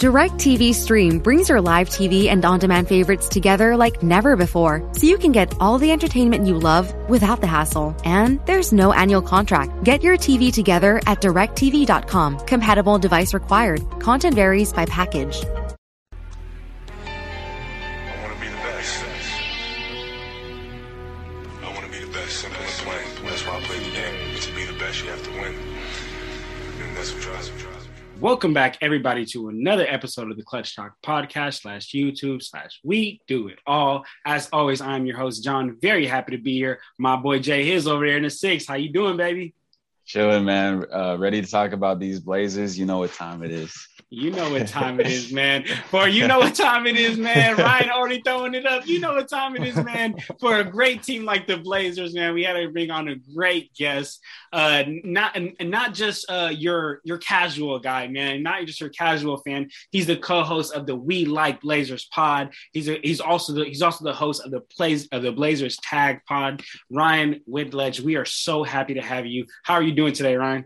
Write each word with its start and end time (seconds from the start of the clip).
DirecTV 0.00 0.72
Stream 0.72 1.18
brings 1.18 1.50
your 1.50 1.60
live 1.60 1.90
TV 1.90 2.28
and 2.28 2.42
on 2.42 2.58
demand 2.58 2.88
favorites 2.88 3.28
together 3.28 3.76
like 3.76 4.02
never 4.02 4.34
before, 4.34 4.82
so 4.94 5.06
you 5.06 5.18
can 5.18 5.30
get 5.30 5.54
all 5.60 5.76
the 5.76 5.90
entertainment 5.90 6.46
you 6.46 6.58
love 6.58 6.90
without 7.10 7.42
the 7.42 7.46
hassle. 7.46 7.94
And 8.02 8.40
there's 8.46 8.72
no 8.72 8.94
annual 8.94 9.20
contract. 9.20 9.84
Get 9.84 10.02
your 10.02 10.16
TV 10.16 10.50
together 10.50 11.02
at 11.06 11.20
directv.com. 11.20 12.38
Compatible 12.46 12.98
device 12.98 13.34
required. 13.34 13.82
Content 14.00 14.34
varies 14.34 14.72
by 14.72 14.86
package. 14.86 15.44
Welcome 28.20 28.52
back, 28.52 28.76
everybody, 28.82 29.24
to 29.26 29.48
another 29.48 29.86
episode 29.88 30.30
of 30.30 30.36
the 30.36 30.42
Clutch 30.42 30.76
Talk 30.76 30.92
podcast 31.02 31.62
slash 31.62 31.90
YouTube 31.94 32.42
slash 32.42 32.78
We 32.84 33.22
Do 33.26 33.48
It 33.48 33.58
All. 33.66 34.04
As 34.26 34.46
always, 34.52 34.82
I'm 34.82 35.06
your 35.06 35.16
host, 35.16 35.42
John. 35.42 35.78
Very 35.80 36.04
happy 36.04 36.32
to 36.32 36.42
be 36.42 36.52
here. 36.52 36.80
My 36.98 37.16
boy 37.16 37.38
Jay 37.38 37.64
Hiz 37.64 37.88
over 37.88 38.06
there 38.06 38.18
in 38.18 38.24
the 38.24 38.28
six. 38.28 38.66
How 38.66 38.74
you 38.74 38.92
doing, 38.92 39.16
baby? 39.16 39.54
Chilling, 40.04 40.44
man. 40.44 40.84
Uh, 40.92 41.16
ready 41.18 41.40
to 41.40 41.50
talk 41.50 41.72
about 41.72 41.98
these 41.98 42.20
Blazers. 42.20 42.78
You 42.78 42.84
know 42.84 42.98
what 42.98 43.14
time 43.14 43.42
it 43.42 43.52
is. 43.52 43.72
You 44.12 44.32
know 44.32 44.50
what 44.50 44.66
time 44.66 44.98
it 44.98 45.06
is, 45.06 45.32
man. 45.32 45.64
For 45.88 46.08
you 46.08 46.26
know 46.26 46.40
what 46.40 46.56
time 46.56 46.84
it 46.88 46.96
is, 46.96 47.16
man. 47.16 47.56
Ryan 47.56 47.90
already 47.90 48.20
throwing 48.20 48.54
it 48.54 48.66
up. 48.66 48.84
You 48.84 48.98
know 48.98 49.14
what 49.14 49.28
time 49.28 49.54
it 49.54 49.62
is, 49.62 49.76
man. 49.76 50.16
For 50.40 50.58
a 50.58 50.64
great 50.64 51.04
team 51.04 51.24
like 51.24 51.46
the 51.46 51.58
Blazers, 51.58 52.12
man, 52.12 52.34
we 52.34 52.42
had 52.42 52.54
to 52.54 52.68
bring 52.70 52.90
on 52.90 53.06
a 53.06 53.14
great 53.32 53.72
guest. 53.74 54.20
Uh, 54.52 54.82
not 55.04 55.36
and 55.36 55.54
not 55.70 55.94
just 55.94 56.28
uh 56.28 56.50
your 56.52 57.00
your 57.04 57.18
casual 57.18 57.78
guy, 57.78 58.08
man. 58.08 58.42
Not 58.42 58.66
just 58.66 58.80
your 58.80 58.90
casual 58.90 59.36
fan. 59.38 59.70
He's 59.92 60.08
the 60.08 60.16
co-host 60.16 60.74
of 60.74 60.86
the 60.86 60.96
We 60.96 61.24
Like 61.24 61.60
Blazers 61.60 62.06
pod. 62.06 62.50
He's 62.72 62.88
a, 62.88 62.98
he's 63.04 63.20
also 63.20 63.52
the 63.52 63.64
he's 63.64 63.82
also 63.82 64.04
the 64.04 64.12
host 64.12 64.44
of 64.44 64.50
the 64.50 64.60
plays 64.60 65.06
of 65.12 65.22
the 65.22 65.30
Blazers 65.30 65.76
Tag 65.76 66.18
Pod. 66.26 66.62
Ryan 66.90 67.42
Whitledge, 67.48 68.00
we 68.00 68.16
are 68.16 68.24
so 68.24 68.64
happy 68.64 68.94
to 68.94 69.02
have 69.02 69.24
you. 69.24 69.46
How 69.62 69.74
are 69.74 69.82
you 69.82 69.92
doing 69.92 70.14
today, 70.14 70.34
Ryan? 70.34 70.64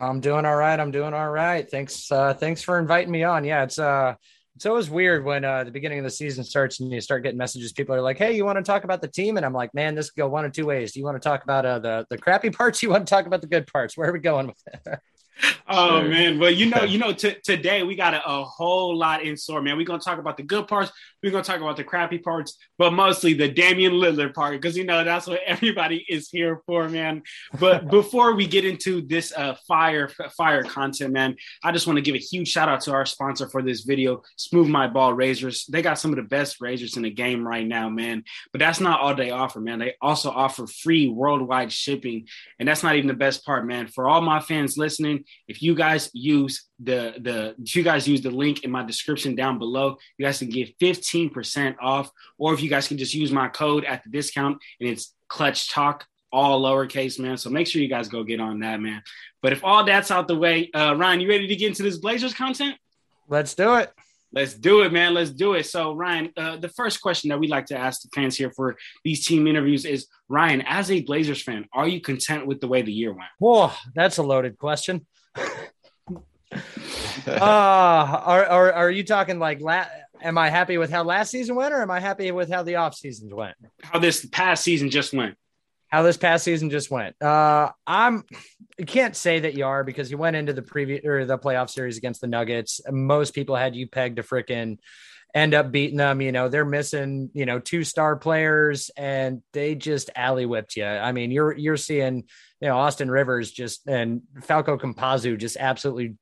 I'm 0.00 0.20
doing 0.20 0.44
all 0.44 0.56
right. 0.56 0.78
I'm 0.78 0.90
doing 0.90 1.14
all 1.14 1.30
right. 1.30 1.68
Thanks. 1.68 2.10
Uh, 2.10 2.34
thanks 2.34 2.62
for 2.62 2.78
inviting 2.78 3.10
me 3.10 3.24
on. 3.24 3.44
Yeah, 3.44 3.62
it's 3.62 3.78
uh, 3.78 4.14
it's 4.54 4.66
always 4.66 4.90
weird 4.90 5.24
when 5.24 5.44
uh, 5.44 5.64
the 5.64 5.70
beginning 5.70 5.98
of 5.98 6.04
the 6.04 6.10
season 6.10 6.44
starts 6.44 6.80
and 6.80 6.90
you 6.90 7.00
start 7.00 7.22
getting 7.22 7.38
messages. 7.38 7.72
People 7.72 7.94
are 7.94 8.02
like, 8.02 8.18
"Hey, 8.18 8.36
you 8.36 8.44
want 8.44 8.56
to 8.56 8.62
talk 8.62 8.84
about 8.84 9.00
the 9.00 9.08
team?" 9.08 9.36
And 9.36 9.46
I'm 9.46 9.52
like, 9.52 9.72
"Man, 9.74 9.94
this 9.94 10.10
could 10.10 10.20
go 10.20 10.28
one 10.28 10.44
of 10.44 10.52
two 10.52 10.66
ways. 10.66 10.92
Do 10.92 11.00
you 11.00 11.04
want 11.04 11.20
to 11.20 11.26
talk 11.26 11.44
about 11.44 11.64
uh, 11.64 11.78
the 11.78 12.06
the 12.10 12.18
crappy 12.18 12.50
parts? 12.58 12.82
You 12.82 12.90
want 12.90 13.06
to 13.06 13.10
talk 13.10 13.26
about 13.26 13.40
the 13.40 13.46
good 13.46 13.66
parts? 13.66 13.96
Where 13.96 14.10
are 14.10 14.12
we 14.12 14.18
going 14.18 14.48
with 14.48 14.62
it?" 14.66 14.98
Oh 15.68 16.00
Sure. 16.00 16.08
man, 16.08 16.38
well 16.38 16.50
you 16.50 16.66
know, 16.66 16.82
you 16.84 16.98
know, 16.98 17.12
t- 17.12 17.36
today 17.44 17.82
we 17.82 17.96
got 17.96 18.14
a, 18.14 18.24
a 18.24 18.44
whole 18.44 18.96
lot 18.96 19.22
in 19.24 19.36
store, 19.36 19.60
man. 19.60 19.76
We're 19.76 19.84
gonna 19.84 19.98
talk 19.98 20.18
about 20.20 20.36
the 20.36 20.44
good 20.44 20.68
parts, 20.68 20.92
we're 21.22 21.32
gonna 21.32 21.42
talk 21.42 21.60
about 21.60 21.76
the 21.76 21.82
crappy 21.84 22.18
parts, 22.18 22.56
but 22.78 22.92
mostly 22.92 23.34
the 23.34 23.48
Damian 23.48 23.94
Lillard 23.94 24.32
part, 24.32 24.52
because 24.52 24.76
you 24.76 24.84
know 24.84 25.02
that's 25.02 25.26
what 25.26 25.40
everybody 25.46 26.04
is 26.08 26.28
here 26.30 26.62
for, 26.66 26.88
man. 26.88 27.22
But 27.58 27.90
before 27.90 28.34
we 28.34 28.46
get 28.46 28.64
into 28.64 29.02
this 29.02 29.32
uh 29.36 29.56
fire 29.66 30.08
fire 30.36 30.62
content, 30.62 31.12
man, 31.12 31.34
I 31.64 31.72
just 31.72 31.86
want 31.88 31.96
to 31.96 32.02
give 32.02 32.14
a 32.14 32.18
huge 32.18 32.48
shout 32.48 32.68
out 32.68 32.80
to 32.82 32.92
our 32.92 33.04
sponsor 33.04 33.48
for 33.48 33.60
this 33.60 33.82
video, 33.82 34.22
Smooth 34.36 34.68
My 34.68 34.86
Ball 34.86 35.14
Razors. 35.14 35.66
They 35.66 35.82
got 35.82 35.98
some 35.98 36.12
of 36.12 36.16
the 36.16 36.22
best 36.22 36.60
razors 36.60 36.96
in 36.96 37.02
the 37.02 37.10
game 37.10 37.46
right 37.46 37.66
now, 37.66 37.88
man. 37.88 38.22
But 38.52 38.60
that's 38.60 38.80
not 38.80 39.00
all 39.00 39.16
they 39.16 39.32
offer, 39.32 39.60
man. 39.60 39.80
They 39.80 39.94
also 40.00 40.30
offer 40.30 40.66
free 40.68 41.08
worldwide 41.08 41.72
shipping, 41.72 42.28
and 42.60 42.68
that's 42.68 42.84
not 42.84 42.94
even 42.94 43.08
the 43.08 43.14
best 43.14 43.44
part, 43.44 43.66
man. 43.66 43.88
For 43.88 44.08
all 44.08 44.20
my 44.20 44.38
fans 44.38 44.78
listening, 44.78 45.24
if 45.48 45.62
you 45.62 45.74
guys 45.74 46.10
use 46.12 46.64
the 46.78 47.14
the 47.20 47.54
if 47.62 47.76
you 47.76 47.82
guys 47.82 48.06
use 48.06 48.20
the 48.20 48.30
link 48.30 48.64
in 48.64 48.70
my 48.70 48.82
description 48.82 49.34
down 49.34 49.58
below, 49.58 49.96
you 50.18 50.24
guys 50.24 50.38
can 50.38 50.48
get 50.48 50.78
15% 50.78 51.76
off, 51.80 52.10
or 52.38 52.54
if 52.54 52.62
you 52.62 52.68
guys 52.68 52.88
can 52.88 52.98
just 52.98 53.14
use 53.14 53.32
my 53.32 53.48
code 53.48 53.84
at 53.84 54.02
the 54.04 54.10
discount 54.10 54.58
and 54.80 54.88
it's 54.88 55.14
clutch 55.28 55.70
talk, 55.70 56.06
all 56.32 56.62
lowercase, 56.62 57.18
man. 57.18 57.36
So 57.36 57.50
make 57.50 57.66
sure 57.66 57.82
you 57.82 57.88
guys 57.88 58.08
go 58.08 58.24
get 58.24 58.40
on 58.40 58.60
that, 58.60 58.80
man. 58.80 59.02
But 59.42 59.52
if 59.52 59.64
all 59.64 59.84
that's 59.84 60.10
out 60.10 60.28
the 60.28 60.36
way, 60.36 60.70
uh 60.72 60.94
Ryan, 60.96 61.20
you 61.20 61.28
ready 61.28 61.46
to 61.46 61.56
get 61.56 61.68
into 61.68 61.82
this 61.82 61.98
Blazers 61.98 62.34
content? 62.34 62.76
Let's 63.28 63.54
do 63.54 63.76
it. 63.76 63.92
Let's 64.32 64.54
do 64.54 64.82
it, 64.82 64.92
man. 64.92 65.14
Let's 65.14 65.30
do 65.30 65.54
it. 65.54 65.64
So, 65.64 65.94
Ryan, 65.94 66.32
uh, 66.36 66.56
the 66.56 66.68
first 66.68 67.00
question 67.00 67.30
that 67.30 67.38
we 67.38 67.48
like 67.48 67.66
to 67.66 67.78
ask 67.78 68.02
the 68.02 68.08
fans 68.14 68.36
here 68.36 68.50
for 68.50 68.76
these 69.04 69.26
team 69.26 69.46
interviews 69.46 69.84
is 69.84 70.08
Ryan, 70.28 70.62
as 70.66 70.90
a 70.90 71.00
Blazers 71.00 71.42
fan, 71.42 71.66
are 71.72 71.88
you 71.88 72.00
content 72.00 72.46
with 72.46 72.60
the 72.60 72.68
way 72.68 72.82
the 72.82 72.92
year 72.92 73.12
went? 73.12 73.30
Whoa, 73.38 73.70
that's 73.94 74.18
a 74.18 74.22
loaded 74.22 74.58
question. 74.58 75.06
Uh, 77.26 77.30
are, 77.36 78.44
are 78.44 78.72
are 78.72 78.90
you 78.90 79.04
talking 79.04 79.38
like 79.38 79.60
la- 79.60 79.86
am 80.22 80.38
I 80.38 80.50
happy 80.50 80.78
with 80.78 80.90
how 80.90 81.02
last 81.02 81.30
season 81.30 81.56
went 81.56 81.74
or 81.74 81.82
am 81.82 81.90
I 81.90 82.00
happy 82.00 82.30
with 82.30 82.50
how 82.50 82.62
the 82.62 82.76
off 82.76 82.94
seasons 82.94 83.32
went? 83.32 83.56
How 83.82 83.98
this 83.98 84.24
past 84.26 84.64
season 84.64 84.90
just 84.90 85.12
went? 85.12 85.36
How 85.88 86.02
this 86.02 86.16
past 86.16 86.44
season 86.44 86.70
just 86.70 86.90
went. 86.90 87.20
Uh 87.22 87.70
I'm 87.86 88.24
you 88.78 88.86
can't 88.86 89.16
say 89.16 89.40
that 89.40 89.54
you 89.54 89.64
are 89.64 89.84
because 89.84 90.10
you 90.10 90.18
went 90.18 90.36
into 90.36 90.52
the 90.52 90.62
previous 90.62 91.04
or 91.04 91.24
the 91.24 91.38
playoff 91.38 91.70
series 91.70 91.96
against 91.96 92.20
the 92.20 92.26
Nuggets. 92.26 92.80
Most 92.90 93.34
people 93.34 93.56
had 93.56 93.74
you 93.74 93.88
pegged 93.88 94.16
to 94.16 94.22
frickin' 94.22 94.78
end 95.36 95.52
up 95.52 95.70
beating 95.70 95.98
them. 95.98 96.22
You 96.22 96.32
know, 96.32 96.48
they're 96.48 96.64
missing, 96.64 97.30
you 97.34 97.44
know, 97.44 97.58
two 97.58 97.84
star 97.84 98.16
players 98.16 98.90
and 98.96 99.42
they 99.52 99.74
just 99.74 100.08
alley 100.16 100.46
whipped 100.46 100.76
you. 100.76 100.86
I 100.86 101.12
mean, 101.12 101.30
you're 101.30 101.52
you're 101.52 101.76
seeing, 101.76 102.24
you 102.60 102.68
know, 102.68 102.78
Austin 102.78 103.10
Rivers 103.10 103.52
just 103.52 103.86
and 103.86 104.22
Falco 104.42 104.78
Campazzo 104.78 105.36
just 105.36 105.58
absolutely 105.58 106.16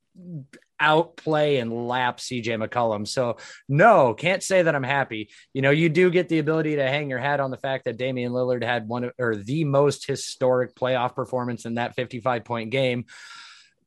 outplay 0.80 1.58
and 1.58 1.86
lap 1.86 2.18
CJ 2.18 2.60
McCollum. 2.60 3.06
So 3.06 3.36
no, 3.68 4.14
can't 4.14 4.42
say 4.42 4.62
that 4.62 4.74
I'm 4.74 4.82
happy. 4.82 5.30
You 5.52 5.62
know, 5.62 5.70
you 5.70 5.88
do 5.88 6.10
get 6.10 6.28
the 6.28 6.40
ability 6.40 6.76
to 6.76 6.82
hang 6.82 7.08
your 7.08 7.20
hat 7.20 7.38
on 7.38 7.52
the 7.52 7.56
fact 7.56 7.84
that 7.84 7.96
Damian 7.96 8.32
Lillard 8.32 8.64
had 8.64 8.88
one 8.88 9.12
or 9.16 9.36
the 9.36 9.62
most 9.62 10.08
historic 10.08 10.74
playoff 10.74 11.14
performance 11.14 11.66
in 11.66 11.76
that 11.76 11.94
55 11.94 12.44
point 12.44 12.70
game 12.70 13.04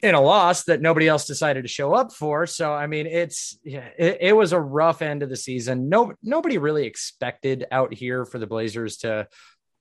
in 0.01 0.13
a 0.13 0.21
loss 0.21 0.65
that 0.65 0.81
nobody 0.81 1.07
else 1.07 1.25
decided 1.25 1.63
to 1.63 1.67
show 1.67 1.93
up 1.93 2.13
for. 2.13 2.45
So 2.45 2.73
I 2.73 2.87
mean, 2.87 3.07
it's 3.07 3.57
yeah, 3.63 3.89
it, 3.97 4.17
it 4.21 4.33
was 4.33 4.53
a 4.53 4.59
rough 4.59 5.01
end 5.01 5.23
of 5.23 5.29
the 5.29 5.35
season. 5.35 5.89
No, 5.89 6.13
nobody 6.21 6.57
really 6.57 6.85
expected 6.85 7.65
out 7.71 7.93
here 7.93 8.25
for 8.25 8.37
the 8.37 8.47
Blazers 8.47 8.97
to, 8.97 9.27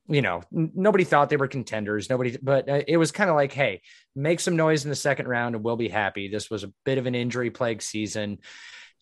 you 0.09 0.22
know, 0.22 0.43
n- 0.54 0.72
nobody 0.75 1.04
thought 1.04 1.28
they 1.28 1.37
were 1.37 1.49
contenders. 1.49 2.09
Nobody, 2.09 2.37
but 2.41 2.69
uh, 2.69 2.82
it 2.88 2.97
was 2.97 3.12
kind 3.12 3.28
of 3.28 3.37
like, 3.37 3.53
hey, 3.53 3.82
make 4.15 4.41
some 4.41 4.56
noise 4.56 4.84
in 4.84 4.91
the 4.91 4.97
second 4.97 5.28
round 5.28 5.54
and 5.54 5.62
we'll 5.62 5.77
be 5.77 5.88
happy. 5.88 6.28
This 6.28 6.50
was 6.50 6.65
a 6.65 6.72
bit 6.84 6.98
of 6.98 7.06
an 7.06 7.15
injury 7.15 7.50
plagued 7.50 7.83
season. 7.83 8.38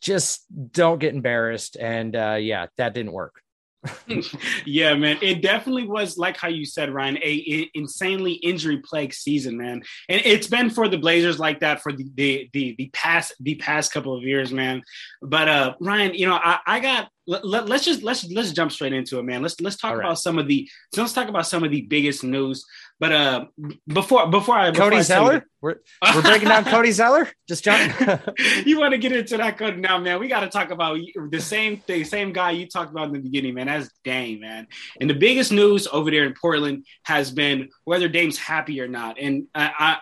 Just 0.03 0.45
don't 0.73 0.99
get 0.99 1.15
embarrassed. 1.15 1.77
And 1.79 2.17
uh, 2.17 2.39
yeah, 2.41 2.67
that 2.77 2.93
didn't 2.93 3.13
work. 3.13 3.44
yeah, 4.67 4.95
man. 4.95 5.19
It 5.21 5.43
definitely 5.43 5.87
was 5.87 6.17
like 6.17 6.37
how 6.37 6.49
you 6.49 6.65
said, 6.65 6.93
Ryan, 6.93 7.19
a, 7.19 7.71
insanely 7.75 8.33
injury 8.33 8.79
plagued 8.79 9.15
season, 9.15 9.57
man. 9.57 9.83
And 10.09 10.23
it's 10.25 10.47
been 10.47 10.71
for 10.71 10.89
the 10.89 10.99
Blazers 10.99 11.39
like 11.39 11.61
that 11.61 11.83
for 11.83 11.93
the 11.93 12.07
the 12.15 12.51
the, 12.53 12.75
the 12.79 12.91
past 12.93 13.35
the 13.41 13.57
past 13.57 13.93
couple 13.93 14.17
of 14.17 14.23
years, 14.23 14.53
man. 14.53 14.83
But 15.23 15.49
uh 15.49 15.75
Ryan, 15.81 16.15
you 16.15 16.27
know, 16.27 16.37
I, 16.37 16.59
I 16.67 16.81
got 16.81 17.09
let, 17.27 17.71
us 17.71 17.85
just 17.85 18.03
let's 18.03 18.31
let's 18.31 18.53
jump 18.53 18.71
straight 18.71 18.93
into 18.93 19.19
it, 19.19 19.23
man. 19.23 19.43
Let's 19.43 19.59
let's 19.61 19.77
talk 19.77 19.97
right. 19.97 20.05
about 20.05 20.19
some 20.19 20.39
of 20.39 20.47
the 20.47 20.69
so 20.93 21.03
let's 21.03 21.15
talk 21.15 21.29
about 21.29 21.47
some 21.47 21.65
of 21.65 21.71
the 21.71 21.83
biggest 21.83 22.23
news. 22.23 22.65
But 23.05 23.13
uh 23.13 23.45
before 23.87 24.31
before 24.31 24.57
I 24.57 24.71
before 24.71 24.87
Cody 24.87 24.97
I 24.97 25.03
tell 25.03 25.25
you- 25.25 25.29
Zeller, 25.29 25.47
we're, 25.61 25.75
we're 26.15 26.23
breaking 26.23 26.49
down 26.49 26.65
Cody 26.65 26.91
Zeller. 26.91 27.29
Just 27.47 27.63
jump. 27.63 27.93
you 28.65 28.81
want 28.81 28.93
to 28.93 28.99
get 28.99 29.13
into 29.13 29.37
that 29.37 29.59
code 29.59 29.77
now, 29.77 29.99
man? 29.99 30.19
We 30.21 30.27
got 30.27 30.41
to 30.41 30.49
talk 30.49 30.71
about 30.71 30.99
the 31.31 31.39
same 31.39 31.83
the 31.87 32.03
same 32.05 32.33
guy 32.33 32.53
you 32.53 32.67
talked 32.67 32.93
about 32.93 33.09
in 33.09 33.13
the 33.13 33.19
beginning, 33.19 33.57
man. 33.57 33.67
That's 33.67 33.91
Dame, 34.05 34.41
man. 34.41 34.69
And 35.03 35.11
the 35.11 35.15
biggest 35.15 35.53
news 35.53 35.87
over 35.87 36.11
there 36.11 36.25
in 36.25 36.33
Portland 36.33 36.87
has 37.03 37.31
been 37.31 37.69
whether 37.85 38.09
Dame's 38.09 38.39
happy 38.39 38.81
or 38.81 38.89
not. 38.89 39.19
And 39.19 39.49
I, 39.55 39.71
I 39.79 39.99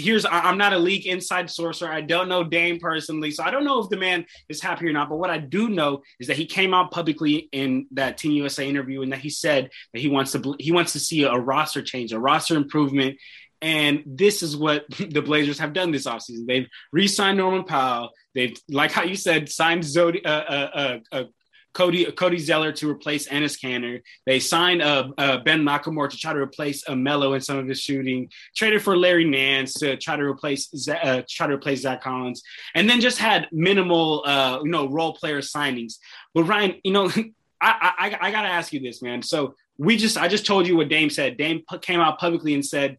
here's 0.00 0.26
I'm 0.30 0.58
not 0.58 0.72
a 0.72 0.78
league 0.78 1.06
inside 1.06 1.46
sourcer. 1.46 1.88
I 1.88 2.00
don't 2.00 2.28
know 2.28 2.42
Dame 2.42 2.78
personally, 2.78 3.30
so 3.30 3.44
I 3.44 3.50
don't 3.50 3.64
know 3.64 3.82
if 3.82 3.88
the 3.88 3.96
man 3.96 4.26
is 4.48 4.60
happy 4.60 4.88
or 4.88 4.92
not. 4.92 5.08
But 5.08 5.18
what 5.18 5.30
I 5.30 5.38
do 5.38 5.68
know 5.68 6.02
is 6.18 6.26
that 6.26 6.36
he 6.36 6.46
came 6.46 6.74
out 6.74 6.90
publicly 6.90 7.48
in 7.52 7.86
that 7.92 8.18
Team 8.18 8.32
USA 8.32 8.68
interview 8.68 9.02
and 9.02 9.12
that 9.12 9.20
he 9.20 9.30
said 9.30 9.70
that 9.92 10.00
he 10.00 10.08
wants 10.08 10.32
to 10.32 10.54
he 10.58 10.72
wants 10.72 10.92
to 10.92 11.00
see 11.00 11.24
a 11.24 11.36
roster 11.36 11.82
change, 11.82 12.12
a 12.12 12.18
roster 12.18 12.56
improvement. 12.56 13.18
And 13.62 14.02
this 14.06 14.42
is 14.42 14.56
what 14.56 14.84
the 15.10 15.22
Blazers 15.22 15.58
have 15.58 15.72
done 15.72 15.92
this 15.92 16.06
offseason. 16.06 16.46
They've 16.46 16.68
re-signed 16.92 17.38
Norman 17.38 17.64
Powell. 17.64 18.10
They've, 18.34 18.56
like 18.68 18.92
how 18.92 19.02
you 19.02 19.16
said, 19.16 19.48
signed 19.48 19.82
Zodi, 19.82 20.24
uh, 20.24 20.28
uh, 20.28 20.70
uh, 20.74 20.98
uh, 21.12 21.24
Cody 21.72 22.04
Cody 22.12 22.38
Zeller 22.38 22.72
to 22.72 22.90
replace 22.90 23.28
Enes 23.28 23.58
Kanter. 23.58 24.02
They 24.26 24.40
signed 24.40 24.82
uh, 24.82 25.08
uh, 25.16 25.38
Ben 25.38 25.62
McLemore 25.62 26.10
to 26.10 26.16
try 26.16 26.32
to 26.32 26.40
replace 26.40 26.88
uh, 26.88 26.96
Melo 26.96 27.34
in 27.34 27.40
some 27.40 27.58
of 27.58 27.68
his 27.68 27.80
shooting. 27.80 28.28
Traded 28.56 28.82
for 28.82 28.96
Larry 28.96 29.24
Nance 29.24 29.74
to 29.74 29.96
try 29.96 30.16
to 30.16 30.22
replace 30.22 30.88
uh, 30.88 31.22
try 31.28 31.46
to 31.46 31.54
replace 31.54 31.82
Zach 31.82 32.02
Collins, 32.02 32.42
and 32.74 32.90
then 32.90 33.00
just 33.00 33.18
had 33.18 33.46
minimal 33.52 34.24
uh, 34.26 34.60
you 34.64 34.70
know 34.70 34.88
role 34.88 35.14
player 35.14 35.40
signings. 35.40 35.94
But 36.34 36.44
Ryan, 36.44 36.74
you 36.82 36.92
know, 36.92 37.08
I, 37.60 37.92
I 37.98 38.18
I 38.20 38.30
gotta 38.30 38.48
ask 38.48 38.72
you 38.72 38.80
this, 38.80 39.00
man. 39.00 39.22
So 39.22 39.54
we 39.78 39.96
just 39.96 40.18
I 40.18 40.26
just 40.28 40.46
told 40.46 40.66
you 40.66 40.76
what 40.76 40.88
Dame 40.88 41.10
said. 41.10 41.36
Dame 41.36 41.62
came 41.82 42.00
out 42.00 42.18
publicly 42.18 42.54
and 42.54 42.64
said. 42.64 42.98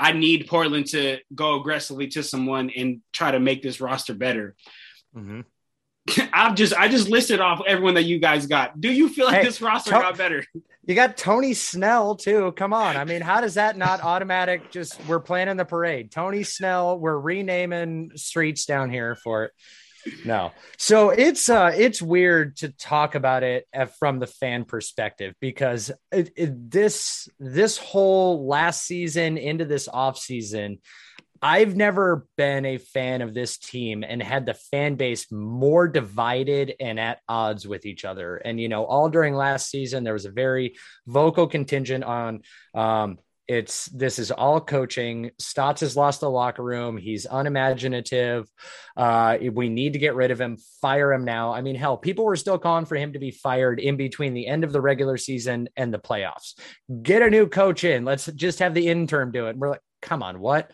I 0.00 0.12
need 0.12 0.46
Portland 0.46 0.86
to 0.90 1.18
go 1.34 1.58
aggressively 1.58 2.06
to 2.10 2.22
someone 2.22 2.70
and 2.70 3.00
try 3.12 3.32
to 3.32 3.40
make 3.40 3.64
this 3.64 3.80
roster 3.80 4.14
better. 4.14 4.54
Mhm. 5.12 5.44
I've 6.32 6.54
just 6.54 6.74
I 6.74 6.88
just 6.88 7.08
listed 7.08 7.40
off 7.40 7.60
everyone 7.66 7.94
that 7.94 8.04
you 8.04 8.18
guys 8.18 8.46
got. 8.46 8.80
Do 8.80 8.92
you 8.92 9.08
feel 9.08 9.26
like 9.26 9.36
Hey, 9.36 9.44
this 9.44 9.60
roster 9.60 9.90
to- 9.90 9.96
got 9.96 10.16
better? 10.18 10.44
You 10.84 10.94
got 10.94 11.18
Tony 11.18 11.52
Snell 11.52 12.16
too. 12.16 12.52
Come 12.52 12.72
on. 12.72 12.96
I 12.96 13.04
mean, 13.04 13.20
how 13.20 13.42
does 13.42 13.54
that 13.54 13.76
not 13.76 14.02
automatic? 14.02 14.70
Just 14.70 14.98
we're 15.06 15.20
planning 15.20 15.56
the 15.58 15.66
parade. 15.66 16.10
Tony 16.10 16.42
Snell. 16.44 16.98
We're 16.98 17.18
renaming 17.18 18.12
streets 18.16 18.64
down 18.64 18.90
here 18.90 19.14
for 19.14 19.44
it. 19.44 19.52
No. 20.24 20.52
So 20.78 21.10
it's 21.10 21.50
uh 21.50 21.72
it's 21.76 22.00
weird 22.00 22.56
to 22.58 22.70
talk 22.70 23.14
about 23.14 23.42
it 23.42 23.66
uh, 23.76 23.84
from 23.98 24.18
the 24.18 24.26
fan 24.26 24.64
perspective 24.64 25.34
because 25.40 25.90
it, 26.10 26.30
it, 26.36 26.70
this 26.70 27.28
this 27.38 27.76
whole 27.76 28.46
last 28.46 28.84
season 28.86 29.36
into 29.36 29.66
this 29.66 29.88
off 29.88 30.16
season 30.18 30.78
I've 31.42 31.76
never 31.76 32.26
been 32.36 32.64
a 32.64 32.78
fan 32.78 33.22
of 33.22 33.34
this 33.34 33.58
team 33.58 34.04
and 34.06 34.22
had 34.22 34.46
the 34.46 34.54
fan 34.54 34.96
base 34.96 35.30
more 35.30 35.88
divided 35.88 36.74
and 36.80 36.98
at 36.98 37.20
odds 37.28 37.66
with 37.66 37.86
each 37.86 38.04
other. 38.04 38.36
And, 38.36 38.60
you 38.60 38.68
know, 38.68 38.84
all 38.84 39.08
during 39.08 39.34
last 39.34 39.70
season, 39.70 40.04
there 40.04 40.12
was 40.12 40.24
a 40.24 40.30
very 40.30 40.76
vocal 41.06 41.46
contingent 41.46 42.04
on, 42.04 42.42
um, 42.74 43.18
it's 43.46 43.86
this 43.86 44.18
is 44.18 44.30
all 44.30 44.60
coaching. 44.60 45.30
Stotts 45.38 45.80
has 45.80 45.96
lost 45.96 46.20
the 46.20 46.28
locker 46.28 46.62
room. 46.62 46.98
He's 46.98 47.24
unimaginative. 47.24 48.46
Uh, 48.94 49.38
we 49.52 49.70
need 49.70 49.94
to 49.94 49.98
get 49.98 50.14
rid 50.14 50.30
of 50.30 50.38
him. 50.38 50.58
Fire 50.82 51.10
him 51.14 51.24
now. 51.24 51.54
I 51.54 51.62
mean, 51.62 51.74
hell, 51.74 51.96
people 51.96 52.26
were 52.26 52.36
still 52.36 52.58
calling 52.58 52.84
for 52.84 52.96
him 52.96 53.14
to 53.14 53.18
be 53.18 53.30
fired 53.30 53.80
in 53.80 53.96
between 53.96 54.34
the 54.34 54.46
end 54.46 54.64
of 54.64 54.72
the 54.72 54.82
regular 54.82 55.16
season 55.16 55.70
and 55.76 55.94
the 55.94 55.98
playoffs. 55.98 56.60
Get 57.02 57.22
a 57.22 57.30
new 57.30 57.46
coach 57.46 57.84
in. 57.84 58.04
Let's 58.04 58.26
just 58.26 58.58
have 58.58 58.74
the 58.74 58.86
intern 58.86 59.30
do 59.30 59.46
it. 59.46 59.50
And 59.50 59.60
we're 59.60 59.70
like, 59.70 59.80
come 60.02 60.22
on, 60.22 60.40
what? 60.40 60.70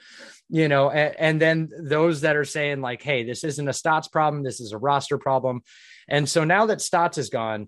You 0.55 0.69
know, 0.69 0.89
and, 0.89 1.17
and, 1.19 1.43
then 1.43 1.69
those 1.83 2.21
that 2.21 2.37
are 2.37 2.45
saying 2.45 2.81
like, 2.81 3.03
hey, 3.03 3.25
this 3.25 3.43
isn't 3.43 3.69
a 3.69 3.73
Stotts 3.73 4.07
problem, 4.07 4.45
this 4.45 4.61
is 4.61 4.71
a 4.71 4.79
roster 4.79 5.19
problem. 5.19 5.63
And 6.07 6.29
so 6.29 6.45
now 6.45 6.67
that 6.67 6.81
Stotts 6.81 7.19
is 7.19 7.29
gone, 7.29 7.67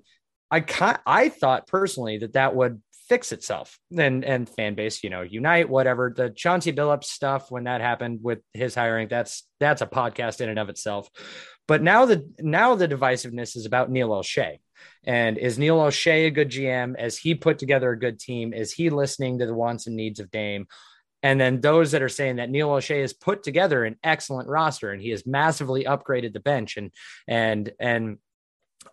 I 0.53 0.65
I 1.05 1.31
thought 1.31 1.67
personally 1.67 2.19
that 2.19 2.35
that 2.35 2.55
would 2.55 2.81
fix 3.09 3.33
itself 3.33 3.77
and 3.99 4.25
and 4.25 4.49
fan 4.49 4.77
base, 4.77 5.03
you 5.03 5.11
know, 5.11 5.23
unite, 5.23 5.69
whatever. 5.69 6.15
The 6.17 6.31
Chauncey 6.31 6.73
Billups 6.73 7.07
stuff 7.07 7.51
when 7.51 7.65
that 7.65 7.81
happened 7.81 8.21
with 8.23 8.39
his 8.55 8.77
hiring, 8.77 9.09
that's 9.09 9.43
that's 9.59 9.83
a 9.83 9.87
podcast 9.89 10.41
in 10.41 10.49
and 10.49 10.59
of 10.61 10.69
itself. 10.69 11.11
But 11.67 11.83
now 11.83 12.05
the 12.05 12.33
now 12.39 12.77
the 12.77 12.87
divisiveness 12.87 13.57
is 13.57 13.67
about 13.67 13.91
Neil 13.91 14.11
Olshey. 14.11 14.59
And 15.03 15.39
is 15.39 15.59
Neil 15.59 15.79
Olshey 15.79 16.29
a 16.29 16.31
good 16.31 16.51
GM? 16.51 16.95
As 16.97 17.19
he 17.19 17.35
put 17.35 17.59
together 17.59 17.91
a 17.91 17.99
good 17.99 18.21
team? 18.21 18.53
Is 18.53 18.73
he 18.73 18.91
listening 18.91 19.41
to 19.41 19.47
the 19.47 19.55
wants 19.55 19.89
and 19.89 19.97
needs 19.97 20.21
of 20.21 20.31
Dame? 20.31 20.69
And 21.23 21.41
then 21.41 21.61
those 21.61 21.93
that 21.93 22.03
are 22.03 22.09
saying 22.09 22.37
that 22.37 22.51
Neil 22.51 22.69
Olshey 22.69 23.01
has 23.01 23.13
put 23.13 23.43
together 23.43 23.85
an 23.85 23.97
excellent 24.05 24.49
roster 24.49 24.93
and 24.93 25.01
he 25.01 25.11
has 25.11 25.27
massively 25.27 25.85
upgraded 25.85 26.33
the 26.33 26.41
bench 26.41 26.77
and 26.77 26.91
and 27.27 27.73
and 27.81 28.19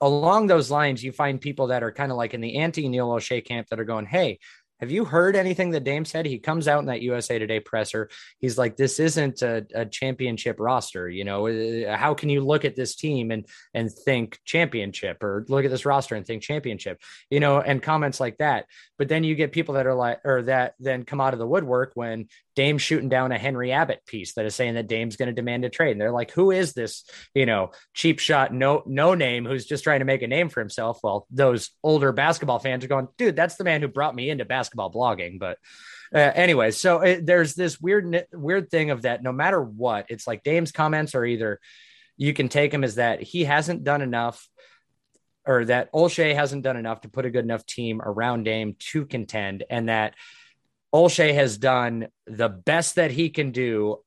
along 0.02 0.48
those 0.48 0.72
lines, 0.72 1.04
you 1.04 1.12
find 1.12 1.40
people 1.40 1.68
that 1.68 1.84
are 1.84 1.92
kind 1.92 2.12
of 2.12 2.18
like 2.18 2.34
in 2.34 2.42
the 2.42 2.58
anti 2.58 2.88
Neil 2.88 3.10
Olshey 3.10 3.44
camp 3.46 3.68
that 3.70 3.80
are 3.80 3.86
going, 3.86 4.06
Hey, 4.06 4.40
have 4.83 4.91
you 4.91 5.06
heard 5.06 5.38
anything 5.38 5.71
that 5.71 5.85
Dame 5.85 6.03
said? 6.03 6.25
He 6.25 6.39
comes 6.39 6.68
out 6.68 6.80
in 6.80 6.88
that 6.88 7.01
USA 7.01 7.39
Today 7.39 7.62
presser. 7.62 8.09
He's 8.39 8.57
like, 8.57 8.75
"This 8.75 9.00
isn't 9.00 9.41
a, 9.41 9.65
a, 9.74 9.85
championship 9.85 10.59
roster. 10.59 11.07
You 11.09 11.24
know, 11.24 11.47
uh, 11.47 11.95
how 11.95 12.13
can 12.13 12.27
you 12.27 12.41
look 12.41 12.65
at 12.65 12.75
this 12.75 12.95
team 12.95 13.31
and 13.31 13.47
and 13.74 13.89
think 13.89 14.39
championship, 14.44 15.24
or 15.24 15.45
look 15.47 15.63
at 15.63 15.71
this 15.71 15.85
roster 15.85 16.15
and 16.15 16.25
think 16.27 16.44
championship? 16.44 17.01
You 17.30 17.39
know, 17.39 17.62
and 17.62 17.81
comments 17.81 18.19
like 18.19 18.39
that. 18.39 18.65
But 18.97 19.07
then 19.07 19.24
you 19.24 19.35
get 19.35 19.53
people 19.53 19.75
that 19.75 19.88
are 19.88 19.95
like, 19.95 20.19
or 20.25 20.41
that 20.44 20.75
then 20.80 21.03
come 21.03 21.21
out 21.21 21.31
of 21.31 21.39
the 21.39 21.47
woodwork 21.47 21.94
when 21.95 22.27
Dame's 22.56 22.82
shooting 22.82 23.10
down 23.10 23.32
a 23.32 23.38
Henry 23.38 23.72
Abbott 23.72 24.06
piece 24.06 24.34
that 24.34 24.46
is 24.46 24.56
saying 24.56 24.76
that 24.76 24.88
Dame's 24.88 25.16
going 25.16 25.28
to 25.28 25.34
demand 25.34 25.66
a 25.66 25.70
trade, 25.70 25.92
and 25.92 26.02
they're 26.02 26.12
like, 26.12 26.32
"Who 26.32 26.52
is 26.52 26.74
this? 26.74 27.04
You 27.34 27.46
know, 27.46 27.72
cheap 27.94 28.20
shot, 28.20 28.54
no 28.54 28.84
no 28.86 29.16
name, 29.16 29.46
who's 29.46 29.66
just 29.66 29.84
trying 29.84 30.00
to 30.00 30.06
make 30.06 30.22
a 30.22 30.28
name 30.28 30.50
for 30.50 30.60
himself?" 30.60 31.00
Well, 31.04 31.28
those 31.32 31.72
older 31.84 32.12
basketball 32.12 32.60
fans 32.60 32.84
are 32.84 32.90
going, 32.90 33.08
"Dude, 33.18 33.36
that's 33.36 33.56
the 33.56 33.64
man 33.64 33.82
who 33.82 33.88
brought 33.88 34.16
me 34.16 34.30
into 34.30 34.46
basketball." 34.46 34.84
blogging 34.94 35.40
but 35.40 35.58
uh, 36.14 36.32
anyway 36.36 36.72
so 36.72 37.02
it, 37.02 37.26
there's 37.26 37.56
this 37.56 37.80
weird 37.80 38.26
weird 38.34 38.70
thing 38.70 38.90
of 38.90 39.04
that 39.04 39.24
no 39.24 39.32
matter 39.32 39.62
what 39.62 40.06
it's 40.10 40.28
like 40.28 40.44
dame's 40.44 40.72
comments 40.72 41.16
are 41.16 41.26
either 41.26 41.60
you 42.18 42.34
can 42.34 42.50
take 42.50 42.74
him 42.74 42.84
as 42.84 42.96
that 42.96 43.22
he 43.22 43.44
hasn't 43.44 43.84
done 43.84 44.02
enough 44.02 44.48
or 45.46 45.66
that 45.66 45.92
Olshey 45.92 46.34
hasn't 46.34 46.64
done 46.64 46.78
enough 46.78 47.02
to 47.02 47.10
put 47.10 47.26
a 47.26 47.30
good 47.30 47.44
enough 47.44 47.66
team 47.66 48.02
around 48.02 48.44
Dame 48.44 48.76
to 48.80 49.06
contend, 49.06 49.64
and 49.70 49.90
that 49.90 50.16
Olshey 50.94 51.34
has 51.34 51.57
done 51.57 52.07
the 52.28 52.50
best 52.50 52.95
that 52.95 53.12
he 53.12 53.30
can 53.30 53.51
do 53.51 54.00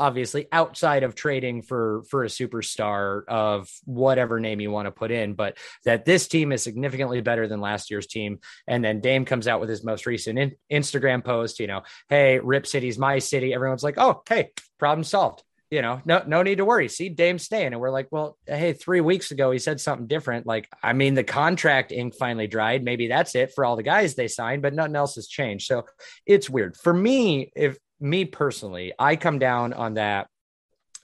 obviously 0.00 0.46
outside 0.50 1.02
of 1.02 1.14
trading 1.14 1.60
for 1.60 2.02
for 2.08 2.24
a 2.24 2.28
superstar 2.28 3.22
of 3.28 3.70
whatever 3.84 4.40
name 4.40 4.58
you 4.58 4.70
want 4.70 4.86
to 4.86 4.90
put 4.90 5.10
in 5.10 5.34
but 5.34 5.58
that 5.84 6.06
this 6.06 6.26
team 6.26 6.52
is 6.52 6.62
significantly 6.62 7.20
better 7.20 7.46
than 7.46 7.60
last 7.60 7.90
year's 7.90 8.06
team. 8.06 8.38
And 8.66 8.82
then 8.82 9.00
Dame 9.00 9.26
comes 9.26 9.46
out 9.46 9.60
with 9.60 9.68
his 9.68 9.84
most 9.84 10.06
recent 10.06 10.38
in, 10.38 10.56
Instagram 10.72 11.22
post 11.22 11.60
you 11.60 11.66
know 11.66 11.82
hey 12.08 12.38
Rip 12.38 12.66
City's 12.66 12.98
my 12.98 13.18
city. 13.18 13.52
Everyone's 13.52 13.84
like 13.84 13.98
oh 13.98 14.22
hey 14.26 14.52
problem 14.78 15.04
solved 15.04 15.42
you 15.70 15.82
know, 15.82 16.02
no, 16.04 16.22
no 16.26 16.42
need 16.42 16.56
to 16.56 16.64
worry. 16.64 16.88
See, 16.88 17.08
Dame's 17.08 17.44
staying. 17.44 17.72
And 17.72 17.80
we're 17.80 17.92
like, 17.92 18.08
well, 18.10 18.36
hey, 18.46 18.72
three 18.72 19.00
weeks 19.00 19.30
ago, 19.30 19.52
he 19.52 19.58
said 19.58 19.80
something 19.80 20.08
different. 20.08 20.44
Like, 20.44 20.68
I 20.82 20.92
mean, 20.92 21.14
the 21.14 21.22
contract 21.22 21.92
ink 21.92 22.14
finally 22.18 22.48
dried. 22.48 22.82
Maybe 22.82 23.06
that's 23.06 23.36
it 23.36 23.52
for 23.54 23.64
all 23.64 23.76
the 23.76 23.84
guys 23.84 24.14
they 24.14 24.26
signed, 24.26 24.62
but 24.62 24.74
nothing 24.74 24.96
else 24.96 25.14
has 25.14 25.28
changed. 25.28 25.66
So 25.66 25.84
it's 26.26 26.50
weird. 26.50 26.76
For 26.76 26.92
me, 26.92 27.52
if 27.54 27.78
me 28.00 28.24
personally, 28.24 28.92
I 28.98 29.14
come 29.14 29.38
down 29.38 29.72
on 29.72 29.94
that. 29.94 30.26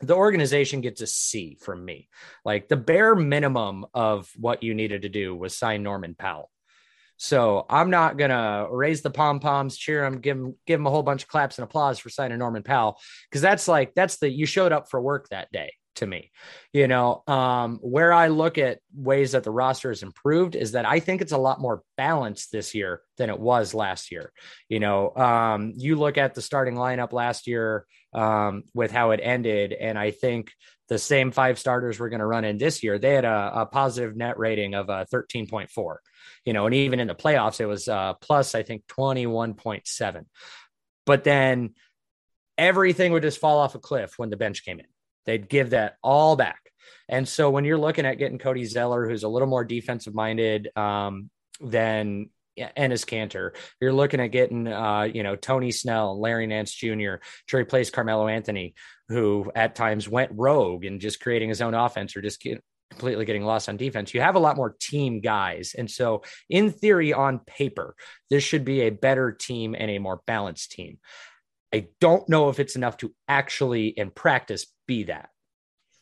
The 0.01 0.17
organization 0.17 0.81
gets 0.81 1.01
a 1.01 1.07
C 1.07 1.57
from 1.61 1.85
me. 1.85 2.09
Like 2.45 2.69
the 2.69 2.77
bare 2.77 3.15
minimum 3.15 3.87
of 3.95 4.29
what 4.37 4.63
you 4.63 4.75
needed 4.75 5.03
to 5.03 5.09
do 5.09 5.35
was 5.35 5.57
sign 5.57 5.83
Norman 5.83 6.15
Powell. 6.19 6.51
So 7.17 7.65
I'm 7.71 7.91
not 7.91 8.19
gonna 8.19 8.67
raise 8.71 9.03
the 9.03 9.11
pom 9.11 9.41
poms, 9.41 9.77
cheer 9.77 10.05
him, 10.05 10.21
give 10.21 10.37
him 10.37 10.55
give 10.67 10.81
him 10.81 10.87
a 10.87 10.91
whole 10.91 11.03
bunch 11.03 11.23
of 11.23 11.29
claps 11.29 11.59
and 11.59 11.65
applause 11.65 11.99
for 11.99 12.11
signing 12.11 12.39
Norman 12.39 12.63
Powell 12.63 12.99
because 13.31 13.41
that's 13.41 13.69
like 13.69 13.95
that's 13.95 14.19
the 14.19 14.31
you 14.31 14.47
showed 14.47 14.73
up 14.73 14.91
for 14.91 15.01
work 15.01 15.29
that 15.31 15.51
day 15.51 15.73
to 15.97 16.07
me. 16.07 16.31
You 16.73 16.89
know, 16.89 17.23
um, 17.27 17.79
where 17.83 18.13
I 18.13 18.29
look 18.29 18.59
at 18.59 18.81
ways 18.95 19.33
that 19.33 19.45
the 19.45 19.51
roster 19.51 19.91
has 19.91 20.03
improved 20.03 20.57
is 20.57 20.73
that 20.73 20.87
I 20.87 21.01
think 21.01 21.21
it's 21.21 21.33
a 21.33 21.39
lot 21.39 21.61
more 21.61 21.83
balanced 21.97 22.53
this 22.53 22.75
year 22.75 23.03
than 23.17 23.31
it 23.31 23.39
was 23.39 23.75
last 23.75 24.13
year. 24.13 24.33
You 24.69 24.81
know, 24.81 25.15
um, 25.15 25.73
you 25.77 25.97
look 25.97 26.19
at 26.19 26.35
the 26.35 26.43
starting 26.43 26.75
lineup 26.75 27.13
last 27.13 27.47
year 27.47 27.87
um, 28.13 28.65
with 28.75 28.91
how 28.91 29.11
it 29.11 29.21
ended, 29.23 29.73
and 29.73 29.99
I 29.99 30.11
think 30.11 30.53
the 30.89 30.99
same 30.99 31.33
five 31.33 31.59
starters 31.59 31.99
we're 31.99 32.09
going 32.09 32.21
to 32.21 32.27
run 32.27 32.45
in 32.45 32.59
this 32.59 32.83
year, 32.83 32.99
they 32.99 33.15
had 33.15 33.25
a, 33.25 33.53
a 33.55 33.67
positive 33.67 34.17
net 34.17 34.39
rating 34.39 34.75
of 34.75 34.89
uh, 34.89 35.05
13.4. 35.13 35.97
You 36.45 36.53
know, 36.53 36.67
and 36.67 36.75
even 36.75 37.01
in 37.01 37.09
the 37.09 37.15
playoffs, 37.15 37.61
it 37.61 37.67
was 37.67 37.89
uh, 37.89 38.15
plus, 38.15 38.55
I 38.55 38.63
think, 38.63 38.85
21.7. 38.87 40.25
But 41.05 41.25
then 41.25 41.75
everything 42.57 43.13
would 43.13 43.23
just 43.23 43.41
fall 43.41 43.59
off 43.59 43.75
a 43.75 43.79
cliff 43.79 44.15
when 44.17 44.31
the 44.31 44.37
bench 44.37 44.65
came 44.65 44.79
in. 44.79 44.87
They'd 45.27 45.49
give 45.49 45.71
that 45.71 45.97
all 46.03 46.37
back. 46.37 46.61
And 47.09 47.29
so 47.29 47.51
when 47.51 47.65
you're 47.65 47.79
looking 47.79 48.07
at 48.07 48.19
getting 48.19 48.39
Cody 48.39 48.65
Zeller, 48.65 49.09
who's 49.09 49.23
a 49.23 49.29
little 49.29 49.49
more 49.49 49.65
defensive 49.65 50.15
minded 50.15 50.69
um, 50.77 51.31
than 51.61 52.31
Enes 52.59 53.05
Kanter, 53.05 53.51
you're 53.81 53.93
looking 53.93 54.21
at 54.21 54.29
getting, 54.29 54.67
uh, 54.67 55.03
you 55.03 55.23
know, 55.23 55.37
Tony 55.37 55.71
Snell, 55.71 56.21
Larry 56.21 56.47
Nance 56.47 56.73
Jr., 56.73 57.17
to 57.49 57.57
replace 57.57 57.91
Carmelo 57.91 58.29
Anthony, 58.29 58.75
who 59.09 59.51
at 59.55 59.75
times 59.75 60.09
went 60.09 60.33
rogue 60.35 60.85
and 60.85 61.01
just 61.01 61.21
creating 61.21 61.49
his 61.49 61.63
own 61.63 61.75
offense 61.75 62.17
or 62.17 62.23
just 62.23 62.41
get, 62.41 62.63
completely 62.91 63.25
getting 63.25 63.45
lost 63.45 63.69
on 63.69 63.77
defense. 63.77 64.15
You 64.15 64.21
have 64.21 64.37
a 64.37 64.41
lot 64.41 64.57
more 64.57 64.77
team 64.81 65.21
guys. 65.21 65.75
And 65.77 65.91
so, 65.91 66.23
in 66.49 66.73
theory, 66.73 67.13
on 67.13 67.41
paper, 67.41 67.95
this 68.31 68.43
should 68.43 68.65
be 68.65 68.83
a 68.83 68.91
better 68.91 69.33
team 69.33 69.75
and 69.79 69.91
a 69.91 69.99
more 69.99 70.21
balanced 70.27 70.73
team. 70.73 70.99
I 71.77 71.89
don't 72.01 72.29
know 72.29 72.49
if 72.49 72.59
it's 72.61 72.77
enough 72.77 72.97
to 72.99 73.13
actually, 73.29 73.89
in 73.89 74.11
practice, 74.11 74.67
be 74.87 75.05
that. 75.05 75.31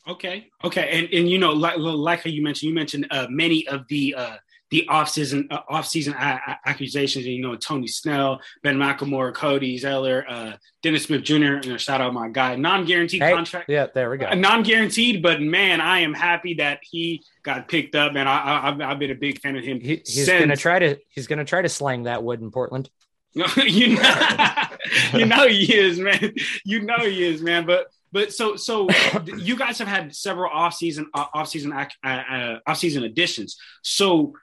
Okay. 0.06 0.48
Okay. 0.62 0.88
And 0.92 1.08
and 1.12 1.30
you 1.30 1.38
know, 1.38 1.52
like 1.52 1.76
like 1.78 2.22
how 2.24 2.30
you 2.30 2.42
mentioned, 2.42 2.68
you 2.68 2.74
mentioned 2.74 3.06
uh, 3.10 3.26
many 3.30 3.66
of 3.68 3.88
the 3.88 4.14
uh, 4.14 4.36
the 4.70 4.86
off-season 4.88 5.48
uh, 5.50 5.60
off-season 5.68 6.12
a- 6.14 6.40
a- 6.46 6.58
accusations. 6.68 7.24
You 7.24 7.40
know, 7.40 7.56
Tony 7.56 7.86
Snell, 7.86 8.40
Ben 8.62 8.76
McLemore, 8.76 9.32
Cody 9.34 9.78
Zeller, 9.78 10.26
uh, 10.28 10.52
Dennis 10.82 11.04
Smith 11.04 11.22
Jr. 11.22 11.34
And 11.62 11.66
a 11.72 11.78
shout 11.78 12.02
out 12.02 12.12
my 12.12 12.28
guy. 12.28 12.54
Non-guaranteed 12.56 13.22
Hey, 13.22 13.32
contract. 13.32 13.70
Yeah, 13.70 13.86
there 13.94 14.10
we 14.10 14.18
go. 14.18 14.26
Uh, 14.26 14.34
non-guaranteed, 14.34 15.22
but 15.22 15.40
man, 15.40 15.80
I 15.80 16.00
am 16.00 16.12
happy 16.12 16.54
that 16.54 16.80
he 16.82 17.22
got 17.42 17.68
picked 17.68 17.94
up, 17.94 18.14
and 18.14 18.28
I, 18.28 18.36
I, 18.38 18.68
I've, 18.68 18.80
I've 18.82 18.98
been 18.98 19.10
a 19.10 19.14
big 19.14 19.40
fan 19.40 19.56
of 19.56 19.64
him. 19.64 19.80
He, 19.80 20.02
he's 20.04 20.26
since- 20.26 20.40
gonna 20.40 20.56
try 20.56 20.78
to 20.80 20.98
he's 21.08 21.26
gonna 21.28 21.44
try 21.46 21.62
to 21.62 21.68
slang 21.70 22.02
that 22.04 22.22
wood 22.22 22.40
in 22.42 22.50
Portland. 22.50 22.90
you 23.56 23.96
know, 23.96 24.02
you 25.14 25.26
know 25.26 25.46
he 25.46 25.74
is, 25.74 25.98
man. 25.98 26.34
You 26.64 26.82
know 26.82 26.98
he 26.98 27.24
is, 27.24 27.42
man. 27.42 27.66
But 27.66 27.86
but 28.12 28.32
so 28.32 28.56
so 28.56 28.88
you 29.36 29.56
guys 29.56 29.78
have 29.78 29.88
had 29.88 30.14
several 30.14 30.50
off 30.52 30.74
season 30.74 31.10
off 31.14 31.48
season 31.48 31.72
uh, 31.72 31.86
uh, 32.04 32.58
off 32.66 32.78
season 32.78 33.04
additions. 33.04 33.56
So 33.82 34.34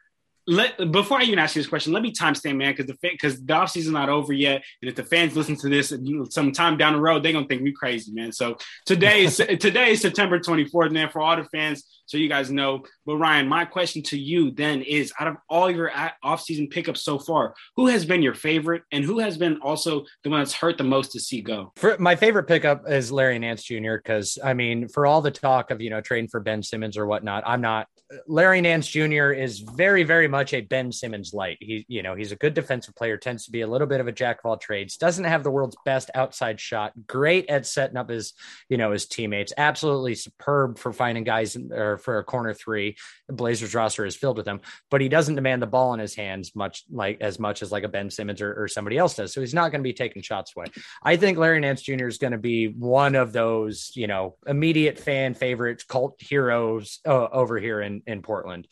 let 0.47 0.91
before 0.91 1.19
I 1.19 1.23
even 1.23 1.39
ask 1.39 1.55
you 1.55 1.61
this 1.61 1.69
question, 1.69 1.93
let 1.93 2.01
me 2.01 2.11
timestamp, 2.11 2.57
man, 2.57 2.73
because 2.73 2.87
the 2.87 2.97
because 3.01 3.43
the 3.43 3.53
off 3.53 3.69
season's 3.69 3.93
not 3.93 4.09
over 4.09 4.33
yet, 4.33 4.63
and 4.81 4.89
if 4.89 4.95
the 4.95 5.03
fans 5.03 5.35
listen 5.35 5.55
to 5.57 5.69
this 5.69 5.91
you 5.91 6.17
know, 6.17 6.25
sometime 6.29 6.77
down 6.77 6.93
the 6.93 6.99
road, 6.99 7.23
they're 7.23 7.31
gonna 7.31 7.47
think 7.47 7.61
we 7.61 7.71
crazy, 7.71 8.11
man. 8.11 8.31
So 8.31 8.57
today 8.85 9.23
is 9.25 9.37
today 9.59 9.91
is 9.91 10.01
September 10.01 10.39
24th, 10.39 10.91
man. 10.91 11.09
For 11.09 11.21
all 11.21 11.37
the 11.37 11.45
fans, 11.45 11.85
so 12.05 12.17
you 12.17 12.29
guys 12.29 12.51
know. 12.51 12.83
But 13.05 13.17
Ryan, 13.17 13.47
my 13.47 13.65
question 13.65 14.01
to 14.03 14.17
you 14.17 14.51
then 14.51 14.81
is: 14.81 15.13
out 15.19 15.27
of 15.27 15.37
all 15.49 15.69
your 15.69 15.91
offseason 16.23 16.69
pickups 16.69 17.03
so 17.03 17.19
far, 17.19 17.55
who 17.75 17.87
has 17.87 18.05
been 18.05 18.21
your 18.21 18.33
favorite, 18.33 18.83
and 18.91 19.03
who 19.03 19.19
has 19.19 19.37
been 19.37 19.57
also 19.61 20.05
the 20.23 20.29
one 20.29 20.39
that's 20.39 20.53
hurt 20.53 20.77
the 20.77 20.83
most 20.83 21.11
to 21.13 21.19
see 21.19 21.41
go? 21.41 21.71
For 21.75 21.97
my 21.99 22.15
favorite 22.15 22.45
pickup 22.45 22.89
is 22.89 23.11
Larry 23.11 23.39
Nance 23.39 23.63
Jr. 23.63 23.95
Because 23.97 24.37
I 24.43 24.53
mean, 24.53 24.87
for 24.87 25.05
all 25.05 25.21
the 25.21 25.31
talk 25.31 25.71
of 25.71 25.81
you 25.81 25.89
know 25.89 26.01
trading 26.01 26.29
for 26.29 26.39
Ben 26.39 26.63
Simmons 26.63 26.97
or 26.97 27.05
whatnot, 27.05 27.43
I'm 27.45 27.61
not. 27.61 27.87
Larry 28.27 28.61
Nance 28.61 28.87
Jr. 28.87 29.31
is 29.31 29.59
very, 29.59 30.03
very 30.03 30.27
much 30.27 30.53
a 30.53 30.61
Ben 30.61 30.91
Simmons 30.91 31.33
light. 31.33 31.57
He, 31.61 31.85
you 31.87 32.03
know, 32.03 32.15
he's 32.15 32.31
a 32.31 32.35
good 32.35 32.53
defensive 32.53 32.95
player, 32.95 33.17
tends 33.17 33.45
to 33.45 33.51
be 33.51 33.61
a 33.61 33.67
little 33.67 33.87
bit 33.87 34.01
of 34.01 34.07
a 34.07 34.11
jack 34.11 34.39
of 34.39 34.49
all 34.49 34.57
trades, 34.57 34.97
doesn't 34.97 35.23
have 35.23 35.43
the 35.43 35.51
world's 35.51 35.77
best 35.85 36.11
outside 36.13 36.59
shot, 36.59 36.91
great 37.07 37.49
at 37.49 37.65
setting 37.65 37.97
up 37.97 38.09
his, 38.09 38.33
you 38.69 38.77
know, 38.77 38.91
his 38.91 39.05
teammates, 39.05 39.53
absolutely 39.57 40.15
superb 40.15 40.77
for 40.77 40.91
finding 40.91 41.23
guys 41.23 41.55
or 41.71 41.90
for 41.97 42.17
a 42.17 42.23
corner 42.23 42.53
three. 42.53 42.97
Blazers 43.29 43.75
roster 43.75 44.05
is 44.05 44.15
filled 44.15 44.37
with 44.37 44.45
them, 44.45 44.61
but 44.89 45.01
he 45.01 45.09
doesn't 45.09 45.35
demand 45.35 45.61
the 45.61 45.67
ball 45.67 45.93
in 45.93 45.99
his 45.99 46.15
hands 46.15 46.55
much 46.55 46.83
like 46.91 47.19
as 47.21 47.39
much 47.39 47.61
as 47.61 47.71
like 47.71 47.83
a 47.83 47.89
Ben 47.89 48.09
Simmons 48.09 48.41
or, 48.41 48.53
or 48.61 48.67
somebody 48.67 48.97
else 48.97 49.15
does. 49.15 49.33
So 49.33 49.41
he's 49.41 49.53
not 49.53 49.71
going 49.71 49.81
to 49.81 49.87
be 49.87 49.93
taking 49.93 50.21
shots 50.21 50.53
away. 50.55 50.67
I 51.03 51.15
think 51.15 51.37
Larry 51.37 51.59
Nance 51.59 51.81
Jr. 51.81 52.07
is 52.07 52.17
going 52.17 52.31
to 52.31 52.37
be 52.37 52.67
one 52.67 53.15
of 53.15 53.33
those, 53.33 53.91
you 53.95 54.07
know, 54.07 54.35
immediate 54.45 54.99
fan 54.99 55.33
favorites, 55.33 55.83
cult 55.83 56.15
heroes 56.19 56.99
uh, 57.05 57.27
over 57.27 57.59
here 57.59 57.81
in, 57.81 58.01
in 58.07 58.21
Portland. 58.21 58.67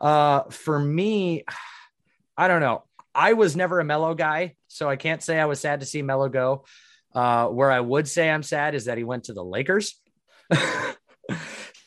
Uh, 0.00 0.44
for 0.44 0.78
me, 0.78 1.44
I 2.36 2.48
don't 2.48 2.60
know. 2.60 2.84
I 3.14 3.32
was 3.32 3.56
never 3.56 3.80
a 3.80 3.84
Melo 3.84 4.14
guy, 4.14 4.54
so 4.68 4.88
I 4.88 4.96
can't 4.96 5.22
say 5.22 5.40
I 5.40 5.46
was 5.46 5.60
sad 5.60 5.80
to 5.80 5.86
see 5.86 6.02
Melo 6.02 6.28
go. 6.28 6.64
Uh, 7.14 7.46
where 7.48 7.70
I 7.70 7.80
would 7.80 8.06
say 8.06 8.30
I'm 8.30 8.42
sad 8.42 8.74
is 8.74 8.84
that 8.84 8.98
he 8.98 9.04
went 9.04 9.24
to 9.24 9.32
the 9.32 9.42
Lakers. 9.42 9.98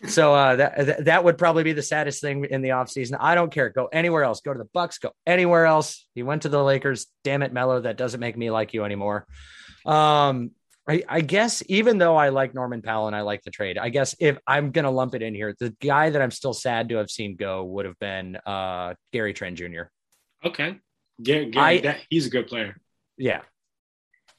so 0.07 0.33
uh, 0.33 0.55
that 0.55 1.05
that 1.05 1.23
would 1.23 1.37
probably 1.37 1.63
be 1.63 1.73
the 1.73 1.83
saddest 1.83 2.21
thing 2.21 2.45
in 2.45 2.61
the 2.61 2.69
offseason. 2.69 3.17
I 3.19 3.35
don't 3.35 3.51
care. 3.51 3.69
Go 3.69 3.87
anywhere 3.87 4.23
else. 4.23 4.41
Go 4.41 4.53
to 4.53 4.57
the 4.57 4.69
Bucks. 4.73 4.97
Go 4.97 5.11
anywhere 5.25 5.65
else. 5.65 6.07
He 6.15 6.23
went 6.23 6.43
to 6.43 6.49
the 6.49 6.63
Lakers. 6.63 7.07
Damn 7.23 7.43
it, 7.43 7.53
Melo. 7.53 7.81
That 7.81 7.97
doesn't 7.97 8.19
make 8.19 8.37
me 8.37 8.49
like 8.49 8.73
you 8.73 8.83
anymore. 8.83 9.27
Um, 9.85 10.51
I, 10.87 11.03
I, 11.07 11.21
guess 11.21 11.63
even 11.67 11.97
though 11.97 12.15
I 12.15 12.29
like 12.29 12.53
Norman 12.53 12.81
Powell 12.81 13.07
and 13.07 13.15
I 13.15 13.21
like 13.21 13.43
the 13.43 13.51
trade, 13.51 13.77
I 13.77 13.89
guess 13.89 14.15
if 14.19 14.37
I'm 14.47 14.71
gonna 14.71 14.91
lump 14.91 15.15
it 15.15 15.21
in 15.21 15.35
here, 15.35 15.55
the 15.59 15.75
guy 15.79 16.09
that 16.09 16.21
I'm 16.21 16.31
still 16.31 16.53
sad 16.53 16.89
to 16.89 16.97
have 16.97 17.09
seen 17.09 17.35
go 17.35 17.63
would 17.63 17.85
have 17.85 17.97
been 17.99 18.37
uh, 18.45 18.95
Gary 19.13 19.33
Trent 19.33 19.57
Jr. 19.57 19.83
Okay, 20.43 20.79
Gary, 21.21 21.51
Gary 21.51 21.65
I, 21.65 21.81
that, 21.81 21.99
he's 22.09 22.27
a 22.27 22.29
good 22.29 22.47
player. 22.47 22.77
Yeah, 23.17 23.41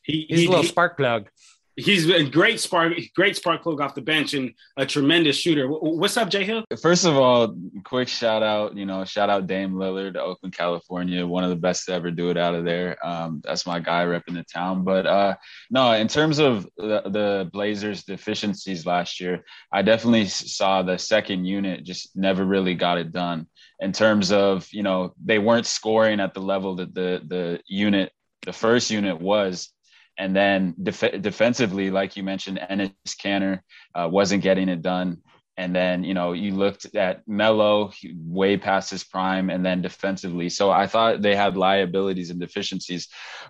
he, 0.03 0.27
he's 0.29 0.41
he, 0.41 0.47
a 0.47 0.49
little 0.49 0.63
he, 0.63 0.69
spark 0.69 0.97
plug 0.97 1.29
he's 1.77 2.09
a 2.09 2.25
great 2.25 2.61
spark, 2.61 2.93
great 3.15 3.37
spark 3.37 3.63
plug 3.63 3.81
off 3.81 3.95
the 3.95 4.03
bench 4.03 4.35
and 4.35 4.53
a 4.77 4.85
tremendous 4.85 5.37
shooter. 5.37 5.67
What's 5.69 6.17
up, 6.17 6.29
Jay 6.29 6.45
Hill? 6.45 6.65
First 6.81 7.05
of 7.05 7.17
all, 7.17 7.57
quick 7.85 8.09
shout 8.09 8.43
out, 8.43 8.77
you 8.77 8.85
know, 8.85 9.05
shout 9.05 9.31
out 9.31 9.47
Dame 9.47 9.73
Lillard, 9.73 10.17
Oakland, 10.17 10.55
California, 10.55 11.27
one 11.27 11.45
of 11.45 11.51
the 11.51 11.57
best 11.57 11.87
to 11.87 11.93
ever 11.93 12.11
do 12.11 12.31
it 12.31 12.37
out 12.37 12.55
of 12.55 12.65
there. 12.65 13.05
Um, 13.07 13.41
that's 13.45 13.67
my 13.67 13.81
guy 13.81 14.05
repping 14.05 14.35
the 14.35 14.45
town. 14.45 14.85
But 14.85 15.07
uh, 15.07 15.37
no, 15.71 15.93
in 15.93 16.09
terms 16.09 16.39
of 16.39 16.69
the, 16.77 17.03
the 17.07 17.51
Blazers' 17.53 18.05
deficiencies 18.05 18.87
last 18.87 19.21
year, 19.21 19.45
I 19.73 19.83
definitely 19.83 20.27
saw 20.27 20.83
the 20.83 20.99
second 20.99 21.45
unit 21.47 21.85
just 21.85 22.17
never 22.17 22.45
really 22.45 22.75
got 22.75 22.99
it 22.99 23.13
done. 23.13 23.47
In 23.81 23.93
terms 23.93 24.31
of, 24.31 24.69
you 24.73 24.83
know, 24.83 25.13
they 25.25 25.39
weren't 25.39 25.67
scoring 25.67 26.21
at 26.21 26.35
the 26.35 26.41
level 26.41 26.77
that 26.77 26.95
the 26.95 27.21
the 27.27 27.61
unit, 27.67 28.13
the 28.47 28.53
first 28.53 28.91
unit 28.91 29.21
was 29.21 29.73
and 30.19 30.35
then 30.37 30.75
def- 30.83 31.23
defensively, 31.23 31.91
like 31.91 32.17
you 32.17 32.23
mentioned, 32.23 32.59
Enes 32.59 32.93
Kanter 33.07 33.61
uh, 33.95 34.09
wasn't 34.11 34.43
getting 34.43 34.69
it 34.69 34.83
done. 34.83 35.19
And 35.57 35.77
then, 35.77 36.03
you 36.03 36.15
know, 36.15 36.33
you 36.33 36.55
looked 36.55 36.95
at 36.95 37.27
Melo 37.29 37.93
way 38.17 38.57
past 38.57 38.91
his 38.91 39.05
prime 39.05 39.51
and 39.51 39.65
then 39.65 39.83
defensively. 39.83 40.49
So 40.49 40.71
I 40.71 40.87
thought 40.87 41.21
they 41.21 41.37
had 41.37 41.57
liabilities 41.57 42.31
and 42.31 42.41
deficiencies. 42.41 43.09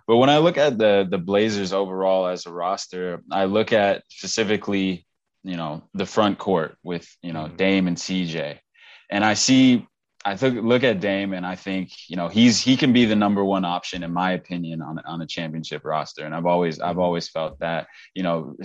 But 0.08 0.16
when 0.16 0.28
I 0.28 0.38
look 0.38 0.58
at 0.58 0.78
the 0.78 1.06
the 1.08 1.18
Blazers 1.18 1.72
overall 1.72 2.26
as 2.26 2.44
a 2.46 2.52
roster, 2.52 3.22
I 3.30 3.44
look 3.44 3.72
at 3.72 4.02
specifically, 4.08 5.06
you 5.44 5.56
know, 5.56 5.84
the 5.94 6.06
front 6.06 6.38
court 6.38 6.76
with, 6.82 7.06
you 7.22 7.32
know, 7.32 7.44
mm-hmm. 7.44 7.56
Dame 7.56 7.86
and 7.86 7.96
CJ. 7.96 8.58
And 9.08 9.24
I 9.24 9.34
see 9.34 9.86
I 10.24 10.34
look 10.34 10.84
at 10.84 11.00
Dame 11.00 11.32
and 11.32 11.44
I 11.44 11.56
think 11.56 11.90
you 12.08 12.16
know 12.16 12.28
he's 12.28 12.60
he 12.60 12.76
can 12.76 12.92
be 12.92 13.04
the 13.04 13.16
number 13.16 13.44
one 13.44 13.64
option 13.64 14.02
in 14.02 14.12
my 14.12 14.32
opinion 14.32 14.82
on 14.82 14.98
on 15.04 15.20
a 15.20 15.26
championship 15.26 15.84
roster 15.84 16.24
and 16.24 16.34
I've 16.34 16.46
always 16.46 16.80
I've 16.80 16.92
mm-hmm. 16.92 17.00
always 17.00 17.28
felt 17.28 17.58
that 17.60 17.86
you 18.14 18.22
know 18.22 18.56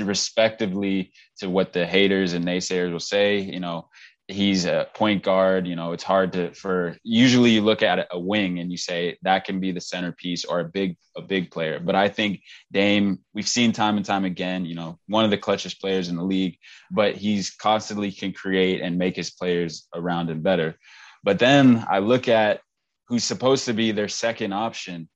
respectively 0.00 1.12
to 1.38 1.50
what 1.50 1.72
the 1.72 1.86
haters 1.86 2.32
and 2.32 2.44
naysayers 2.44 2.92
will 2.92 3.00
say 3.00 3.38
you 3.38 3.60
know 3.60 3.88
he's 4.28 4.66
a 4.66 4.86
point 4.92 5.22
guard 5.22 5.66
you 5.66 5.74
know 5.74 5.92
it's 5.92 6.04
hard 6.04 6.34
to 6.34 6.52
for 6.52 6.96
usually 7.02 7.50
you 7.50 7.62
look 7.62 7.82
at 7.82 8.06
a 8.10 8.20
wing 8.20 8.58
and 8.58 8.70
you 8.70 8.76
say 8.76 9.16
that 9.22 9.46
can 9.46 9.58
be 9.58 9.72
the 9.72 9.80
centerpiece 9.80 10.44
or 10.44 10.60
a 10.60 10.64
big 10.64 10.96
a 11.16 11.22
big 11.22 11.50
player. 11.50 11.80
But 11.80 11.94
i 11.94 12.08
think 12.08 12.42
dame 12.70 13.20
we've 13.32 13.48
seen 13.48 13.72
time 13.72 13.96
and 13.96 14.04
time 14.04 14.26
again 14.26 14.66
you 14.66 14.74
know 14.74 14.98
one 15.06 15.24
of 15.24 15.30
the 15.30 15.38
clutchest 15.38 15.80
players 15.80 16.08
in 16.08 16.16
the 16.16 16.22
league 16.22 16.58
but 16.90 17.16
he's 17.16 17.50
constantly 17.50 18.12
can 18.12 18.32
create 18.32 18.82
and 18.82 18.98
make 18.98 19.16
his 19.16 19.30
players 19.30 19.88
around 19.94 20.30
him 20.30 20.42
better. 20.42 20.76
But 21.24 21.38
then 21.38 21.84
i 21.90 21.98
look 21.98 22.28
at 22.28 22.60
who's 23.08 23.24
supposed 23.24 23.64
to 23.64 23.72
be 23.72 23.92
their 23.92 24.08
second 24.08 24.52
option 24.52 25.08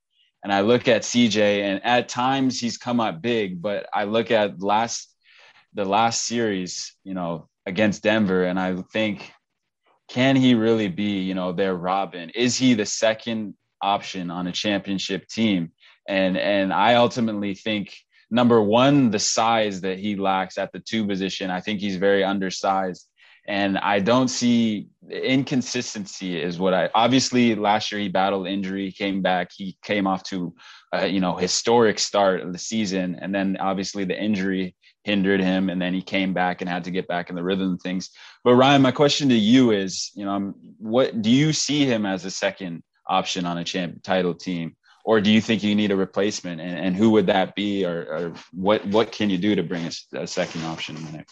and 0.43 0.51
i 0.51 0.61
look 0.61 0.87
at 0.87 1.03
cj 1.03 1.37
and 1.37 1.85
at 1.85 2.09
times 2.09 2.59
he's 2.59 2.77
come 2.77 2.99
up 2.99 3.21
big 3.21 3.61
but 3.61 3.87
i 3.93 4.05
look 4.05 4.31
at 4.31 4.61
last 4.61 5.15
the 5.75 5.85
last 5.85 6.25
series 6.25 6.95
you 7.03 7.13
know 7.13 7.47
against 7.65 8.03
Denver. 8.03 8.43
And 8.43 8.59
I 8.59 8.75
think, 8.93 9.31
can 10.09 10.35
he 10.35 10.53
really 10.53 10.89
be, 10.89 11.19
you 11.19 11.33
know, 11.33 11.51
their 11.51 11.75
Robin? 11.75 12.29
Is 12.31 12.57
he 12.57 12.73
the 12.73 12.85
second 12.85 13.55
option 13.81 14.31
on 14.31 14.47
a 14.47 14.51
championship 14.51 15.27
team? 15.27 15.71
And 16.07 16.37
and 16.37 16.73
I 16.73 16.95
ultimately 16.95 17.55
think 17.55 17.95
number 18.29 18.61
one, 18.61 19.11
the 19.11 19.19
size 19.19 19.81
that 19.81 19.99
he 19.99 20.15
lacks 20.15 20.57
at 20.57 20.71
the 20.71 20.79
two 20.79 21.07
position. 21.07 21.49
I 21.49 21.61
think 21.61 21.79
he's 21.79 21.97
very 21.97 22.23
undersized. 22.23 23.07
And 23.47 23.77
I 23.77 23.99
don't 23.99 24.29
see 24.29 24.87
inconsistency 25.09 26.41
is 26.41 26.59
what 26.59 26.73
I 26.73 26.89
obviously 26.95 27.55
last 27.55 27.91
year 27.91 27.99
he 27.99 28.07
battled 28.07 28.47
injury, 28.47 28.91
came 28.91 29.21
back, 29.21 29.51
he 29.53 29.77
came 29.83 30.07
off 30.07 30.23
to 30.23 30.55
a, 30.93 31.07
you 31.07 31.19
know 31.19 31.35
historic 31.35 31.99
start 31.99 32.41
of 32.41 32.53
the 32.53 32.59
season, 32.59 33.17
and 33.21 33.35
then 33.35 33.57
obviously 33.59 34.05
the 34.05 34.19
injury 34.21 34.75
hindered 35.03 35.41
him 35.41 35.69
and 35.69 35.81
then 35.81 35.93
he 35.93 36.01
came 36.01 36.33
back 36.33 36.61
and 36.61 36.69
had 36.69 36.85
to 36.85 36.91
get 36.91 37.07
back 37.09 37.29
in 37.29 37.35
the 37.35 37.43
rhythm 37.43 37.73
of 37.73 37.81
things. 37.81 38.09
But 38.43 38.55
ryan 38.55 38.81
my 38.81 38.91
question 38.91 39.27
to 39.29 39.35
you 39.35 39.71
is 39.71 40.11
you 40.15 40.25
know 40.25 40.53
what 40.77 41.21
do 41.21 41.29
you 41.29 41.51
see 41.51 41.85
him 41.85 42.05
as 42.05 42.23
a 42.23 42.31
second 42.31 42.83
option 43.09 43.45
on 43.45 43.57
a 43.57 43.63
champ 43.65 44.01
title 44.03 44.33
team 44.33 44.75
or 45.03 45.21
do 45.21 45.31
you 45.31 45.41
think 45.41 45.63
you 45.63 45.75
need 45.75 45.91
a 45.91 45.95
replacement? 45.95 46.61
And, 46.61 46.77
and 46.77 46.95
who 46.95 47.11
would 47.11 47.27
that 47.27 47.55
be? 47.55 47.85
Or, 47.85 48.01
or 48.01 48.33
what 48.51 48.85
what 48.87 49.11
can 49.11 49.29
you 49.29 49.37
do 49.37 49.55
to 49.55 49.63
bring 49.63 49.85
a, 49.85 50.21
a 50.21 50.27
second 50.27 50.63
option 50.63 50.95
in 50.97 51.11
there 51.11 51.25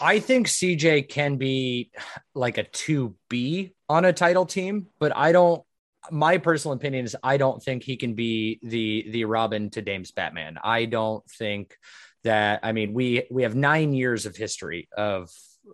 I 0.00 0.20
think 0.20 0.46
CJ 0.46 1.08
can 1.08 1.36
be 1.36 1.90
like 2.34 2.58
a 2.58 2.64
2B 2.64 3.72
on 3.88 4.04
a 4.04 4.12
title 4.12 4.46
team, 4.46 4.86
but 4.98 5.16
I 5.16 5.32
don't 5.32 5.62
my 6.10 6.38
personal 6.38 6.74
opinion 6.74 7.04
is 7.04 7.16
I 7.22 7.36
don't 7.36 7.62
think 7.62 7.82
he 7.82 7.96
can 7.96 8.14
be 8.14 8.60
the 8.62 9.06
the 9.10 9.24
Robin 9.24 9.70
to 9.70 9.82
Dame's 9.82 10.12
Batman. 10.12 10.58
I 10.62 10.84
don't 10.86 11.24
think 11.30 11.76
that 12.24 12.60
I 12.62 12.72
mean 12.72 12.94
we 12.94 13.26
we 13.30 13.42
have 13.42 13.54
nine 13.54 13.92
years 13.92 14.26
of 14.26 14.36
history 14.36 14.88
of 14.96 15.30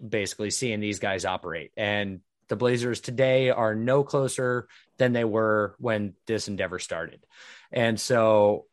basically 0.07 0.51
seeing 0.51 0.81
these 0.81 0.99
guys 0.99 1.25
operate, 1.25 1.73
and 1.77 2.21
the 2.55 2.59
Blazers 2.59 3.01
today 3.01 3.51
are 3.51 3.75
no 3.75 4.05
closer 4.05 4.69
than 4.97 5.13
they 5.13 5.25
were 5.25 5.75
when 5.79 6.15
this 6.27 6.47
endeavor 6.49 6.79
started, 6.79 7.25
and 7.73 7.99
so. 7.99 8.67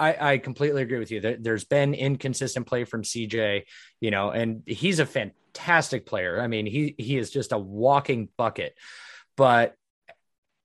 I, 0.00 0.34
I 0.34 0.38
completely 0.38 0.82
agree 0.82 1.00
with 1.00 1.10
you. 1.10 1.36
There's 1.40 1.64
been 1.64 1.92
inconsistent 1.92 2.68
play 2.68 2.84
from 2.84 3.02
CJ, 3.02 3.64
you 4.00 4.12
know, 4.12 4.30
and 4.30 4.62
he's 4.64 5.00
a 5.00 5.06
fantastic 5.06 6.06
player. 6.06 6.40
I 6.40 6.46
mean, 6.46 6.66
he 6.66 6.94
he 6.98 7.18
is 7.18 7.32
just 7.32 7.50
a 7.50 7.58
walking 7.58 8.28
bucket, 8.36 8.76
but 9.36 9.74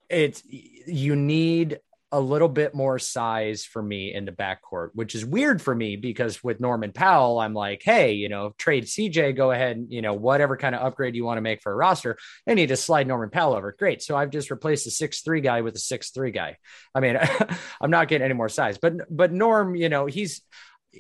it's 0.08 0.44
you 0.46 1.16
need 1.16 1.80
a 2.14 2.20
little 2.20 2.48
bit 2.48 2.76
more 2.76 3.00
size 3.00 3.66
for 3.66 3.82
me 3.82 4.14
in 4.14 4.26
the 4.26 4.32
backcourt, 4.32 4.90
which 4.94 5.16
is 5.16 5.26
weird 5.26 5.62
for 5.62 5.74
me 5.74 5.96
because 5.96 6.44
with 6.44 6.62
Norman 6.62 6.92
Powell, 6.92 7.40
I'm 7.40 7.56
like, 7.56 7.82
hey, 7.84 8.14
you 8.14 8.30
know, 8.30 8.54
trade 8.60 8.86
CJ, 8.86 9.36
go 9.36 9.50
ahead, 9.50 9.78
and, 9.78 9.92
you 9.92 10.04
know, 10.04 10.14
whatever 10.14 10.56
kind 10.56 10.76
of 10.76 10.82
upgrade 10.82 11.16
you 11.16 11.26
want 11.26 11.38
to 11.38 11.42
make 11.42 11.62
for 11.62 11.72
a 11.72 11.76
roster. 11.76 12.18
They 12.46 12.54
need 12.54 12.68
to 12.68 12.78
slide 12.78 13.08
Norman 13.08 13.32
Powell 13.32 13.56
over. 13.56 13.76
Great. 13.78 14.04
So 14.04 14.16
I've 14.16 14.30
just 14.30 14.52
replaced 14.52 14.86
a 14.86 14.92
six 14.92 15.22
three 15.22 15.42
guy 15.42 15.62
with 15.62 15.76
a 15.76 15.80
six 15.80 16.12
three 16.12 16.32
guy. 16.32 16.58
I 16.94 17.00
mean, 17.00 17.18
I'm 17.82 17.92
not 17.92 18.08
getting 18.08 18.26
any 18.26 18.36
more 18.36 18.50
size, 18.50 18.78
but 18.78 18.94
but 19.10 19.34
Norm, 19.34 19.76
you 19.76 19.90
know, 19.90 20.06
he's 20.06 20.44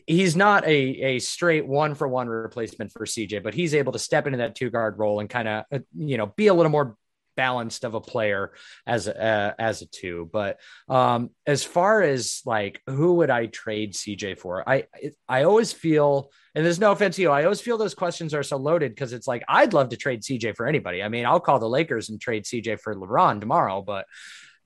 he's 0.08 0.36
not 0.36 0.65
a 0.65 0.72
a 0.74 1.20
straight 1.20 1.67
one 1.67 1.93
for 1.93 2.08
one 2.08 2.27
replacement 2.27 2.91
for 2.91 3.05
CJ, 3.05 3.43
but 3.43 3.53
he's 3.53 3.75
able 3.75 3.91
to 3.91 4.00
step 4.00 4.25
into 4.25 4.39
that 4.39 4.55
two 4.55 4.72
guard 4.72 4.98
role 4.98 5.20
and 5.20 5.29
kind 5.29 5.48
of 5.48 5.65
uh, 5.72 5.79
you 5.96 6.17
know 6.17 6.25
be 6.25 6.48
a 6.48 6.53
little 6.53 6.72
more 6.72 6.98
balanced 7.36 7.84
of 7.84 7.94
a 7.94 8.02
player 8.02 8.54
as 8.86 9.08
a, 9.08 9.24
uh, 9.24 9.54
as 9.60 9.82
a 9.82 9.86
two. 9.86 10.30
But 10.32 10.60
um, 10.90 11.32
as 11.46 11.63
far 11.63 12.02
as 12.02 12.42
like 12.46 12.82
who 12.88 13.16
would 13.16 13.30
I 13.30 13.48
trade 13.48 13.94
CJ 13.94 14.40
for? 14.40 14.68
I 14.68 14.86
I 15.28 15.44
always 15.44 15.72
feel, 15.72 16.32
and 16.56 16.66
there's 16.66 16.80
no 16.80 16.92
offense 16.92 17.16
to 17.18 17.22
you, 17.22 17.32
I 17.32 17.44
always 17.44 17.62
feel 17.62 17.78
those 17.78 17.96
questions 17.96 18.34
are 18.34 18.44
so 18.44 18.58
loaded 18.58 18.94
because 18.94 19.13
it's 19.13 19.28
like 19.28 19.44
I'd 19.48 19.74
love 19.74 19.90
to 19.90 19.98
trade 19.98 20.22
CJ 20.22 20.56
for 20.56 20.68
anybody. 20.68 21.04
I 21.04 21.10
mean, 21.10 21.25
I'll 21.25 21.40
call 21.40 21.60
the 21.60 21.70
Lakers 21.70 22.10
and 22.10 22.20
trade 22.20 22.46
CJ 22.46 22.80
for 22.80 22.96
LeBron 22.96 23.40
tomorrow, 23.40 23.82
but 23.82 24.06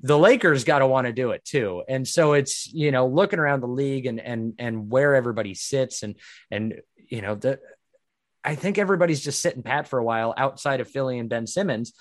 the 0.02 0.18
Lakers 0.18 0.64
got 0.64 0.80
to 0.80 0.88
want 0.88 1.08
to 1.08 1.14
do 1.14 1.32
it 1.32 1.44
too. 1.44 1.84
And 1.88 2.08
so 2.08 2.34
it's, 2.34 2.72
you 2.72 2.92
know, 2.92 3.08
looking 3.08 3.40
around 3.40 3.62
the 3.62 3.68
league 3.68 4.06
and 4.06 4.20
and 4.20 4.54
and 4.60 4.92
where 4.92 5.16
everybody 5.16 5.54
sits 5.54 6.04
and 6.04 6.16
and 6.52 6.82
you 7.10 7.22
know, 7.22 7.36
the 7.36 7.60
I 8.44 8.56
think 8.56 8.78
everybody's 8.78 9.22
just 9.22 9.42
sitting 9.42 9.64
pat 9.64 9.88
for 9.88 10.00
a 10.00 10.04
while 10.04 10.34
outside 10.38 10.80
of 10.80 10.90
Philly 10.90 11.20
and 11.20 11.30
Ben 11.30 11.48
Simmons 11.48 11.94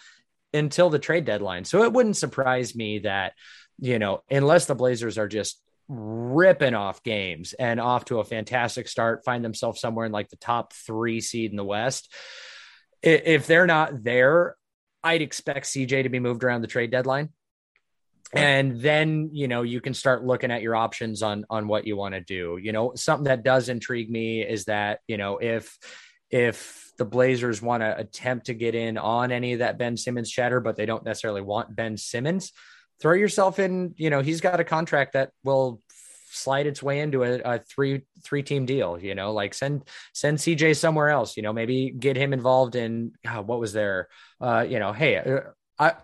until 0.57 0.91
the 0.91 0.99
trade 0.99 1.25
deadline. 1.25 1.65
So 1.65 1.83
it 1.83 1.93
wouldn't 1.93 2.17
surprise 2.17 2.75
me 2.75 3.01
that, 3.01 3.35
you 3.79 3.99
know, 3.99 4.23
unless 4.31 4.67
the 4.67 4.75
Blazers 4.75 5.19
are 5.19 5.29
just 5.29 5.61
ripping 5.89 6.75
off 6.75 7.03
games 7.03 7.53
and 7.53 7.81
off 7.81 8.07
to 8.07 8.19
a 8.19 8.25
fantastic 8.25 8.89
start, 8.89 9.25
find 9.25 9.45
themselves 9.45 9.81
somewhere 9.81 10.07
in 10.07 10.13
like 10.13 10.29
the 10.29 10.37
top 10.37 10.73
three 10.73 11.21
seed 11.21 11.51
in 11.51 11.57
the 11.57 11.65
West. 11.65 12.13
If 13.03 13.47
they're 13.47 13.67
not 13.67 14.03
there, 14.03 14.57
I'd 15.05 15.23
expect 15.23 15.67
CJ 15.67 16.03
to 16.03 16.09
be 16.09 16.19
moved 16.19 16.43
around 16.43 16.63
the 16.63 16.67
trade 16.67 16.91
deadline. 16.91 17.29
And 18.33 18.81
then, 18.81 19.31
you 19.33 19.47
know, 19.47 19.63
you 19.63 19.81
can 19.81 19.95
start 19.95 20.25
looking 20.25 20.51
at 20.51 20.63
your 20.63 20.75
options 20.75 21.23
on 21.23 21.47
on 21.49 21.69
what 21.69 21.87
you 21.87 21.97
want 21.97 22.15
to 22.15 22.21
do. 22.21 22.59
You 22.61 22.73
know, 22.73 22.93
something 22.97 23.25
that 23.25 23.45
does 23.45 23.69
intrigue 23.69 24.11
me 24.11 24.43
is 24.43 24.65
that, 24.65 25.01
you 25.07 25.17
know, 25.17 25.39
if 25.39 25.79
if 26.29 26.86
the 26.97 27.05
Blazers 27.05 27.63
want 27.63 27.83
to 27.83 27.99
attempt 27.99 28.47
to 28.47 28.55
get 28.55 28.75
in 28.75 28.99
on 28.99 29.33
any 29.33 29.55
of 29.55 29.59
that 29.61 29.79
Ben 29.79 29.97
Simmons 29.97 30.31
chatter, 30.31 30.61
but 30.61 30.77
they 30.77 30.87
don't 30.87 31.05
necessarily 31.05 31.43
want 31.43 31.75
Ben 31.75 31.97
Simmons, 31.97 32.53
throw 33.01 33.15
yourself 33.15 33.59
in. 33.59 33.95
You 33.97 34.11
know, 34.11 34.21
he's 34.21 34.41
got 34.41 34.61
a 34.61 34.65
contract 34.65 35.13
that 35.15 35.31
will 35.45 35.83
slide 36.31 36.67
its 36.67 36.83
way 36.83 37.01
into 37.01 37.23
a, 37.23 37.41
a, 37.41 37.59
three 37.59 38.03
three 38.25 38.43
team 38.43 38.67
deal. 38.67 38.99
You 38.99 39.15
know, 39.15 39.33
like 39.33 39.55
send 39.55 39.83
send 40.13 40.39
CJ 40.39 40.77
somewhere 40.77 41.09
else. 41.09 41.37
You 41.37 41.43
know, 41.43 41.53
maybe 41.53 41.91
get 41.91 42.17
him 42.17 42.33
involved 42.33 42.77
in 42.77 43.13
God, 43.25 43.47
what 43.47 43.61
was 43.61 43.73
there. 43.73 44.09
Uh, 44.41 44.65
you 44.69 44.79
know, 44.79 44.93
hey, 44.93 45.17
uh, 45.17 45.41
I 45.79 45.95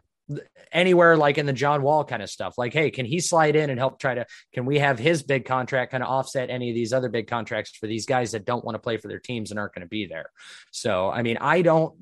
anywhere 0.73 1.17
like 1.17 1.39
in 1.39 1.47
the 1.47 1.53
John 1.53 1.83
Wall 1.83 2.05
kind 2.05 2.23
of 2.23 2.31
stuff. 2.31 2.55
Like, 2.57 2.73
hey, 2.73 2.91
can 2.91 3.07
he 3.07 3.21
slide 3.21 3.57
in 3.57 3.71
and 3.71 3.79
help 3.79 3.99
try 3.99 4.15
to? 4.15 4.27
Can 4.53 4.65
we 4.65 4.79
have 4.79 4.99
his 4.99 5.23
big 5.23 5.45
contract 5.45 5.93
kind 5.93 6.03
of 6.03 6.11
offset 6.11 6.51
any 6.51 6.71
of 6.71 6.75
these 6.75 6.93
other 6.93 7.09
big 7.09 7.27
contracts 7.27 7.77
for 7.77 7.87
these 7.87 8.07
guys 8.07 8.33
that 8.33 8.45
don't 8.45 8.65
want 8.65 8.75
to 8.75 8.81
play 8.81 8.97
for 8.97 9.09
their 9.09 9.19
teams 9.19 9.51
and 9.51 9.61
aren't 9.61 9.75
going 9.75 9.83
to 9.83 9.89
be 9.89 10.07
there? 10.07 10.31
So, 10.71 11.11
I 11.11 11.23
mean, 11.23 11.39
I 11.41 11.63
don't 11.63 11.95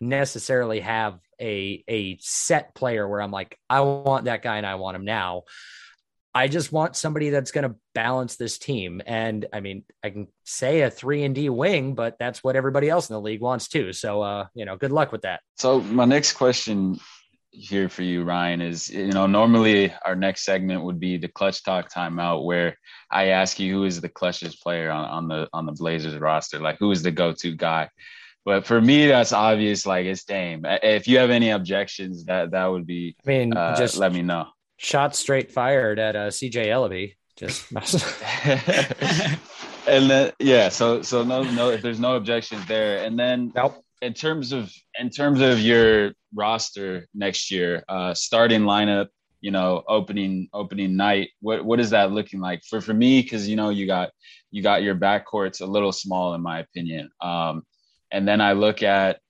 necessarily 0.00 0.80
have 0.80 1.18
a 1.40 1.84
a 1.88 2.18
set 2.20 2.74
player 2.74 3.08
where 3.08 3.20
I'm 3.20 3.30
like, 3.30 3.58
I 3.68 3.80
want 3.80 4.26
that 4.26 4.42
guy 4.42 4.56
and 4.56 4.66
I 4.66 4.76
want 4.76 4.96
him 4.96 5.04
now. 5.04 5.42
I 6.36 6.48
just 6.48 6.72
want 6.72 6.96
somebody 6.96 7.30
that's 7.30 7.52
going 7.52 7.68
to 7.68 7.76
balance 7.94 8.34
this 8.34 8.58
team. 8.58 9.00
And 9.06 9.46
I 9.52 9.60
mean, 9.60 9.84
I 10.02 10.10
can 10.10 10.26
say 10.42 10.80
a 10.80 10.90
three 10.90 11.22
and 11.22 11.32
D 11.32 11.48
wing, 11.48 11.94
but 11.94 12.18
that's 12.18 12.42
what 12.42 12.56
everybody 12.56 12.90
else 12.90 13.08
in 13.08 13.14
the 13.14 13.20
league 13.20 13.40
wants 13.40 13.68
too. 13.68 13.92
So, 13.92 14.20
uh, 14.20 14.46
you 14.52 14.64
know, 14.64 14.76
good 14.76 14.90
luck 14.90 15.12
with 15.12 15.22
that. 15.22 15.42
So 15.58 15.80
my 15.80 16.06
next 16.06 16.32
question 16.32 16.98
here 17.54 17.88
for 17.88 18.02
you, 18.02 18.24
Ryan, 18.24 18.60
is 18.60 18.90
you 18.90 19.12
know, 19.12 19.26
normally 19.26 19.92
our 20.04 20.16
next 20.16 20.44
segment 20.44 20.84
would 20.84 20.98
be 20.98 21.16
the 21.16 21.28
clutch 21.28 21.62
talk 21.62 21.90
timeout 21.92 22.44
where 22.44 22.76
I 23.10 23.28
ask 23.28 23.58
you 23.60 23.72
who 23.72 23.84
is 23.84 24.00
the 24.00 24.08
clutchest 24.08 24.60
player 24.60 24.90
on, 24.90 25.04
on 25.04 25.28
the 25.28 25.48
on 25.52 25.66
the 25.66 25.72
Blazers 25.72 26.18
roster, 26.18 26.58
like 26.58 26.78
who 26.78 26.90
is 26.90 27.02
the 27.02 27.10
go-to 27.10 27.54
guy. 27.54 27.88
But 28.44 28.66
for 28.66 28.80
me, 28.80 29.06
that's 29.06 29.32
obvious. 29.32 29.86
Like 29.86 30.06
it's 30.06 30.24
Dame. 30.24 30.64
If 30.64 31.08
you 31.08 31.18
have 31.18 31.30
any 31.30 31.50
objections, 31.50 32.24
that 32.26 32.50
that 32.50 32.66
would 32.66 32.86
be. 32.86 33.16
I 33.24 33.28
mean, 33.28 33.56
uh, 33.56 33.76
just 33.76 33.96
let 33.96 34.12
me 34.12 34.22
know. 34.22 34.48
Shot 34.76 35.16
straight 35.16 35.52
fired 35.52 35.98
at 35.98 36.16
uh, 36.16 36.28
CJ 36.28 36.66
Elleby. 36.66 37.14
Just. 37.36 37.70
and 39.86 40.10
then 40.10 40.32
yeah, 40.38 40.68
so 40.68 41.02
so 41.02 41.22
no 41.22 41.42
no, 41.42 41.70
if 41.70 41.80
there's 41.82 42.00
no 42.00 42.16
objections 42.16 42.66
there, 42.66 43.04
and 43.04 43.18
then 43.18 43.52
nope 43.54 43.84
in 44.04 44.12
terms 44.12 44.52
of 44.52 44.70
in 45.00 45.08
terms 45.08 45.40
of 45.40 45.58
your 45.58 46.12
roster 46.34 47.08
next 47.14 47.50
year, 47.50 47.82
uh, 47.88 48.12
starting 48.12 48.62
lineup, 48.62 49.08
you 49.40 49.50
know, 49.50 49.82
opening 49.88 50.48
opening 50.52 50.94
night, 50.94 51.30
what 51.40 51.64
what 51.64 51.80
is 51.80 51.90
that 51.90 52.12
looking 52.12 52.38
like 52.38 52.62
for 52.68 52.82
for 52.82 52.92
me? 52.92 53.22
Because 53.22 53.48
you 53.48 53.56
know 53.56 53.70
you 53.70 53.86
got 53.86 54.10
you 54.50 54.62
got 54.62 54.82
your 54.82 54.94
backcourt's 54.94 55.60
a 55.60 55.66
little 55.66 55.90
small 55.90 56.34
in 56.34 56.42
my 56.42 56.58
opinion, 56.58 57.10
um, 57.22 57.62
and 58.12 58.28
then 58.28 58.42
I 58.42 58.52
look 58.52 58.82
at 58.82 59.20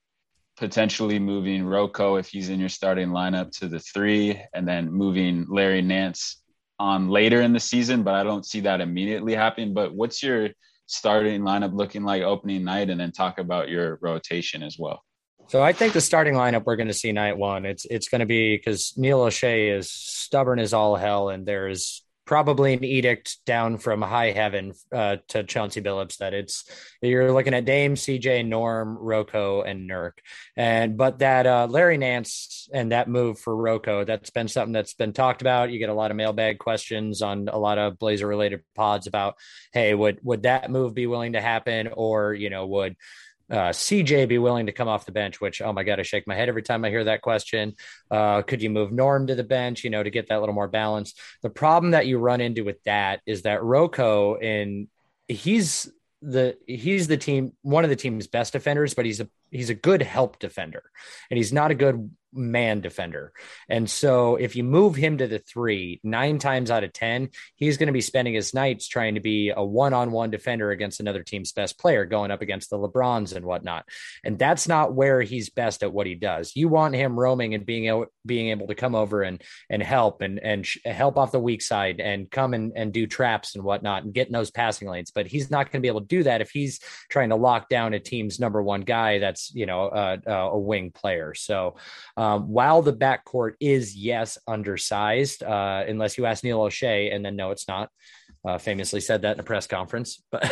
potentially 0.56 1.20
moving 1.20 1.64
Rocco 1.64 2.16
if 2.16 2.28
he's 2.28 2.48
in 2.48 2.58
your 2.58 2.68
starting 2.68 3.10
lineup 3.10 3.52
to 3.58 3.68
the 3.68 3.78
three, 3.78 4.40
and 4.54 4.66
then 4.66 4.90
moving 4.90 5.46
Larry 5.48 5.82
Nance 5.82 6.42
on 6.80 7.08
later 7.08 7.42
in 7.42 7.52
the 7.52 7.60
season, 7.60 8.02
but 8.02 8.14
I 8.14 8.24
don't 8.24 8.44
see 8.44 8.60
that 8.60 8.80
immediately 8.80 9.34
happening. 9.34 9.72
But 9.72 9.94
what's 9.94 10.20
your 10.20 10.48
starting 10.86 11.42
lineup 11.42 11.74
looking 11.74 12.04
like 12.04 12.22
opening 12.22 12.64
night, 12.64 12.90
and 12.90 13.00
then 13.00 13.12
talk 13.12 13.38
about 13.38 13.68
your 13.68 13.98
rotation 14.00 14.62
as 14.62 14.76
well. 14.78 15.02
So 15.48 15.62
I 15.62 15.72
think 15.72 15.92
the 15.92 16.00
starting 16.00 16.34
lineup 16.34 16.64
we're 16.64 16.76
going 16.76 16.88
to 16.88 16.94
see 16.94 17.12
night 17.12 17.36
one. 17.36 17.66
It's 17.66 17.84
it's 17.86 18.08
going 18.08 18.20
to 18.20 18.26
be 18.26 18.56
because 18.56 18.94
Neil 18.96 19.20
Olshey 19.20 19.76
is 19.76 19.90
stubborn 19.90 20.58
as 20.58 20.72
all 20.72 20.96
hell, 20.96 21.28
and 21.28 21.46
there's 21.46 22.03
probably 22.24 22.72
an 22.72 22.84
edict 22.84 23.44
down 23.44 23.78
from 23.78 24.00
high 24.00 24.30
heaven 24.30 24.72
uh, 24.92 25.16
to 25.28 25.44
Chauncey 25.44 25.80
Billups 25.80 26.18
that 26.18 26.34
it's 26.34 26.64
you're 27.02 27.32
looking 27.32 27.54
at 27.54 27.64
Dame, 27.64 27.94
CJ, 27.94 28.46
Norm, 28.46 28.96
Rocco, 28.98 29.62
and 29.62 29.88
Nurk. 29.88 30.12
And 30.56 30.96
but 30.96 31.18
that 31.18 31.46
uh, 31.46 31.66
Larry 31.70 31.98
Nance 31.98 32.68
and 32.72 32.92
that 32.92 33.08
move 33.08 33.38
for 33.38 33.54
Rocco, 33.54 34.04
that's 34.04 34.30
been 34.30 34.48
something 34.48 34.72
that's 34.72 34.94
been 34.94 35.12
talked 35.12 35.42
about. 35.42 35.70
You 35.70 35.78
get 35.78 35.90
a 35.90 35.94
lot 35.94 36.10
of 36.10 36.16
mailbag 36.16 36.58
questions 36.58 37.22
on 37.22 37.48
a 37.48 37.58
lot 37.58 37.78
of 37.78 37.98
Blazer 37.98 38.26
related 38.26 38.62
pods 38.74 39.06
about, 39.06 39.36
hey, 39.72 39.94
would 39.94 40.20
would 40.22 40.44
that 40.44 40.70
move 40.70 40.94
be 40.94 41.06
willing 41.06 41.34
to 41.34 41.40
happen, 41.40 41.88
or 41.92 42.34
you 42.34 42.50
know, 42.50 42.66
would 42.66 42.96
uh, 43.50 43.70
CJ 43.70 44.28
be 44.28 44.38
willing 44.38 44.66
to 44.66 44.72
come 44.72 44.88
off 44.88 45.06
the 45.06 45.12
bench? 45.12 45.40
Which, 45.40 45.60
oh 45.60 45.72
my 45.72 45.84
God, 45.84 46.00
I 46.00 46.02
shake 46.02 46.26
my 46.26 46.34
head 46.34 46.48
every 46.48 46.62
time 46.62 46.84
I 46.84 46.90
hear 46.90 47.04
that 47.04 47.22
question. 47.22 47.74
Uh, 48.10 48.42
could 48.42 48.62
you 48.62 48.70
move 48.70 48.92
Norm 48.92 49.26
to 49.26 49.34
the 49.34 49.44
bench, 49.44 49.84
you 49.84 49.90
know, 49.90 50.02
to 50.02 50.10
get 50.10 50.28
that 50.28 50.40
little 50.40 50.54
more 50.54 50.68
balance? 50.68 51.14
The 51.42 51.50
problem 51.50 51.92
that 51.92 52.06
you 52.06 52.18
run 52.18 52.40
into 52.40 52.64
with 52.64 52.82
that 52.84 53.20
is 53.26 53.42
that 53.42 53.62
Rocco, 53.62 54.36
and 54.36 54.88
he's 55.28 55.90
the 56.22 56.56
he's 56.66 57.06
the 57.06 57.18
team 57.18 57.52
one 57.62 57.84
of 57.84 57.90
the 57.90 57.96
team's 57.96 58.26
best 58.26 58.52
defenders, 58.54 58.94
but 58.94 59.04
he's 59.04 59.20
a 59.20 59.28
he's 59.50 59.70
a 59.70 59.74
good 59.74 60.02
help 60.02 60.38
defender, 60.38 60.82
and 61.30 61.36
he's 61.36 61.52
not 61.52 61.70
a 61.70 61.74
good 61.74 62.10
man 62.34 62.80
defender. 62.80 63.32
And 63.68 63.88
so 63.88 64.36
if 64.36 64.56
you 64.56 64.64
move 64.64 64.96
him 64.96 65.18
to 65.18 65.26
the 65.26 65.38
three, 65.38 66.00
nine 66.02 66.38
times 66.38 66.70
out 66.70 66.84
of 66.84 66.92
10, 66.92 67.30
he's 67.56 67.76
going 67.76 67.86
to 67.86 67.92
be 67.92 68.00
spending 68.00 68.34
his 68.34 68.54
nights 68.54 68.88
trying 68.88 69.14
to 69.14 69.20
be 69.20 69.52
a 69.54 69.64
one 69.64 69.92
on 69.92 70.10
one 70.10 70.30
defender 70.30 70.70
against 70.70 71.00
another 71.00 71.22
team's 71.22 71.52
best 71.52 71.78
player, 71.78 72.04
going 72.04 72.30
up 72.30 72.42
against 72.42 72.70
the 72.70 72.78
LeBrons 72.78 73.34
and 73.34 73.44
whatnot. 73.44 73.86
And 74.24 74.38
that's 74.38 74.68
not 74.68 74.94
where 74.94 75.22
he's 75.22 75.50
best 75.50 75.82
at 75.82 75.92
what 75.92 76.06
he 76.06 76.14
does. 76.14 76.56
You 76.56 76.68
want 76.68 76.94
him 76.94 77.18
roaming 77.18 77.54
and 77.54 77.64
being 77.64 77.86
able, 77.86 78.06
being 78.26 78.48
able 78.48 78.66
to 78.66 78.74
come 78.74 78.94
over 78.94 79.22
and, 79.22 79.42
and 79.70 79.82
help 79.82 80.20
and, 80.20 80.38
and 80.38 80.66
sh- 80.66 80.78
help 80.84 81.16
off 81.16 81.32
the 81.32 81.40
weak 81.40 81.62
side 81.62 82.00
and 82.00 82.30
come 82.30 82.54
and, 82.54 82.72
and 82.74 82.92
do 82.92 83.06
traps 83.06 83.54
and 83.54 83.64
whatnot 83.64 84.04
and 84.04 84.14
get 84.14 84.26
in 84.26 84.32
those 84.32 84.50
passing 84.50 84.88
lanes. 84.88 85.10
But 85.10 85.26
he's 85.26 85.50
not 85.50 85.70
going 85.70 85.80
to 85.80 85.86
be 85.86 85.88
able 85.88 86.00
to 86.00 86.06
do 86.06 86.22
that 86.24 86.40
if 86.40 86.50
he's 86.50 86.80
trying 87.08 87.30
to 87.30 87.36
lock 87.36 87.68
down 87.68 87.94
a 87.94 88.00
team's 88.00 88.40
number 88.40 88.62
one 88.62 88.82
guy 88.82 89.18
that's, 89.18 89.54
you 89.54 89.66
know, 89.66 89.86
uh, 89.86 90.16
uh, 90.26 90.50
a 90.52 90.58
wing 90.58 90.90
player. 90.90 91.34
So, 91.34 91.76
while 92.38 92.82
the 92.82 92.92
backcourt 92.92 93.54
is, 93.60 93.96
yes, 93.96 94.38
undersized, 94.46 95.42
uh, 95.42 95.84
unless 95.86 96.18
you 96.18 96.26
ask 96.26 96.44
Neil 96.44 96.60
Olshey, 96.60 97.14
and 97.14 97.24
then 97.24 97.36
no, 97.36 97.50
it's 97.50 97.68
not. 97.68 97.90
Uh, 98.46 98.58
famously 98.58 99.00
said 99.00 99.22
that 99.22 99.36
in 99.36 99.40
a 99.40 99.42
press 99.42 99.66
conference, 99.66 100.22
but 100.30 100.44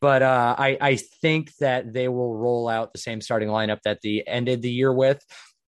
but 0.00 0.20
uh, 0.20 0.56
I 0.58 0.76
I 0.80 0.96
think 0.96 1.54
that 1.60 1.92
they 1.92 2.08
will 2.08 2.34
roll 2.34 2.68
out 2.68 2.92
the 2.92 2.98
same 2.98 3.20
starting 3.20 3.48
lineup 3.48 3.78
that 3.84 4.00
they 4.02 4.24
ended 4.26 4.62
the 4.62 4.70
year 4.70 4.92
with, 4.92 5.24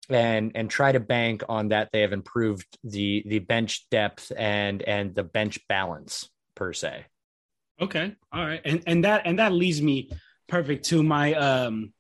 and 0.09 0.53
and 0.55 0.70
try 0.70 0.90
to 0.90 1.00
bank 1.00 1.42
on 1.50 1.68
that 1.68 1.90
they 1.92 2.00
have 2.00 2.14
improved 2.14 2.66
the 2.83 3.22
the 3.26 3.40
bench 3.40 3.87
depth 3.90 4.33
and 4.37 4.81
and 4.83 5.14
the 5.14 5.22
bench 5.22 5.61
balance 5.68 6.31
per 6.55 6.72
se. 6.72 7.05
Okay, 7.79 8.14
all 8.33 8.46
right, 8.46 8.62
and 8.64 8.83
and 8.87 9.05
that 9.05 9.22
and 9.26 9.38
that 9.38 9.53
leads 9.53 9.83
me 9.83 10.11
perfect 10.48 10.87
to 10.87 11.03
my 11.03 11.35
um 11.35 11.92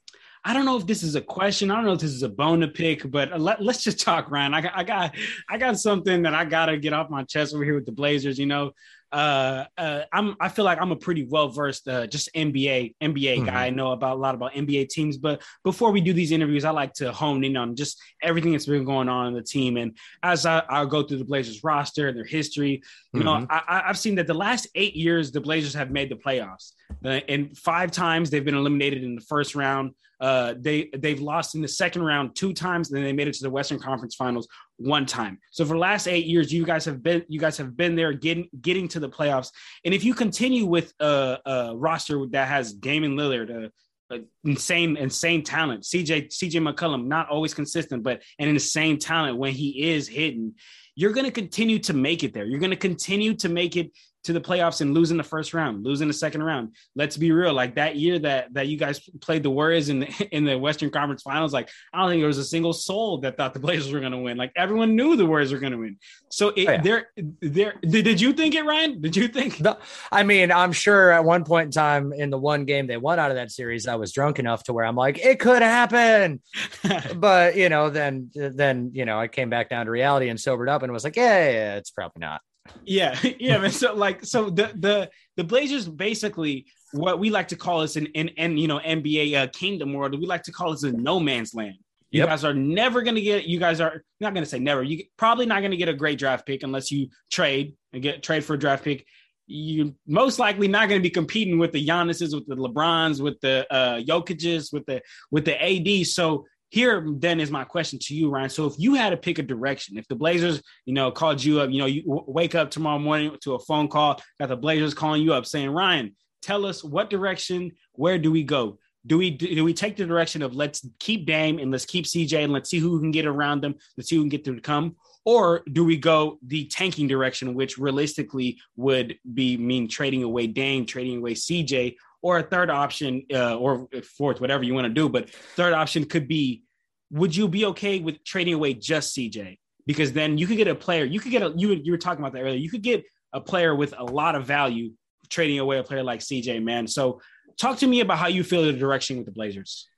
I 0.44 0.54
don't 0.54 0.64
know 0.64 0.78
if 0.78 0.86
this 0.86 1.02
is 1.02 1.16
a 1.16 1.20
question. 1.20 1.70
I 1.70 1.76
don't 1.76 1.84
know 1.84 1.92
if 1.92 2.00
this 2.00 2.12
is 2.12 2.22
a 2.22 2.28
bone 2.28 2.60
to 2.60 2.68
pick, 2.68 3.10
but 3.10 3.38
let, 3.38 3.60
us 3.60 3.84
just 3.84 4.00
talk, 4.00 4.30
Ryan. 4.30 4.54
I 4.54 4.60
got, 4.62 4.72
I 4.74 4.84
got, 4.84 5.14
I 5.48 5.58
got 5.58 5.78
something 5.78 6.22
that 6.22 6.34
I 6.34 6.44
gotta 6.46 6.78
get 6.78 6.92
off 6.92 7.10
my 7.10 7.24
chest 7.24 7.54
over 7.54 7.62
here 7.62 7.74
with 7.74 7.84
the 7.84 7.92
Blazers. 7.92 8.38
You 8.38 8.46
know, 8.46 8.72
uh, 9.12 9.64
uh, 9.76 10.02
I'm, 10.12 10.36
I 10.40 10.48
feel 10.48 10.64
like 10.64 10.80
I'm 10.80 10.92
a 10.92 10.96
pretty 10.96 11.24
well 11.24 11.48
versed, 11.48 11.86
uh, 11.88 12.06
just 12.06 12.30
NBA, 12.34 12.94
NBA 13.02 13.36
mm-hmm. 13.36 13.44
guy. 13.46 13.66
I 13.66 13.70
know 13.70 13.92
about 13.92 14.16
a 14.16 14.20
lot 14.20 14.34
about 14.34 14.52
NBA 14.54 14.88
teams, 14.88 15.18
but 15.18 15.42
before 15.64 15.90
we 15.90 16.00
do 16.00 16.12
these 16.12 16.30
interviews, 16.30 16.64
I 16.64 16.70
like 16.70 16.94
to 16.94 17.12
hone 17.12 17.42
in 17.44 17.56
on 17.56 17.74
just 17.74 18.00
everything 18.22 18.52
that's 18.52 18.66
been 18.66 18.84
going 18.84 19.08
on 19.08 19.28
in 19.28 19.34
the 19.34 19.42
team. 19.42 19.76
And 19.76 19.96
as 20.22 20.46
I, 20.46 20.62
will 20.70 20.86
go 20.86 21.02
through 21.02 21.18
the 21.18 21.24
Blazers 21.24 21.62
roster 21.64 22.08
and 22.08 22.16
their 22.16 22.24
history, 22.24 22.82
you 23.12 23.20
mm-hmm. 23.20 23.42
know, 23.42 23.46
I, 23.50 23.82
I've 23.86 23.98
seen 23.98 24.14
that 24.14 24.26
the 24.26 24.34
last 24.34 24.68
eight 24.74 24.94
years 24.94 25.32
the 25.32 25.40
Blazers 25.40 25.74
have 25.74 25.90
made 25.90 26.08
the 26.08 26.16
playoffs. 26.16 26.72
Uh, 27.04 27.20
and 27.28 27.56
five 27.58 27.90
times 27.90 28.30
they've 28.30 28.44
been 28.44 28.54
eliminated 28.54 29.02
in 29.02 29.16
the 29.16 29.22
first 29.22 29.54
round. 29.54 29.92
Uh, 30.20 30.54
they 30.58 30.90
they've 30.98 31.20
lost 31.20 31.54
in 31.54 31.62
the 31.62 31.68
second 31.68 32.02
round 32.02 32.36
two 32.36 32.52
times, 32.52 32.90
and 32.90 32.96
then 32.96 33.04
they 33.04 33.12
made 33.12 33.28
it 33.28 33.34
to 33.34 33.42
the 33.42 33.50
Western 33.50 33.78
Conference 33.78 34.14
Finals 34.14 34.46
one 34.76 35.06
time. 35.06 35.38
So 35.50 35.64
for 35.64 35.74
the 35.74 35.78
last 35.78 36.06
eight 36.06 36.26
years, 36.26 36.52
you 36.52 36.64
guys 36.64 36.84
have 36.84 37.02
been 37.02 37.24
you 37.28 37.40
guys 37.40 37.56
have 37.56 37.76
been 37.76 37.96
there 37.96 38.12
getting 38.12 38.48
getting 38.60 38.88
to 38.88 39.00
the 39.00 39.08
playoffs. 39.08 39.50
And 39.84 39.94
if 39.94 40.04
you 40.04 40.14
continue 40.14 40.66
with 40.66 40.92
a, 41.00 41.38
a 41.44 41.76
roster 41.76 42.26
that 42.32 42.48
has 42.48 42.72
Damian 42.72 43.16
Lillard, 43.16 43.70
a, 44.10 44.20
insane 44.44 44.96
insane 44.96 45.42
talent, 45.42 45.84
CJ 45.84 46.28
CJ 46.28 46.68
McCollum, 46.68 47.06
not 47.06 47.28
always 47.28 47.54
consistent, 47.54 48.02
but 48.02 48.22
an 48.38 48.48
insane 48.48 48.98
talent 48.98 49.38
when 49.38 49.52
he 49.52 49.90
is 49.90 50.06
hitting, 50.08 50.54
you're 50.96 51.12
going 51.12 51.26
to 51.26 51.32
continue 51.32 51.78
to 51.78 51.94
make 51.94 52.24
it 52.24 52.34
there. 52.34 52.44
You're 52.44 52.60
going 52.60 52.70
to 52.70 52.76
continue 52.76 53.34
to 53.34 53.48
make 53.48 53.76
it 53.76 53.90
to 54.24 54.32
the 54.32 54.40
playoffs 54.40 54.80
and 54.80 54.92
losing 54.92 55.16
the 55.16 55.22
first 55.24 55.54
round, 55.54 55.84
losing 55.84 56.06
the 56.06 56.14
second 56.14 56.42
round. 56.42 56.74
Let's 56.94 57.16
be 57.16 57.32
real. 57.32 57.54
Like 57.54 57.76
that 57.76 57.96
year 57.96 58.18
that 58.18 58.52
that 58.54 58.68
you 58.68 58.76
guys 58.76 59.00
played 59.20 59.42
the 59.42 59.50
Warriors 59.50 59.88
in 59.88 60.00
the 60.00 60.28
in 60.36 60.44
the 60.44 60.58
Western 60.58 60.90
Conference 60.90 61.22
Finals, 61.22 61.52
like 61.52 61.70
I 61.92 61.98
don't 61.98 62.10
think 62.10 62.20
there 62.20 62.28
was 62.28 62.38
a 62.38 62.44
single 62.44 62.72
soul 62.72 63.18
that 63.18 63.36
thought 63.36 63.54
the 63.54 63.60
Blazers 63.70 63.92
were 63.92 64.00
going 64.00 64.12
to 64.12 64.18
win. 64.18 64.36
Like 64.36 64.52
everyone 64.56 64.94
knew 64.96 65.16
the 65.16 65.26
Warriors 65.26 65.52
were 65.52 65.58
going 65.58 65.72
to 65.72 65.78
win. 65.78 65.96
So 66.30 66.48
it, 66.48 66.68
oh, 66.68 66.72
yeah. 66.72 66.80
there, 66.82 67.08
there. 67.40 67.74
Did, 67.82 68.04
did 68.04 68.20
you 68.20 68.32
think 68.32 68.54
it, 68.54 68.64
Ryan? 68.64 69.00
Did 69.00 69.16
you 69.16 69.28
think? 69.28 69.60
No, 69.60 69.78
I 70.12 70.22
mean, 70.22 70.52
I'm 70.52 70.72
sure 70.72 71.10
at 71.10 71.24
one 71.24 71.44
point 71.44 71.66
in 71.66 71.72
time 71.72 72.12
in 72.12 72.30
the 72.30 72.38
one 72.38 72.64
game 72.64 72.86
they 72.86 72.96
won 72.96 73.18
out 73.18 73.30
of 73.30 73.36
that 73.36 73.50
series, 73.50 73.88
I 73.88 73.94
was 73.94 74.12
drunk 74.12 74.38
enough 74.38 74.64
to 74.64 74.72
where 74.72 74.84
I'm 74.84 74.96
like, 74.96 75.18
it 75.18 75.40
could 75.40 75.62
happen. 75.62 76.40
but 77.16 77.56
you 77.56 77.68
know, 77.68 77.90
then 77.90 78.30
then 78.34 78.90
you 78.92 79.04
know, 79.04 79.18
I 79.18 79.28
came 79.28 79.50
back 79.50 79.70
down 79.70 79.86
to 79.86 79.92
reality 79.92 80.28
and 80.28 80.38
sobered 80.38 80.68
up 80.68 80.82
and 80.82 80.92
was 80.92 81.04
like, 81.04 81.16
yeah, 81.16 81.50
yeah 81.50 81.74
it's 81.76 81.90
probably 81.90 82.20
not. 82.20 82.40
Yeah, 82.84 83.18
yeah, 83.38 83.58
man. 83.58 83.70
So 83.70 83.94
like, 83.94 84.24
so 84.24 84.50
the 84.50 84.72
the 84.74 85.10
the 85.36 85.44
Blazers 85.44 85.88
basically 85.88 86.66
what 86.92 87.18
we 87.18 87.30
like 87.30 87.48
to 87.48 87.56
call 87.56 87.80
this 87.80 87.96
an 87.96 88.08
an, 88.16 88.58
you 88.58 88.68
know 88.68 88.78
NBA 88.78 89.34
uh, 89.36 89.46
kingdom 89.48 89.92
world. 89.92 90.18
We 90.18 90.26
like 90.26 90.42
to 90.44 90.52
call 90.52 90.72
this 90.72 90.82
a 90.82 90.92
no 90.92 91.20
man's 91.20 91.54
land. 91.54 91.76
You 92.10 92.20
yep. 92.20 92.28
guys 92.28 92.44
are 92.44 92.54
never 92.54 93.02
going 93.02 93.14
to 93.14 93.20
get. 93.20 93.44
You 93.44 93.60
guys 93.60 93.80
are 93.80 94.02
not 94.18 94.34
going 94.34 94.42
to 94.42 94.50
say 94.50 94.58
never. 94.58 94.82
You 94.82 95.04
probably 95.16 95.46
not 95.46 95.60
going 95.60 95.70
to 95.70 95.76
get 95.76 95.88
a 95.88 95.94
great 95.94 96.18
draft 96.18 96.44
pick 96.44 96.62
unless 96.62 96.90
you 96.90 97.08
trade 97.30 97.74
and 97.92 98.02
get 98.02 98.22
trade 98.22 98.44
for 98.44 98.54
a 98.54 98.58
draft 98.58 98.82
pick. 98.82 99.06
You're 99.46 99.92
most 100.06 100.38
likely 100.38 100.68
not 100.68 100.88
going 100.88 101.00
to 101.00 101.02
be 101.02 101.10
competing 101.10 101.58
with 101.58 101.72
the 101.72 101.84
Giannis's, 101.84 102.34
with 102.34 102.46
the 102.46 102.56
LeBrons, 102.56 103.20
with 103.20 103.40
the 103.40 103.66
uh, 103.72 104.00
Jokic's, 104.00 104.72
with 104.72 104.86
the 104.86 105.02
with 105.30 105.44
the 105.44 105.60
AD. 105.62 106.06
So 106.06 106.46
here 106.70 107.04
then 107.06 107.40
is 107.40 107.50
my 107.50 107.64
question 107.64 107.98
to 108.00 108.14
you, 108.14 108.30
Ryan. 108.30 108.48
So 108.48 108.66
if 108.66 108.74
you 108.78 108.94
had 108.94 109.10
to 109.10 109.16
pick 109.16 109.38
a 109.38 109.42
direction, 109.42 109.98
if 109.98 110.06
the 110.08 110.14
Blazers, 110.14 110.62
you 110.86 110.94
know, 110.94 111.10
called 111.10 111.42
you 111.42 111.60
up, 111.60 111.70
you 111.70 111.78
know, 111.78 111.86
you 111.86 112.02
wake 112.06 112.54
up 112.54 112.70
tomorrow 112.70 112.98
morning 112.98 113.36
to 113.42 113.54
a 113.54 113.58
phone 113.58 113.88
call, 113.88 114.20
got 114.38 114.48
the 114.48 114.56
Blazers 114.56 114.94
calling 114.94 115.22
you 115.22 115.34
up 115.34 115.46
saying, 115.46 115.70
Ryan, 115.70 116.14
tell 116.42 116.64
us 116.64 116.82
what 116.82 117.10
direction, 117.10 117.72
where 117.92 118.18
do 118.18 118.30
we 118.30 118.44
go? 118.44 118.78
Do 119.06 119.16
we 119.18 119.30
do 119.30 119.64
we 119.64 119.72
take 119.72 119.96
the 119.96 120.04
direction 120.04 120.42
of 120.42 120.54
let's 120.54 120.86
keep 120.98 121.24
Dame 121.26 121.58
and 121.58 121.70
let's 121.70 121.86
keep 121.86 122.04
CJ 122.04 122.44
and 122.44 122.52
let's 122.52 122.68
see 122.68 122.78
who 122.78 123.00
can 123.00 123.10
get 123.10 123.26
around 123.26 123.62
them, 123.62 123.74
let's 123.96 124.10
see 124.10 124.16
who 124.16 124.22
can 124.22 124.28
get 124.28 124.44
them 124.44 124.56
to 124.56 124.60
come, 124.60 124.96
or 125.24 125.62
do 125.72 125.84
we 125.84 125.96
go 125.96 126.38
the 126.46 126.66
tanking 126.66 127.08
direction, 127.08 127.54
which 127.54 127.78
realistically 127.78 128.58
would 128.76 129.16
be 129.34 129.56
mean 129.56 129.88
trading 129.88 130.22
away 130.22 130.46
Dame, 130.46 130.84
trading 130.84 131.18
away 131.18 131.34
CJ, 131.34 131.96
or 132.22 132.38
a 132.38 132.42
third 132.42 132.70
option, 132.70 133.24
uh, 133.32 133.56
or 133.56 133.88
fourth, 134.16 134.40
whatever 134.40 134.62
you 134.62 134.74
want 134.74 134.86
to 134.86 134.92
do. 134.92 135.08
But 135.08 135.30
third 135.30 135.72
option 135.72 136.04
could 136.04 136.28
be: 136.28 136.64
Would 137.10 137.34
you 137.34 137.48
be 137.48 137.66
okay 137.66 137.98
with 138.00 138.22
trading 138.24 138.54
away 138.54 138.74
just 138.74 139.16
CJ? 139.16 139.58
Because 139.86 140.12
then 140.12 140.38
you 140.38 140.46
could 140.46 140.56
get 140.56 140.68
a 140.68 140.74
player. 140.74 141.04
You 141.04 141.20
could 141.20 141.32
get 141.32 141.42
a. 141.42 141.52
You 141.56 141.72
you 141.72 141.92
were 141.92 141.98
talking 141.98 142.22
about 142.22 142.32
that 142.34 142.42
earlier. 142.42 142.58
You 142.58 142.70
could 142.70 142.82
get 142.82 143.04
a 143.32 143.40
player 143.40 143.74
with 143.74 143.94
a 143.96 144.04
lot 144.04 144.34
of 144.34 144.46
value 144.46 144.92
trading 145.28 145.58
away 145.58 145.78
a 145.78 145.82
player 145.82 146.02
like 146.02 146.20
CJ. 146.20 146.62
Man, 146.62 146.86
so 146.86 147.20
talk 147.56 147.78
to 147.78 147.86
me 147.86 148.00
about 148.00 148.18
how 148.18 148.26
you 148.26 148.44
feel 148.44 148.64
the 148.64 148.72
direction 148.72 149.16
with 149.16 149.26
the 149.26 149.32
Blazers. 149.32 149.88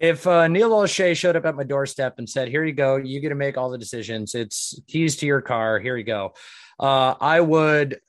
If 0.00 0.26
uh, 0.26 0.48
Neil 0.48 0.70
Olshey 0.70 1.16
showed 1.16 1.36
up 1.36 1.46
at 1.46 1.54
my 1.54 1.64
doorstep 1.64 2.18
and 2.18 2.28
said, 2.28 2.48
"Here 2.48 2.64
you 2.64 2.72
go, 2.72 2.96
you 2.96 3.20
get 3.20 3.30
to 3.30 3.34
make 3.34 3.56
all 3.56 3.70
the 3.70 3.78
decisions. 3.78 4.34
It's 4.34 4.78
keys 4.86 5.16
to 5.16 5.26
your 5.26 5.40
car. 5.40 5.78
Here 5.78 5.96
you 5.96 6.04
go," 6.04 6.34
uh, 6.78 7.14
I 7.20 7.40
would 7.40 8.00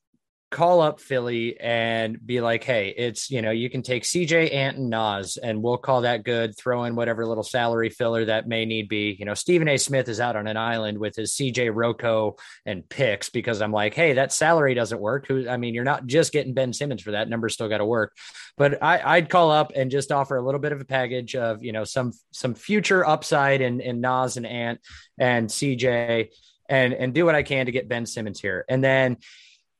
call 0.55 0.79
up 0.79 1.01
Philly 1.01 1.59
and 1.59 2.17
be 2.25 2.39
like, 2.39 2.63
hey, 2.63 2.93
it's, 2.95 3.29
you 3.29 3.41
know, 3.41 3.51
you 3.51 3.69
can 3.69 3.81
take 3.81 4.03
CJ, 4.03 4.53
Ant, 4.53 4.77
and 4.77 4.89
Nas, 4.89 5.35
and 5.35 5.61
we'll 5.61 5.77
call 5.77 6.01
that 6.01 6.23
good. 6.23 6.57
Throw 6.57 6.85
in 6.85 6.95
whatever 6.95 7.25
little 7.25 7.43
salary 7.43 7.89
filler 7.89 8.23
that 8.23 8.47
may 8.47 8.63
need 8.63 8.87
be. 8.87 9.17
You 9.19 9.25
know, 9.25 9.33
Stephen 9.33 9.67
A. 9.67 9.75
Smith 9.75 10.07
is 10.07 10.21
out 10.21 10.37
on 10.37 10.47
an 10.47 10.55
island 10.55 10.97
with 10.97 11.13
his 11.13 11.33
CJ 11.33 11.71
Rocco 11.73 12.37
and 12.65 12.87
picks 12.87 13.29
because 13.29 13.61
I'm 13.61 13.73
like, 13.73 13.95
hey, 13.95 14.13
that 14.13 14.31
salary 14.31 14.73
doesn't 14.73 15.01
work. 15.01 15.27
Who, 15.27 15.49
I 15.49 15.57
mean, 15.57 15.73
you're 15.73 15.83
not 15.83 16.05
just 16.05 16.31
getting 16.31 16.53
Ben 16.53 16.71
Simmons 16.71 17.01
for 17.01 17.11
that 17.11 17.27
number, 17.27 17.49
still 17.49 17.67
got 17.67 17.79
to 17.79 17.85
work. 17.85 18.15
But 18.55 18.81
I, 18.81 19.17
I'd 19.17 19.29
call 19.29 19.51
up 19.51 19.73
and 19.75 19.91
just 19.91 20.09
offer 20.09 20.37
a 20.37 20.41
little 20.41 20.61
bit 20.61 20.71
of 20.71 20.79
a 20.79 20.85
package 20.85 21.35
of, 21.35 21.65
you 21.65 21.73
know, 21.73 21.83
some 21.83 22.13
some 22.31 22.53
future 22.53 23.05
upside 23.05 23.59
in, 23.59 23.81
in 23.81 23.99
Nas 23.99 24.37
and 24.37 24.45
Ant 24.45 24.79
and 25.19 25.49
CJ 25.49 26.29
and 26.69 26.93
and 26.93 27.13
do 27.13 27.25
what 27.25 27.35
I 27.35 27.43
can 27.43 27.65
to 27.65 27.73
get 27.73 27.89
Ben 27.89 28.05
Simmons 28.05 28.39
here. 28.39 28.63
And 28.69 28.81
then 28.81 29.17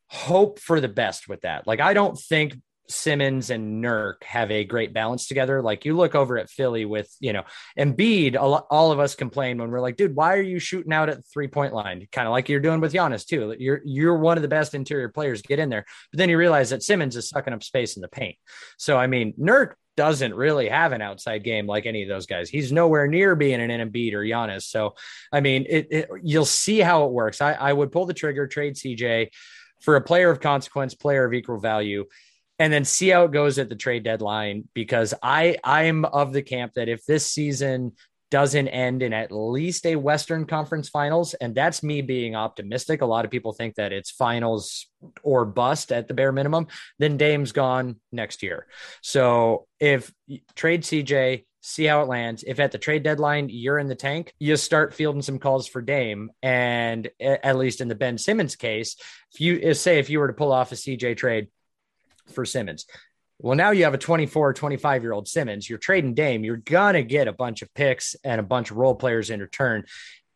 hope 0.08 0.60
for 0.60 0.80
the 0.80 0.88
best 0.88 1.28
with 1.28 1.42
that. 1.42 1.68
Like, 1.68 1.80
I 1.80 1.94
don't 1.94 2.18
think 2.18 2.56
Simmons 2.88 3.50
and 3.50 3.84
Nurk 3.84 4.24
have 4.24 4.52
a 4.52 4.64
great 4.64 4.94
balance 4.94 5.28
together. 5.28 5.62
Like 5.62 5.86
you 5.86 5.96
look 5.96 6.16
over 6.16 6.38
at 6.38 6.50
Philly 6.50 6.86
with, 6.86 7.14
you 7.20 7.34
know, 7.34 7.44
Embiid, 7.78 8.36
all, 8.36 8.92
of 8.92 9.00
us 9.00 9.16
complain 9.16 9.58
when 9.58 9.72
we're 9.72 9.82
like, 9.82 9.98
dude, 9.98 10.16
why 10.16 10.36
are 10.36 10.42
you 10.42 10.60
shooting 10.60 10.94
out 10.94 11.10
at 11.10 11.18
the 11.18 11.24
three 11.24 11.48
point 11.48 11.74
line? 11.74 12.08
Kind 12.12 12.28
of 12.28 12.32
like 12.32 12.50
you're 12.50 12.60
doing 12.60 12.82
with 12.82 12.94
Giannis 12.94 13.26
too. 13.26 13.56
You're, 13.58 13.82
you're 13.84 14.18
one 14.18 14.38
of 14.38 14.42
the 14.42 14.48
best 14.48 14.74
interior 14.74 15.10
players. 15.10 15.42
Get 15.42 15.60
in 15.60 15.70
there. 15.70 15.86
But 16.12 16.20
then 16.20 16.30
you 16.30 16.38
realize 16.38 16.70
that 16.70 16.84
Simmons 16.84 17.16
is 17.16 17.30
sucking 17.30 17.54
up 17.54 17.64
space 17.64 17.96
in 17.96 18.02
the 18.02 18.08
paint. 18.08 18.36
So, 18.78 18.98
I 18.98 19.08
mean, 19.08 19.34
Nurk 19.40 19.74
doesn't 19.98 20.34
really 20.34 20.68
have 20.68 20.92
an 20.92 21.02
outside 21.02 21.44
game 21.44 21.68
like 21.68 21.86
any 21.86 22.04
of 22.04 22.10
those 22.10 22.26
guys. 22.26 22.50
He's 22.50 22.72
nowhere 22.72 23.08
near 23.08 23.36
being 23.36 23.62
an 23.62 23.70
Embiid 23.70 24.14
or 24.14 24.24
Giannis. 24.24 24.64
So, 24.64 24.96
I 25.32 25.40
mean, 25.40 25.66
it, 25.70 25.88
it, 25.90 26.10
you'll 26.22 26.46
see 26.46 26.80
how 26.80 27.06
it 27.06 27.12
works. 27.12 27.42
I, 27.42 27.54
I 27.54 27.72
would 27.72 27.92
pull 27.92 28.06
the 28.06 28.14
trigger, 28.14 28.46
trade 28.46 28.76
CJ 28.76 29.30
for 29.82 29.96
a 29.96 30.02
player 30.02 30.30
of 30.30 30.40
consequence, 30.40 30.94
player 30.94 31.26
of 31.26 31.34
equal 31.34 31.60
value, 31.60 32.06
and 32.60 32.72
then 32.72 32.86
see 32.86 33.10
how 33.10 33.26
it 33.26 33.32
goes 33.32 33.60
at 33.60 33.70
the 33.70 33.76
trade 33.76 34.04
deadline. 34.04 34.68
Because 34.74 35.14
I 35.22 35.58
I'm 35.64 36.06
of 36.06 36.34
the 36.34 36.42
camp 36.42 36.74
that 36.76 36.90
if 36.90 37.06
this 37.06 37.26
season 37.26 37.94
doesn't 38.32 38.68
end 38.68 39.04
in 39.04 39.14
at 39.14 39.32
least 39.32 39.86
a 39.86 39.96
Western 39.96 40.46
Conference 40.46 40.90
Finals, 40.90 41.36
and 41.36 41.54
that's 41.56 41.84
me 41.84 42.02
being 42.02 42.36
optimistic. 42.36 43.02
A 43.02 43.06
lot 43.06 43.24
of 43.24 43.32
people 43.32 43.54
think 43.54 43.76
that 43.76 43.94
it's 43.94 44.12
finals 44.12 44.88
or 45.24 45.46
bust 45.46 45.92
at 45.92 46.08
the 46.08 46.14
bare 46.14 46.32
minimum. 46.32 46.68
Then 47.00 47.18
Dame's 47.18 47.52
gone 47.52 48.00
next 48.12 48.44
year. 48.44 48.68
So 49.02 49.68
if 49.80 50.12
trade 50.56 50.82
CJ, 50.82 51.46
see 51.66 51.86
how 51.86 52.02
it 52.02 52.08
lands. 52.08 52.44
If 52.46 52.60
at 52.60 52.72
the 52.72 52.78
trade 52.78 53.04
deadline 53.04 53.50
you're 53.50 53.80
in 53.80 53.88
the 53.88 53.96
tank, 53.96 54.34
you 54.40 54.56
start 54.56 54.94
fielding 54.94 55.24
some 55.24 55.40
calls 55.40 55.68
for 55.68 55.82
Dame. 55.82 56.30
And 56.44 57.10
at 57.20 57.58
least 57.58 57.82
in 57.82 57.88
the 57.88 57.96
Ben 57.96 58.18
Simmons 58.18 58.56
case, 58.56 58.96
if 59.34 59.42
you 59.42 59.74
say 59.74 59.98
if 59.98 60.10
you 60.10 60.20
were 60.20 60.28
to 60.28 60.34
pull 60.34 60.52
off 60.52 60.72
a 60.72 60.76
CJ 60.76 61.18
trade 61.18 61.48
for 62.34 62.46
Simmons, 62.46 62.86
well, 63.40 63.56
now 63.56 63.72
you 63.72 63.84
have 63.84 63.96
a 63.96 64.00
24 64.00 64.50
or 64.50 64.54
25 64.54 65.02
year 65.02 65.12
old 65.12 65.28
Simmons. 65.28 65.68
You're 65.68 65.80
trading 65.80 66.14
Dame. 66.14 66.44
You're 66.44 66.58
going 66.58 66.94
to 66.94 67.04
get 67.04 67.28
a 67.28 67.34
bunch 67.34 67.64
of 67.64 67.74
picks 67.74 68.16
and 68.24 68.40
a 68.40 68.44
bunch 68.44 68.70
of 68.70 68.78
role 68.78 68.96
players 68.96 69.30
in 69.32 69.40
return. 69.40 69.86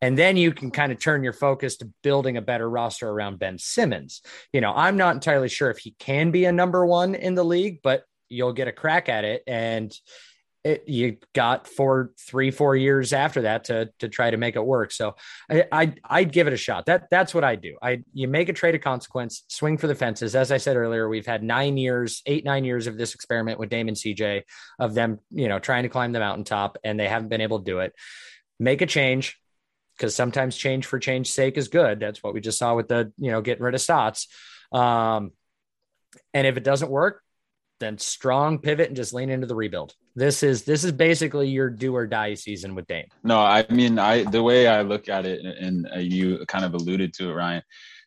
And 0.02 0.18
then 0.18 0.36
you 0.36 0.52
can 0.52 0.72
kind 0.72 0.92
of 0.92 1.00
turn 1.00 1.24
your 1.24 1.34
focus 1.34 1.78
to 1.78 1.92
building 2.02 2.38
a 2.38 2.42
better 2.42 2.70
roster 2.70 3.08
around 3.08 3.38
Ben 3.38 3.58
Simmons. 3.58 4.22
You 4.52 4.62
know, 4.62 4.74
I'm 4.74 4.98
not 4.98 5.14
entirely 5.14 5.50
sure 5.50 5.70
if 5.70 5.78
he 5.78 5.92
can 6.00 6.32
be 6.32 6.46
a 6.46 6.52
number 6.52 6.86
one 6.86 7.16
in 7.16 7.36
the 7.36 7.44
league, 7.44 7.82
but 7.84 8.04
you'll 8.30 8.54
get 8.54 8.68
a 8.68 8.72
crack 8.72 9.10
at 9.10 9.26
it. 9.26 9.44
And 9.46 9.94
it, 10.64 10.84
you 10.88 11.18
got 11.34 11.68
four, 11.68 12.12
three, 12.20 12.52
four 12.52 12.76
years 12.76 13.14
after 13.14 13.44
that 13.44 13.66
to 13.66 13.90
to 14.00 14.10
try 14.10 14.30
to 14.30 14.38
make 14.38 14.56
it 14.56 14.66
work. 14.66 14.92
So 14.92 15.16
I, 15.50 15.66
I 15.72 15.94
I'd 16.04 16.34
give 16.34 16.48
it 16.48 16.54
a 16.54 16.58
shot. 16.58 16.88
That 16.88 17.10
that's 17.10 17.34
what 17.34 17.44
I 17.44 17.56
do. 17.56 17.78
I 17.82 18.04
you 18.14 18.28
make 18.28 18.50
a 18.50 18.54
trade 18.54 18.76
of 18.76 18.82
consequence, 18.82 19.44
swing 19.48 19.78
for 19.78 19.88
the 19.88 19.96
fences. 19.96 20.36
As 20.36 20.52
I 20.52 20.58
said 20.58 20.76
earlier, 20.76 21.08
we've 21.08 21.26
had 21.26 21.44
nine 21.44 21.78
years, 21.78 22.22
eight 22.26 22.44
nine 22.44 22.66
years 22.66 22.88
of 22.88 22.98
this 22.98 23.16
experiment 23.16 23.58
with 23.58 23.70
Damon 23.70 23.96
CJ 23.96 24.44
of 24.80 24.94
them, 24.94 25.20
you 25.30 25.48
know, 25.48 25.60
trying 25.60 25.84
to 25.84 25.90
climb 25.90 26.12
the 26.12 26.20
mountaintop, 26.20 26.78
and 26.84 27.00
they 27.00 27.08
haven't 27.08 27.30
been 27.30 27.42
able 27.42 27.60
to 27.60 27.66
do 27.66 27.80
it. 27.80 27.94
Make 28.60 28.82
a 28.82 28.86
change 28.86 29.40
because 29.96 30.14
sometimes 30.14 30.58
change 30.58 30.86
for 30.86 31.00
change's 31.00 31.34
sake 31.34 31.58
is 31.58 31.70
good. 31.70 32.02
That's 32.02 32.22
what 32.22 32.34
we 32.34 32.42
just 32.42 32.60
saw 32.60 32.76
with 32.76 32.90
the 32.90 33.14
you 33.18 33.32
know 33.32 33.42
getting 33.42 33.64
rid 33.64 33.76
of 33.76 33.82
Stotts. 33.82 34.28
Um, 34.74 35.32
and 36.34 36.46
if 36.46 36.58
it 36.58 36.64
doesn't 36.64 36.92
work, 36.92 37.24
then 37.80 37.98
strong 37.98 38.60
pivot 38.60 38.88
and 38.88 38.96
just 38.96 39.14
lean 39.14 39.30
into 39.30 39.48
the 39.48 39.56
rebuild. 39.56 39.96
This 40.16 40.44
is 40.44 40.64
this 40.64 40.84
is 40.84 40.92
basically 40.92 41.50
your 41.50 41.70
do 41.70 41.96
or 41.96 42.08
die 42.08 42.34
season 42.34 42.76
with 42.76 42.88
Dame. 42.88 43.08
No, 43.24 43.40
I 43.40 43.66
mean, 43.70 44.00
I 44.00 44.24
the 44.24 44.44
way 44.44 44.68
I 44.68 44.82
look 44.82 45.10
at 45.10 45.26
it, 45.26 45.46
and 45.46 45.88
uh, 45.94 46.00
you 46.00 46.46
kind 46.48 46.66
of 46.66 46.74
alluded 46.74 47.14
to 47.16 47.30
it, 47.30 47.34
Ryan. 47.34 47.64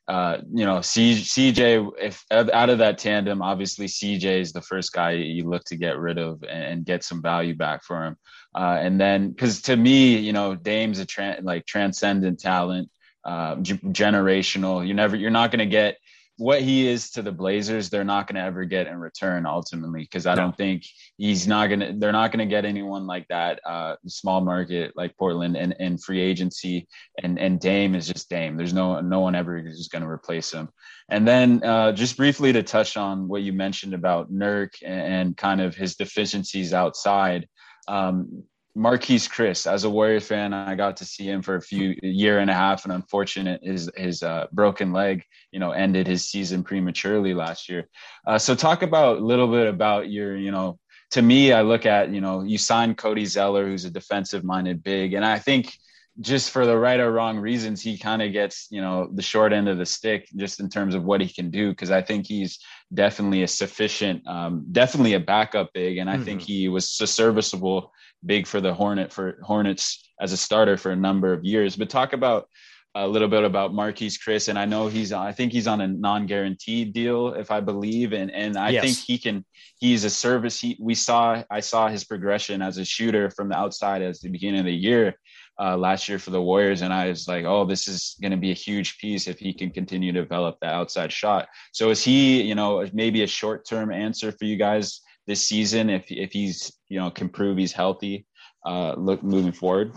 Uh, 0.09 0.39
you 0.53 0.67
know, 0.67 0.81
C, 0.81 1.15
CJ, 1.15 1.93
if 1.99 2.25
out 2.31 2.71
of 2.71 2.79
that 2.79 2.99
tandem, 2.99 3.41
obviously 3.41 3.87
CJ 3.87 4.41
is 4.41 4.53
the 4.53 4.61
first 4.61 4.93
guy 4.93 5.13
you 5.13 5.49
look 5.49 5.65
to 5.65 5.77
get 5.77 5.97
rid 5.97 6.19
of 6.19 6.43
and, 6.43 6.65
and 6.65 6.85
get 6.85 7.05
some 7.05 7.23
value 7.23 7.55
back 7.55 7.85
for 7.85 8.05
him. 8.05 8.17
Uh, 8.55 8.79
and 8.81 9.01
then, 9.01 9.31
because 9.31 9.63
to 9.63 9.77
me, 9.77 10.17
you 10.19 10.33
know, 10.33 10.57
Dame's 10.57 10.99
a 10.99 11.07
tra- 11.07 11.39
like 11.43 11.67
transcendent 11.67 12.41
talent, 12.41 12.91
uh, 13.25 13.57
g- 13.57 13.75
generational. 13.75 14.87
You 14.87 14.93
never, 14.93 15.17
you're 15.17 15.31
not 15.31 15.53
going 15.53 15.61
to 15.61 15.67
get 15.67 15.97
what 16.43 16.61
he 16.61 16.89
is 16.89 17.11
to 17.13 17.23
the 17.23 17.31
Blazers, 17.31 17.89
they're 17.89 18.03
not 18.03 18.27
going 18.27 18.35
to 18.35 18.43
ever 18.43 18.65
get 18.65 18.89
in 18.89 18.99
return 18.99 19.47
ultimately 19.47 20.01
because 20.01 20.27
I 20.27 20.35
no. 20.35 20.43
don't 20.43 20.57
think 20.57 20.85
he's 21.17 21.47
not 21.47 21.69
going 21.69 21.81
to. 21.81 21.95
They're 21.97 22.11
not 22.11 22.33
going 22.33 22.47
to 22.47 22.51
get 22.51 22.65
anyone 22.65 23.07
like 23.07 23.29
that, 23.29 23.61
uh, 23.65 23.95
small 24.09 24.41
market 24.41 24.93
like 24.97 25.17
Portland 25.17 25.57
and, 25.57 25.75
and 25.79 26.03
free 26.03 26.21
agency. 26.21 26.89
And 27.23 27.39
and 27.39 27.61
Dame 27.61 27.95
is 27.95 28.09
just 28.09 28.29
Dame. 28.29 28.57
There's 28.57 28.73
no 28.73 29.01
no 29.01 29.21
one 29.21 29.37
ever 29.37 29.57
is 29.59 29.89
going 29.89 30.03
to 30.03 30.09
replace 30.09 30.51
him. 30.51 30.69
And 31.09 31.27
then 31.27 31.63
uh, 31.63 31.93
just 31.93 32.17
briefly 32.17 32.53
to 32.53 32.63
touch 32.65 32.97
on 32.97 33.29
what 33.29 33.43
you 33.43 33.53
mentioned 33.53 33.95
about 33.95 34.33
Nurk 34.33 34.71
and, 34.85 35.13
and 35.15 35.37
kind 35.37 35.61
of 35.61 35.77
his 35.77 35.95
deficiencies 35.95 36.75
outside. 36.75 37.47
Um, 37.87 38.45
Marquese 38.77 39.29
Chriss, 39.29 39.71
as 39.71 39.85
a 39.85 39.91
Warriors 39.91 40.27
fan, 40.27 40.55
I 40.55 40.75
got 40.75 40.97
to 40.97 41.05
see 41.05 41.29
him 41.29 41.43
for 41.43 41.57
a 41.57 41.61
few 41.61 41.95
year 42.03 42.39
and 42.39 42.51
a 42.51 42.55
half, 42.55 42.85
and 42.85 42.93
unfortunate 42.93 43.61
his 43.63 43.91
his 43.97 44.23
uh, 44.23 44.47
broken 44.51 44.93
leg, 44.93 45.25
you 45.51 45.61
know, 45.61 45.73
ended 45.73 46.07
his 46.07 46.27
season 46.29 46.65
prematurely 46.65 47.35
last 47.35 47.69
year. 47.69 47.89
Uh, 48.27 48.39
so 48.39 48.55
talk 48.55 48.83
about 48.83 49.19
a 49.19 49.25
little 49.25 49.49
bit 49.49 49.67
about 49.67 50.11
your, 50.11 50.37
you 50.37 50.51
know, 50.51 50.79
to 51.11 51.21
me, 51.21 51.53
I 51.53 51.61
look 51.61 51.85
at, 51.85 52.11
you 52.11 52.23
know, 52.23 52.43
you 52.43 52.57
signed 52.57 52.97
Cody 52.97 53.27
Zeller, 53.27 53.67
who's 53.67 53.85
a 53.85 53.91
defensive 53.91 54.43
minded 54.43 54.83
big, 54.83 55.13
and 55.13 55.25
I 55.25 55.39
think 55.39 55.77
just 56.21 56.51
for 56.51 56.67
the 56.67 56.77
right 56.77 57.01
or 57.01 57.11
wrong 57.11 57.39
reasons, 57.39 57.81
he 57.81 57.97
kind 57.97 58.21
of 58.21 58.33
gets, 58.33 58.69
you 58.71 58.83
know, 58.83 59.09
the 59.15 59.23
short 59.23 59.53
end 59.53 59.69
of 59.69 59.79
the 59.79 59.87
stick 59.87 60.29
just 60.37 60.61
in 60.61 60.69
terms 60.69 60.95
of 60.95 61.05
what 61.05 61.23
he 61.23 61.29
can 61.29 61.51
do. 61.51 61.75
Cause 61.75 61.91
I 61.91 62.03
think 62.03 62.27
he's 62.27 62.59
definitely 62.93 63.43
a 63.43 63.49
sufficient, 63.49 64.27
um, 64.27 64.67
definitely 64.71 65.15
a 65.15 65.21
backup 65.21 65.73
big. 65.73 65.97
And 65.97 66.11
I 66.11 66.17
mm-hmm. 66.17 66.25
think 66.25 66.43
he 66.43 66.69
was 66.69 66.99
a 67.01 67.07
serviceable 67.07 67.93
big 68.25 68.47
for 68.47 68.61
the 68.61 68.75
Hornet 68.75 69.13
for 69.13 69.39
Hornets 69.43 70.07
as 70.21 70.33
a 70.33 70.37
starter 70.37 70.77
for 70.77 70.91
a 70.91 70.97
number 70.97 71.33
of 71.33 71.45
years. 71.45 71.77
But 71.77 71.89
talk 71.89 72.13
about 72.13 72.47
a 72.95 73.09
little 73.09 73.29
bit 73.29 73.43
about 73.43 73.73
Marquese 73.73 74.21
Chriss. 74.21 74.49
And 74.49 74.59
I 74.59 74.67
know 74.67 74.89
he's, 74.89 75.15
I 75.15 75.33
think 75.33 75.51
he's 75.51 75.67
on 75.67 75.81
a 75.81 75.89
non-guaranteed 75.89 76.93
deal, 76.93 77.33
if 77.33 77.51
I 77.51 77.61
believe. 77.61 78.13
And, 78.13 78.31
and 78.31 78.59
I 78.59 78.69
yes. 78.69 78.85
think 78.85 78.97
he 78.99 79.17
can, 79.17 79.47
he's 79.79 80.05
a 80.05 80.11
service. 80.11 80.61
He, 80.61 80.77
we 80.79 80.95
saw, 80.95 81.43
I 81.51 81.61
saw 81.61 81.89
his 81.89 82.05
progression 82.05 82.61
as 82.61 82.77
a 82.77 82.85
shooter 82.85 83.31
from 83.31 83.49
the 83.49 83.57
outside 83.57 84.03
as 84.03 84.21
the 84.21 84.29
beginning 84.29 84.61
of 84.61 84.67
the 84.67 84.75
year 84.75 85.17
uh, 85.61 85.77
last 85.77 86.09
year 86.09 86.19
for 86.19 86.31
the 86.31 86.41
Warriors, 86.41 86.83
and 86.83 86.93
I 86.93 87.09
was 87.09 87.29
like, 87.29 87.45
oh, 87.45 87.65
this 87.65 87.89
is 87.89 88.17
going 88.21 88.31
to 88.31 88.37
be 88.37 88.51
a 88.51 88.55
huge 88.55 88.99
piece 88.99 89.27
if 89.27 89.39
he 89.39 89.53
can 89.53 89.71
continue 89.71 90.13
to 90.13 90.23
develop 90.23 90.59
the 90.61 90.69
outside 90.69 91.13
shot. 91.13 91.49
So 91.73 91.91
is 91.91 92.03
he, 92.03 92.43
you 92.43 92.55
know, 92.55 92.87
maybe 92.93 93.23
a 93.23 93.27
short 93.27 93.67
term 93.67 93.93
answer 93.93 94.33
for 94.33 94.45
you 94.45 94.57
guys 94.57 95.01
this 95.27 95.47
season 95.47 95.89
if 95.91 96.11
if 96.11 96.33
he's, 96.33 96.73
you 96.89 96.99
know, 96.99 97.11
can 97.11 97.29
prove 97.29 97.59
he's 97.59 97.73
healthy, 97.73 98.27
uh, 98.67 98.95
look 98.95 99.23
moving 99.23 99.53
forward. 99.53 99.93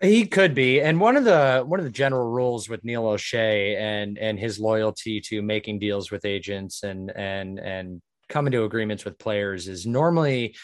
He 0.00 0.26
could 0.26 0.54
be, 0.54 0.80
and 0.80 1.00
one 1.00 1.16
of 1.16 1.24
the 1.24 1.64
one 1.66 1.80
of 1.80 1.84
the 1.84 1.90
general 1.90 2.30
rules 2.30 2.68
with 2.68 2.84
Neil 2.84 3.02
Olshey 3.02 3.76
and 3.76 4.16
and 4.18 4.38
his 4.38 4.60
loyalty 4.60 5.20
to 5.22 5.42
making 5.42 5.80
deals 5.80 6.10
with 6.10 6.24
agents 6.24 6.84
and 6.84 7.10
and 7.16 7.58
and 7.58 8.00
coming 8.28 8.52
to 8.52 8.64
agreements 8.64 9.04
with 9.04 9.18
players 9.18 9.66
is 9.66 9.86
normally 9.86 10.54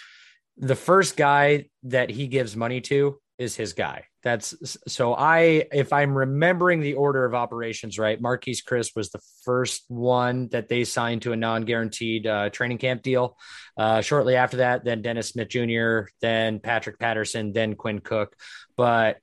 the 0.57 0.77
first 0.77 1.16
guy 1.16 1.66
that 1.83 2.11
he 2.11 2.29
gives 2.29 2.55
money 2.55 2.81
to 2.83 3.18
is 3.38 3.57
his 3.57 3.73
guy. 3.73 4.05
That's 4.23 4.55
so 4.87 5.14
I 5.14 5.66
if 5.73 5.92
I'm 5.92 6.16
remembering 6.16 6.81
the 6.81 6.94
order 6.94 7.25
of 7.25 7.35
operations 7.35 7.99
right, 7.99 8.20
Marquese 8.20 8.64
Chriss 8.64 8.94
was 8.94 9.11
the 9.11 9.20
first 9.44 9.85
one 9.88 10.49
that 10.49 10.68
they 10.68 10.85
signed 10.85 11.23
to 11.23 11.33
a 11.33 11.37
non-guaranteed 11.37 12.27
uh, 12.27 12.51
training 12.51 12.79
camp 12.79 13.03
deal. 13.03 13.37
Uh, 13.77 14.01
shortly 14.01 14.37
after 14.37 14.59
that, 14.59 14.85
then 14.85 15.03
Dennis 15.03 15.29
Smith 15.31 15.49
Jr., 15.49 16.11
then 16.20 16.61
Patrick 16.61 16.99
Patterson, 16.99 17.53
then 17.53 17.75
Quinn 17.75 18.01
Cook. 18.01 18.35
But 18.77 19.18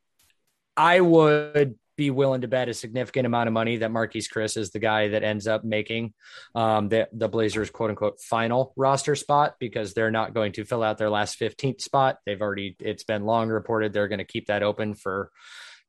I 0.75 0.99
would 0.99 1.75
be 2.01 2.09
willing 2.09 2.41
to 2.41 2.47
bet 2.47 2.67
a 2.67 2.73
significant 2.73 3.27
amount 3.27 3.45
of 3.45 3.53
money 3.53 3.77
that 3.77 3.91
Marquese 3.91 4.25
Chriss 4.27 4.57
is 4.57 4.71
the 4.71 4.79
guy 4.79 5.09
that 5.09 5.23
ends 5.23 5.45
up 5.45 5.63
making 5.63 6.13
um, 6.55 6.89
the, 6.89 7.07
the 7.13 7.29
Blazers 7.29 7.69
quote 7.69 7.91
unquote 7.91 8.19
final 8.19 8.73
roster 8.75 9.15
spot 9.15 9.57
because 9.59 9.93
they're 9.93 10.09
not 10.09 10.33
going 10.33 10.53
to 10.53 10.65
fill 10.65 10.81
out 10.81 10.97
their 10.97 11.11
last 11.11 11.39
15th 11.39 11.79
spot. 11.81 12.17
They've 12.25 12.41
already, 12.41 12.75
it's 12.79 13.03
been 13.03 13.25
long 13.25 13.49
reported 13.49 13.93
they're 13.93 14.07
going 14.07 14.17
to 14.17 14.25
keep 14.25 14.47
that 14.47 14.63
open 14.63 14.95
for, 14.95 15.29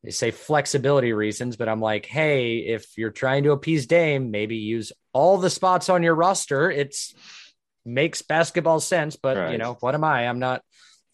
they 0.04 0.10
say 0.10 0.32
flexibility 0.32 1.14
reasons, 1.14 1.56
but 1.56 1.68
I'm 1.68 1.80
like, 1.80 2.04
hey, 2.04 2.58
if 2.58 2.86
you're 2.98 3.10
trying 3.10 3.44
to 3.44 3.52
appease 3.52 3.86
Dame, 3.86 4.30
maybe 4.30 4.56
use 4.56 4.92
all 5.14 5.38
the 5.38 5.48
spots 5.48 5.88
on 5.88 6.02
your 6.02 6.14
roster. 6.14 6.70
It's 6.70 7.14
makes 7.86 8.20
basketball 8.20 8.80
sense, 8.80 9.16
but 9.16 9.38
right. 9.38 9.52
you 9.52 9.58
know, 9.58 9.78
what 9.80 9.94
am 9.94 10.04
I? 10.04 10.28
I'm 10.28 10.40
not 10.40 10.62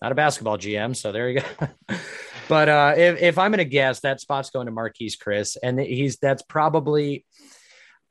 not 0.00 0.12
a 0.12 0.14
basketball 0.14 0.58
GM, 0.58 0.94
so 0.94 1.12
there 1.12 1.30
you 1.30 1.40
go. 1.40 1.96
But 2.48 2.68
uh, 2.70 2.94
if, 2.96 3.20
if 3.20 3.38
I'm 3.38 3.50
going 3.50 3.58
to 3.58 3.64
guess, 3.66 4.00
that 4.00 4.20
spot's 4.20 4.50
going 4.50 4.66
to 4.66 4.72
Marquese 4.72 5.18
Chriss, 5.18 5.56
and 5.62 5.78
he's 5.78 6.16
that's 6.16 6.42
probably. 6.42 7.24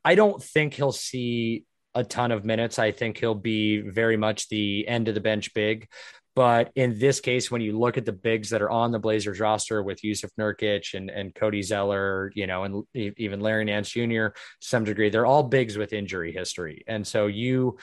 I 0.06 0.16
don't 0.16 0.42
think 0.42 0.76
he'll 0.76 0.94
see 0.94 1.66
a 1.94 2.04
ton 2.04 2.32
of 2.32 2.46
minutes. 2.46 2.80
I 2.80 2.92
think 2.92 3.18
he'll 3.18 3.36
be 3.36 3.80
very 3.82 4.16
much 4.16 4.48
the 4.48 4.88
end 4.88 5.10
of 5.10 5.16
the 5.16 5.22
bench 5.22 5.54
big. 5.54 5.88
But 6.34 6.72
in 6.76 7.00
this 7.00 7.20
case, 7.20 7.50
when 7.50 7.62
you 7.62 7.78
look 7.78 7.98
at 7.98 8.06
the 8.06 8.14
bigs 8.14 8.52
that 8.52 8.62
are 8.62 8.70
on 8.70 8.92
the 8.92 9.00
Blazers 9.00 9.40
roster 9.40 9.82
with 9.82 10.02
Jusuf 10.04 10.30
Nurkic 10.40 10.94
and, 10.94 11.10
and 11.10 11.34
Cody 11.34 11.64
Zeller, 11.64 12.32
you 12.36 12.46
know, 12.46 12.64
and 12.64 12.84
even 12.94 13.40
Larry 13.40 13.66
Nance 13.66 13.90
Jr., 13.90 14.28
to 14.28 14.34
some 14.60 14.84
degree, 14.84 15.10
they're 15.10 15.26
all 15.26 15.44
bigs 15.44 15.78
with 15.78 15.94
injury 15.94 16.32
history. 16.32 16.84
And 16.88 17.06
so 17.06 17.26
you 17.26 17.80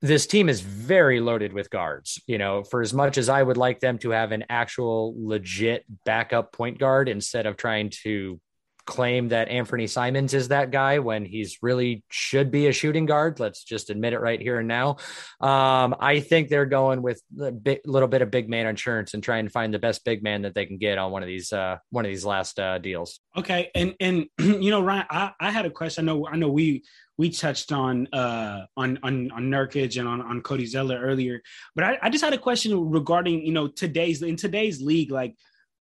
this 0.00 0.26
team 0.26 0.48
is 0.48 0.60
very 0.60 1.20
loaded 1.20 1.52
with 1.52 1.70
guards. 1.70 2.22
You 2.26 2.38
know, 2.38 2.62
for 2.62 2.82
as 2.82 2.94
much 2.94 3.18
as 3.18 3.28
I 3.28 3.42
would 3.42 3.56
like 3.56 3.80
them 3.80 3.98
to 3.98 4.10
have 4.10 4.32
an 4.32 4.44
actual 4.48 5.14
legit 5.16 5.84
backup 6.04 6.52
point 6.52 6.78
guard 6.78 7.08
instead 7.08 7.46
of 7.46 7.56
trying 7.56 7.90
to 8.04 8.40
claim 8.88 9.28
that 9.28 9.48
Anthony 9.48 9.86
Simons 9.86 10.32
is 10.32 10.48
that 10.48 10.70
guy 10.70 10.98
when 10.98 11.26
he's 11.26 11.58
really 11.60 12.02
should 12.08 12.50
be 12.50 12.68
a 12.68 12.72
shooting 12.72 13.04
guard. 13.04 13.38
Let's 13.38 13.62
just 13.62 13.90
admit 13.90 14.14
it 14.14 14.18
right 14.18 14.40
here 14.40 14.58
and 14.60 14.66
now. 14.66 14.96
Um, 15.42 15.94
I 16.00 16.20
think 16.20 16.48
they're 16.48 16.64
going 16.64 17.02
with 17.02 17.20
a 17.38 17.52
bit, 17.52 17.86
little 17.86 18.08
bit 18.08 18.22
of 18.22 18.30
big 18.30 18.48
man 18.48 18.66
insurance 18.66 19.12
and 19.12 19.22
trying 19.22 19.44
to 19.44 19.50
find 19.50 19.74
the 19.74 19.78
best 19.78 20.06
big 20.06 20.22
man 20.22 20.42
that 20.42 20.54
they 20.54 20.64
can 20.64 20.78
get 20.78 20.96
on 20.96 21.12
one 21.12 21.22
of 21.22 21.26
these 21.26 21.52
uh, 21.52 21.76
one 21.90 22.06
of 22.06 22.08
these 22.08 22.24
last 22.24 22.58
uh, 22.58 22.78
deals. 22.78 23.20
Okay, 23.36 23.70
and 23.74 23.94
and 24.00 24.26
you 24.38 24.70
know 24.70 24.82
Ryan, 24.82 25.04
I, 25.10 25.32
I 25.38 25.50
had 25.50 25.66
a 25.66 25.70
question. 25.70 26.08
I 26.08 26.12
know 26.12 26.26
I 26.26 26.36
know 26.36 26.48
we 26.48 26.82
we 27.18 27.30
touched 27.30 27.72
on 27.72 28.06
uh 28.12 28.64
on 28.76 28.98
on 29.02 29.30
on 29.32 29.50
Nurkic 29.50 29.98
and 29.98 30.08
on, 30.08 30.22
on 30.22 30.40
Cody 30.40 30.66
Zeller 30.66 30.98
earlier, 31.00 31.42
but 31.74 31.84
I, 31.84 31.98
I 32.02 32.10
just 32.10 32.24
had 32.24 32.32
a 32.32 32.38
question 32.38 32.90
regarding 32.90 33.44
you 33.44 33.52
know 33.52 33.68
today's 33.68 34.22
in 34.22 34.36
today's 34.36 34.80
league 34.80 35.10
like 35.10 35.34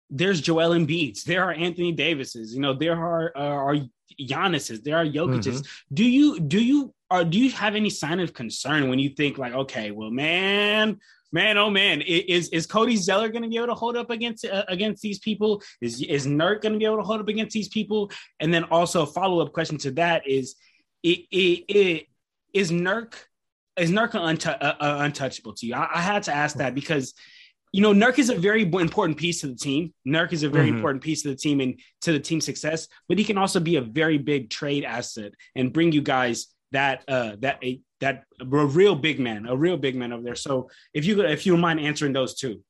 there's 0.10 0.42
Joel 0.42 0.72
Embiid's, 0.72 1.24
there 1.24 1.44
are 1.44 1.54
Anthony 1.54 1.92
Davises, 1.92 2.54
you 2.54 2.62
know, 2.62 2.74
there 2.74 2.96
are 2.96 3.32
uh, 3.36 3.40
are 3.40 3.78
Giannis's, 4.22 4.82
there 4.82 4.98
are 4.98 5.06
Jokic's. 5.06 5.48
Mm-hmm. 5.48 5.96
Do 5.96 6.04
you 6.04 6.40
do 6.40 6.64
you 6.64 6.94
or 7.10 7.24
do 7.24 7.40
you 7.40 7.52
have 7.52 7.76
any 7.76 7.90
sign 7.90 8.20
of 8.20 8.34
concern 8.34 8.90
when 8.90 9.00
you 9.00 9.10
think 9.10 9.38
like, 9.38 9.54
okay, 9.54 9.92
well, 9.92 10.12
man, 10.12 11.00
man, 11.32 11.58
oh 11.58 11.70
man, 11.70 12.02
is 12.02 12.50
is 12.50 12.68
Cody 12.68 12.96
Zeller 12.96 13.30
going 13.30 13.44
to 13.44 13.50
be 13.50 13.58
able 13.58 13.68
to 13.68 13.76
hold 13.76 13.98
up 13.98 14.12
against 14.12 14.46
uh, 14.46 14.66
against 14.68 15.02
these 15.02 15.20
people? 15.20 15.64
Is 15.82 16.02
is 16.02 16.28
Nurk 16.28 16.62
going 16.62 16.74
to 16.74 16.80
be 16.80 16.86
able 16.86 16.98
to 16.98 17.04
hold 17.04 17.20
up 17.20 17.28
against 17.28 17.54
these 17.54 17.70
people? 17.70 18.12
And 18.40 18.54
then 18.54 18.66
also 18.66 19.04
a 19.04 19.08
follow 19.08 19.40
up 19.40 19.52
question 19.52 19.78
to 19.80 19.92
that 19.92 20.28
is, 20.28 20.56
it, 21.04 21.20
it, 21.32 21.66
it 21.68 22.08
is 22.54 22.72
Nurk 22.72 23.14
is 23.78 23.92
Nurk 23.92 24.12
untu- 24.12 24.58
uh, 24.60 24.76
uh, 24.80 24.98
untouchable 25.02 25.54
to 25.54 25.66
you? 25.66 25.76
I, 25.76 25.90
I 25.96 26.02
had 26.02 26.24
to 26.24 26.34
ask 26.34 26.58
that 26.58 26.76
because 26.76 27.14
you 27.74 27.82
know, 27.82 27.92
Nurk 27.92 28.20
is 28.20 28.30
a 28.30 28.36
very 28.36 28.62
important 28.62 29.18
piece 29.18 29.42
to 29.42 29.48
the 29.48 29.56
team. 29.56 29.94
Nurk 30.08 30.32
is 30.32 30.44
a 30.44 30.50
very 30.50 30.68
mm-hmm. 30.68 30.76
important 30.76 31.04
piece 31.04 31.24
to 31.24 31.30
the 31.30 31.36
team 31.36 31.60
and 31.60 31.80
to 32.02 32.12
the 32.12 32.20
team 32.20 32.40
success, 32.40 32.88
but 33.10 33.18
he 33.18 33.24
can 33.24 33.38
also 33.38 33.60
be 33.60 33.78
a 33.78 33.82
very 33.82 34.20
big 34.20 34.52
trade 34.52 34.84
asset 34.84 35.34
and 35.56 35.74
bring 35.74 35.92
you 35.92 36.02
guys 36.02 36.48
that 36.72 37.04
uh 37.08 37.36
that 37.40 37.64
a 37.64 37.82
that 38.00 38.26
a 38.40 38.46
real 38.46 38.96
big 38.96 39.20
man, 39.20 39.48
a 39.48 39.56
real 39.56 39.78
big 39.78 39.96
man 39.96 40.14
over 40.14 40.24
there. 40.24 40.36
So 40.36 40.70
if 40.94 41.06
you 41.06 41.22
if 41.22 41.46
you 41.46 41.58
mind 41.58 41.80
answering 41.80 42.14
those 42.14 42.36
two. 42.36 42.62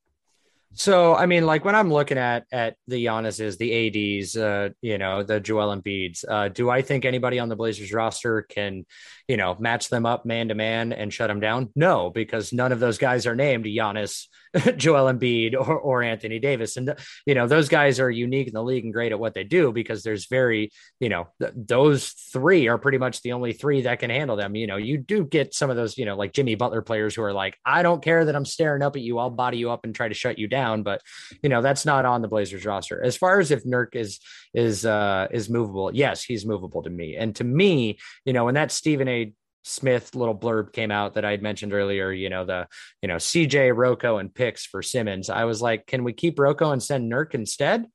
So 0.75 1.15
I 1.15 1.27
mean, 1.27 1.45
like 1.45 1.65
when 1.65 1.75
I'm 1.75 1.91
looking 1.91 2.17
at 2.17 2.45
at 2.51 2.75
the 2.87 3.05
Giannis's, 3.05 3.57
the 3.57 4.19
ads, 4.19 4.35
uh, 4.35 4.69
you 4.81 4.97
know, 4.97 5.21
the 5.23 5.39
Joel 5.39 5.75
Embiid's, 5.75 6.25
uh, 6.27 6.49
do 6.49 6.69
I 6.69 6.81
think 6.81 7.05
anybody 7.05 7.39
on 7.39 7.49
the 7.49 7.55
Blazers 7.55 7.93
roster 7.93 8.41
can, 8.41 8.85
you 9.27 9.37
know, 9.37 9.55
match 9.59 9.89
them 9.89 10.05
up 10.05 10.25
man 10.25 10.47
to 10.47 10.55
man 10.55 10.91
and 10.91 11.13
shut 11.13 11.27
them 11.27 11.39
down? 11.39 11.69
No, 11.75 12.09
because 12.09 12.53
none 12.53 12.71
of 12.71 12.79
those 12.79 12.97
guys 12.97 13.27
are 13.27 13.35
named 13.35 13.65
Giannis, 13.65 14.27
Joel 14.77 15.13
Embiid, 15.13 15.53
or, 15.53 15.77
or 15.77 16.03
Anthony 16.03 16.39
Davis, 16.39 16.77
and 16.77 16.95
you 17.25 17.35
know 17.35 17.47
those 17.47 17.69
guys 17.69 17.99
are 17.99 18.09
unique 18.09 18.47
in 18.47 18.53
the 18.53 18.63
league 18.63 18.83
and 18.83 18.93
great 18.93 19.11
at 19.11 19.19
what 19.19 19.33
they 19.33 19.43
do 19.43 19.71
because 19.71 20.03
there's 20.03 20.27
very, 20.27 20.71
you 20.99 21.09
know, 21.09 21.27
th- 21.39 21.53
those 21.55 22.09
three 22.09 22.67
are 22.67 22.77
pretty 22.77 22.97
much 22.97 23.21
the 23.21 23.33
only 23.33 23.53
three 23.53 23.83
that 23.83 23.99
can 23.99 24.09
handle 24.09 24.35
them. 24.35 24.55
You 24.55 24.67
know, 24.67 24.77
you 24.77 24.97
do 24.97 25.23
get 25.23 25.53
some 25.53 25.69
of 25.69 25.75
those, 25.75 25.97
you 25.97 26.05
know, 26.05 26.15
like 26.15 26.33
Jimmy 26.33 26.55
Butler 26.55 26.81
players 26.81 27.15
who 27.15 27.23
are 27.23 27.33
like, 27.33 27.57
I 27.65 27.83
don't 27.83 28.03
care 28.03 28.25
that 28.25 28.35
I'm 28.35 28.45
staring 28.45 28.81
up 28.81 28.95
at 28.95 29.01
you, 29.01 29.19
I'll 29.19 29.29
body 29.29 29.57
you 29.57 29.71
up 29.71 29.83
and 29.83 29.93
try 29.93 30.07
to 30.07 30.13
shut 30.13 30.39
you 30.39 30.47
down, 30.47 30.62
but 30.83 31.01
you 31.41 31.49
know 31.49 31.61
that's 31.61 31.85
not 31.85 32.05
on 32.05 32.21
the 32.21 32.27
Blazers 32.27 32.65
roster. 32.65 33.03
As 33.03 33.17
far 33.17 33.39
as 33.39 33.51
if 33.51 33.63
Nurk 33.63 33.95
is 33.95 34.19
is 34.53 34.85
uh, 34.85 35.27
is 35.31 35.49
movable, 35.49 35.93
yes, 35.93 36.23
he's 36.23 36.45
movable 36.45 36.83
to 36.83 36.89
me, 36.89 37.15
and 37.15 37.35
to 37.35 37.43
me, 37.43 37.99
you 38.25 38.33
know, 38.33 38.45
when 38.45 38.55
that 38.55 38.71
Stephen 38.71 39.07
A. 39.07 39.33
Smith 39.65 40.13
little 40.13 40.37
blurb 40.37 40.73
came 40.73 40.91
out 40.91 41.13
that 41.13 41.23
I 41.23 41.31
had 41.31 41.41
mentioned 41.41 41.73
earlier, 41.73 42.11
you 42.11 42.29
know, 42.29 42.43
the, 42.43 42.67
you 43.01 43.07
know, 43.07 43.15
CJ, 43.15 43.71
Rocco, 43.73 44.17
and 44.17 44.33
picks 44.33 44.65
for 44.65 44.81
Simmons. 44.81 45.29
I 45.29 45.45
was 45.45 45.61
like, 45.61 45.87
can 45.87 46.03
we 46.03 46.11
keep 46.11 46.37
Rocco 46.37 46.71
and 46.71 46.83
send 46.83 47.09
Nurk 47.09 47.33
instead? 47.33 47.85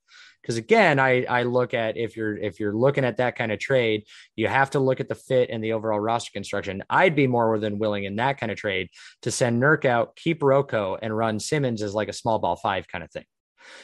Because 0.48 0.56
again, 0.56 0.98
I 0.98 1.26
I 1.26 1.42
look 1.42 1.74
at 1.74 1.98
if 1.98 2.16
you're 2.16 2.34
if 2.38 2.58
you're 2.58 2.72
looking 2.72 3.04
at 3.04 3.18
that 3.18 3.36
kind 3.36 3.52
of 3.52 3.58
trade, 3.58 4.04
you 4.34 4.48
have 4.48 4.70
to 4.70 4.80
look 4.80 4.98
at 4.98 5.06
the 5.06 5.14
fit 5.14 5.50
and 5.50 5.62
the 5.62 5.74
overall 5.74 6.00
roster 6.00 6.30
construction. 6.32 6.82
I'd 6.88 7.14
be 7.14 7.26
more 7.26 7.58
than 7.58 7.78
willing 7.78 8.04
in 8.04 8.16
that 8.16 8.40
kind 8.40 8.50
of 8.50 8.56
trade 8.56 8.88
to 9.22 9.30
send 9.30 9.62
Nurk 9.62 9.84
out, 9.84 10.16
keep 10.16 10.42
Rocco, 10.42 10.96
and 11.02 11.14
run 11.14 11.38
Simmons 11.38 11.82
as 11.82 11.94
like 11.94 12.08
a 12.08 12.14
small 12.14 12.38
ball 12.38 12.56
five 12.56 12.88
kind 12.88 13.04
of 13.04 13.10
thing. 13.10 13.26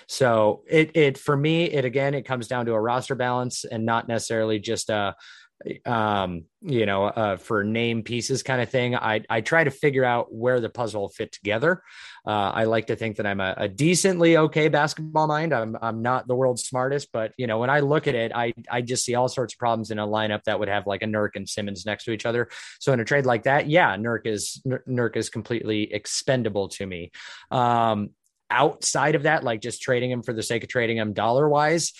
So 0.09 0.63
it 0.67 0.97
it 0.97 1.19
for 1.19 1.37
me, 1.37 1.65
it 1.65 1.85
again, 1.85 2.15
it 2.15 2.23
comes 2.23 2.49
down 2.49 2.65
to 2.65 2.73
a 2.73 2.81
roster 2.81 3.15
balance 3.15 3.67
and 3.67 3.85
not 3.85 4.09
necessarily 4.09 4.59
just 4.59 4.89
a 4.89 5.15
um 5.87 6.45
you 6.61 6.85
know 6.85 7.05
uh 7.05 7.37
for 7.37 7.65
name 7.65 8.03
pieces 8.03 8.43
kind 8.43 8.61
of 8.61 8.69
thing 8.69 8.95
i 8.97 9.23
i 9.31 9.41
try 9.41 9.65
to 9.65 9.71
figure 9.71 10.05
out 10.05 10.33
where 10.35 10.61
the 10.61 10.69
puzzle 10.69 11.09
fit 11.09 11.33
together. 11.33 11.83
Uh 12.27 12.51
i 12.51 12.65
like 12.65 12.89
to 12.89 12.97
think 12.97 13.17
that 13.17 13.27
i'm 13.27 13.41
a, 13.41 13.55
a, 13.57 13.69
decently 13.69 14.37
okay 14.37 14.69
basketball 14.69 15.27
mind. 15.27 15.55
I'm 15.55 15.77
i'm 15.81 16.03
not 16.03 16.27
the 16.27 16.35
world's 16.35 16.65
smartest 16.65 17.11
but 17.13 17.33
you 17.37 17.47
know 17.47 17.59
when 17.59 17.71
i 17.71 17.81
look 17.81 18.07
at 18.07 18.15
it 18.15 18.33
i 18.35 18.53
i 18.71 18.83
just 18.83 19.05
see 19.05 19.15
all 19.15 19.29
sorts 19.29 19.55
of 19.55 19.59
problems 19.59 19.91
in 19.91 19.99
a 19.99 20.07
lineup 20.07 20.43
that 20.45 20.59
would 20.59 20.69
have 20.69 20.87
like 20.87 21.03
a 21.03 21.07
nurk 21.07 21.31
and 21.35 21.49
simmons 21.49 21.87
next 21.87 22.05
to 22.05 22.11
each 22.13 22.27
other. 22.27 22.49
So 22.81 22.93
in 22.93 23.01
a 23.01 23.05
trade 23.05 23.27
like 23.27 23.45
that 23.45 23.69
yeah 23.69 23.97
nurk 23.97 24.27
is 24.27 24.63
nurk 24.67 25.17
is 25.17 25.31
completely 25.31 25.93
expendable 25.93 26.69
to 26.71 26.87
me. 26.87 27.13
Um 27.51 28.11
outside 28.51 29.15
of 29.15 29.23
that 29.23 29.45
like 29.45 29.61
just 29.61 29.83
trading 29.83 30.11
him 30.11 30.23
for 30.23 30.33
the 30.33 30.43
sake 30.43 30.63
of 30.63 30.69
trading 30.69 30.99
him 30.99 31.13
dollar 31.13 31.49
wise 31.49 31.93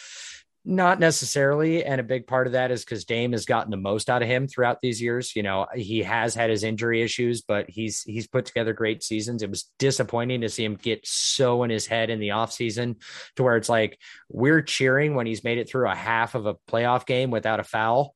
not 0.65 0.99
necessarily. 0.99 1.85
And 1.85 2.01
a 2.01 2.05
big 2.05 2.27
part 2.27 2.47
of 2.47 2.55
that 2.55 2.71
is 2.71 2.85
because 2.85 3.05
Dame 3.05 3.33
has 3.33 3.45
gotten 3.45 3.71
the 3.71 3.77
most 3.77 4.09
out 4.09 4.23
of 4.23 4.29
him 4.29 4.49
throughout 4.49 4.81
these 4.81 5.01
years. 5.01 5.37
You 5.37 5.43
know, 5.43 5.67
he 5.75 6.03
has 6.03 6.35
had 6.35 6.49
his 6.49 6.65
injury 6.65 7.03
issues, 7.03 7.43
but 7.43 7.69
he's 7.69 8.03
he's 8.03 8.27
put 8.27 8.47
together 8.47 8.73
great 8.73 9.03
seasons. 9.03 9.43
It 9.43 9.51
was 9.51 9.71
disappointing 9.79 10.41
to 10.41 10.49
see 10.49 10.65
him 10.65 10.77
get 10.77 11.07
so 11.07 11.65
in 11.65 11.71
his 11.71 11.87
head 11.87 12.09
in 12.09 12.19
the 12.19 12.29
offseason 12.29 12.97
to 13.37 13.43
where 13.43 13.57
it's 13.57 13.69
like 13.69 13.99
we're 14.31 14.63
cheering 14.63 15.15
when 15.15 15.27
he's 15.27 15.45
made 15.45 15.59
it 15.59 15.69
through 15.69 15.89
a 15.89 15.95
half 15.95 16.35
of 16.35 16.47
a 16.47 16.55
playoff 16.71 17.05
game 17.05 17.31
without 17.31 17.61
a 17.61 17.65
foul. 17.65 18.15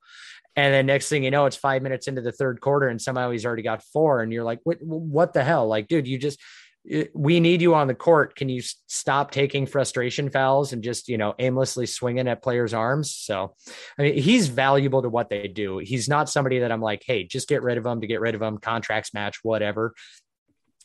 And 0.56 0.74
then 0.74 0.86
next 0.86 1.08
thing 1.08 1.22
you 1.22 1.30
know, 1.30 1.46
it's 1.46 1.56
five 1.56 1.82
minutes 1.82 2.08
into 2.08 2.22
the 2.22 2.32
third 2.32 2.60
quarter, 2.60 2.88
and 2.88 3.00
somehow 3.00 3.30
he's 3.30 3.46
already 3.46 3.62
got 3.62 3.84
four. 3.92 4.22
And 4.22 4.32
you're 4.32 4.42
like, 4.42 4.60
what, 4.64 4.78
what 4.82 5.32
the 5.32 5.44
hell? 5.44 5.68
Like, 5.68 5.86
dude, 5.86 6.08
you 6.08 6.18
just 6.18 6.40
Eh, 6.90 7.04
we 7.14 7.40
need 7.40 7.62
you 7.62 7.74
on 7.74 7.86
the 7.86 7.94
court. 7.94 8.34
Can 8.34 8.48
you 8.48 8.62
stop 8.86 9.30
taking 9.30 9.66
frustration 9.66 10.30
fouls 10.30 10.72
and 10.72 10.82
just, 10.82 11.08
you 11.08 11.18
know, 11.18 11.34
aimlessly 11.38 11.86
swinging 11.86 12.28
at 12.28 12.42
players' 12.42 12.74
arms? 12.74 13.14
So, 13.14 13.54
I 13.98 14.02
mean, 14.02 14.22
he's 14.22 14.48
valuable 14.48 15.02
to 15.02 15.08
what 15.08 15.30
they 15.30 15.48
do. 15.48 15.78
He's 15.78 16.08
not 16.08 16.28
somebody 16.28 16.60
that 16.60 16.72
I'm 16.72 16.82
like, 16.82 17.02
hey, 17.04 17.24
just 17.24 17.48
get 17.48 17.62
rid 17.62 17.78
of 17.78 17.86
him 17.86 18.00
to 18.00 18.06
get 18.06 18.20
rid 18.20 18.34
of 18.34 18.42
him, 18.42 18.58
contracts 18.58 19.14
match, 19.14 19.38
whatever. 19.42 19.94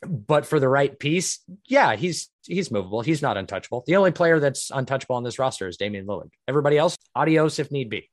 But 0.06 0.46
for 0.46 0.60
the 0.60 0.68
right 0.68 0.98
piece, 0.98 1.40
yeah, 1.66 1.96
he's 1.96 2.30
he's 2.46 2.70
movable. 2.70 3.02
He's 3.02 3.22
not 3.22 3.38
untouchable. 3.38 3.86
The 3.88 3.96
only 3.96 4.12
player 4.12 4.40
that's 4.40 4.70
untouchable 4.70 5.16
on 5.16 5.24
this 5.24 5.40
roster 5.40 5.68
is 5.68 5.78
Damian 5.78 6.06
Lillard. 6.06 6.32
Everybody 6.46 6.78
else, 6.78 6.98
adios 7.16 7.58
if 7.58 7.72
need 7.72 7.90
be. 7.90 8.10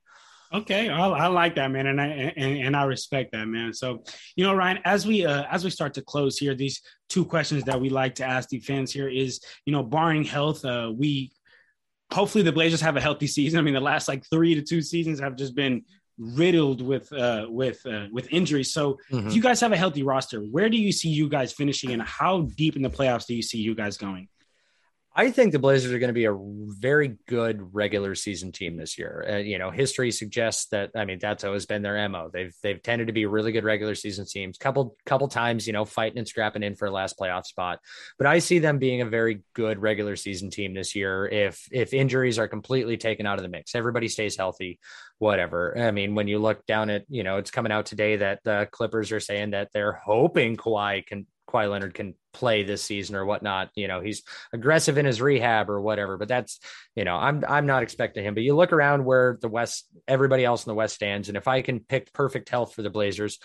Okay, 0.53 0.89
I, 0.89 1.09
I, 1.09 1.27
like 1.29 1.55
that, 1.55 1.71
man, 1.71 1.87
and 1.87 2.01
I 2.01 2.07
and, 2.07 2.59
and 2.59 2.77
I 2.77 2.83
respect 2.83 3.31
that, 3.33 3.47
man. 3.47 3.73
So, 3.73 4.03
you 4.35 4.45
know, 4.45 4.53
Ryan, 4.53 4.81
as 4.85 5.07
we 5.07 5.25
uh, 5.25 5.45
as 5.49 5.63
we 5.63 5.71
start 5.71 5.95
to 5.95 6.03
close 6.03 6.39
here, 6.39 6.57
these 6.57 6.83
two 7.09 7.25
questions 7.25 7.63
that 7.65 7.81
we 7.81 7.89
like 7.89 8.17
to 8.17 8.25
ask 8.25 8.49
the 8.49 8.59
fans 8.59 8.93
here 8.93 9.09
is, 9.09 9.41
you 9.65 9.73
know, 9.73 9.85
barring 9.85 10.25
health, 10.25 10.65
uh, 10.65 10.91
we 10.93 11.31
hopefully 12.13 12.43
the 12.43 12.51
Blazers 12.51 12.81
have 12.81 12.97
a 12.97 13.01
healthy 13.01 13.29
season. 13.29 13.61
I 13.61 13.63
mean, 13.63 13.75
the 13.75 13.81
last 13.81 14.09
like 14.09 14.25
three 14.29 14.57
to 14.57 14.63
two 14.63 14.83
seasons 14.83 15.21
have 15.21 15.37
just 15.37 15.55
been 15.55 15.85
riddled 16.19 16.83
with 16.83 17.13
uh, 17.13 17.47
with 17.49 17.87
uh, 17.87 18.07
with 18.11 18.27
injuries. 18.33 18.73
So, 18.73 18.99
mm-hmm. 19.13 19.29
if 19.29 19.37
you 19.37 19.43
guys 19.43 19.61
have 19.61 19.71
a 19.71 19.77
healthy 19.77 20.03
roster, 20.03 20.41
where 20.41 20.69
do 20.69 20.77
you 20.77 20.91
see 20.91 21.11
you 21.11 21.29
guys 21.29 21.53
finishing, 21.53 21.93
and 21.93 22.03
how 22.03 22.43
deep 22.57 22.75
in 22.75 22.83
the 22.83 22.91
playoffs 22.91 23.27
do 23.27 23.37
you 23.37 23.43
see 23.43 23.59
you 23.59 23.77
guys 23.77 23.97
going? 23.97 24.29
I 25.21 25.31
think 25.31 25.53
the 25.53 25.59
Blazers 25.59 25.93
are 25.93 25.99
going 25.99 26.09
to 26.09 26.15
be 26.15 26.25
a 26.25 26.35
very 26.35 27.19
good 27.29 27.75
regular 27.75 28.15
season 28.15 28.53
team 28.53 28.79
this 28.79 28.97
year. 28.97 29.27
Uh, 29.29 29.37
you 29.37 29.59
know, 29.59 29.71
history 29.71 30.11
suggests 30.13 30.69
that. 30.69 30.93
I 30.97 31.05
mean, 31.05 31.19
that's 31.21 31.45
always 31.45 31.67
been 31.67 31.83
their 31.83 32.09
mo. 32.09 32.31
They've 32.33 32.55
they've 32.63 32.83
tended 32.83 33.09
to 33.09 33.13
be 33.13 33.27
really 33.27 33.53
good 33.53 33.65
regular 33.65 33.95
season 33.95 34.25
teams. 34.25 34.57
Couple 34.57 34.97
couple 35.05 35.29
times, 35.29 35.67
you 35.67 35.75
know, 35.75 35.85
fighting 35.85 36.17
and 36.17 36.27
scrapping 36.27 36.63
in 36.63 36.75
for 36.75 36.87
a 36.87 36.91
last 36.91 37.19
playoff 37.19 37.45
spot. 37.45 37.81
But 38.17 38.29
I 38.29 38.39
see 38.39 38.61
them 38.61 38.79
being 38.79 39.03
a 39.03 39.05
very 39.05 39.43
good 39.53 39.79
regular 39.79 40.17
season 40.17 40.49
team 40.49 40.73
this 40.73 40.97
year. 40.97 41.27
If 41.27 41.69
if 41.71 41.93
injuries 41.93 42.39
are 42.39 42.49
completely 42.49 42.97
taken 42.97 43.27
out 43.27 43.37
of 43.39 43.43
the 43.43 43.51
mix, 43.51 43.75
everybody 43.75 44.09
stays 44.09 44.39
healthy. 44.39 44.79
Whatever. 45.19 45.77
I 45.77 45.91
mean, 45.91 46.15
when 46.15 46.29
you 46.29 46.39
look 46.39 46.65
down 46.65 46.89
at, 46.89 47.05
you 47.11 47.25
know, 47.25 47.37
it's 47.37 47.51
coming 47.51 47.73
out 47.73 47.85
today 47.85 48.17
that 48.17 48.41
the 48.43 48.69
Clippers 48.73 49.13
are 49.13 49.21
saying 49.21 49.51
that 49.51 49.69
they're 49.75 49.93
hoping 49.93 50.57
Kawhi 50.57 51.05
can 51.05 51.27
Kawhi 51.51 51.71
Leonard 51.71 51.95
can 51.95 52.15
play 52.33 52.63
this 52.63 52.83
season 52.83 53.17
or 53.17 53.25
whatnot. 53.25 53.71
You 53.75 53.89
know, 53.89 54.01
he's 54.01 54.23
aggressive 54.53 54.99
in 54.99 55.07
his 55.07 55.21
rehab 55.21 55.69
or 55.69 55.81
whatever, 55.81 56.17
but 56.17 56.29
that's, 56.29 56.61
you 56.95 57.05
know, 57.05 57.17
I'm, 57.17 57.45
I'm 57.49 57.67
not 57.67 57.83
expecting 57.83 58.25
him, 58.25 58.35
but 58.35 58.43
you 58.43 58.55
look 58.55 58.73
around 58.73 59.05
where 59.05 59.39
the 59.41 59.49
West, 59.49 59.87
everybody 60.07 60.45
else 60.45 60.65
in 60.65 60.71
the 60.71 60.75
West 60.75 60.95
stands. 60.95 61.29
And 61.29 61.37
if 61.37 61.49
I 61.49 61.63
can 61.63 61.81
pick 61.81 62.13
perfect 62.13 62.49
health 62.49 62.75
for 62.75 62.83
the 62.83 62.91
Blazers, 62.91 63.39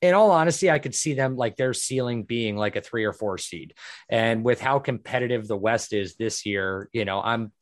in 0.00 0.14
all 0.14 0.30
honesty, 0.30 0.70
I 0.70 0.78
could 0.78 0.94
see 0.94 1.14
them 1.14 1.36
like 1.36 1.56
their 1.56 1.74
ceiling 1.74 2.24
being 2.24 2.56
like 2.56 2.76
a 2.76 2.80
three 2.80 3.04
or 3.04 3.12
four 3.12 3.36
seed. 3.36 3.74
And 4.08 4.44
with 4.44 4.60
how 4.60 4.78
competitive 4.78 5.46
the 5.46 5.56
West 5.56 5.92
is 5.92 6.16
this 6.16 6.46
year, 6.46 6.88
you 6.92 7.04
know, 7.04 7.20
I'm, 7.20 7.52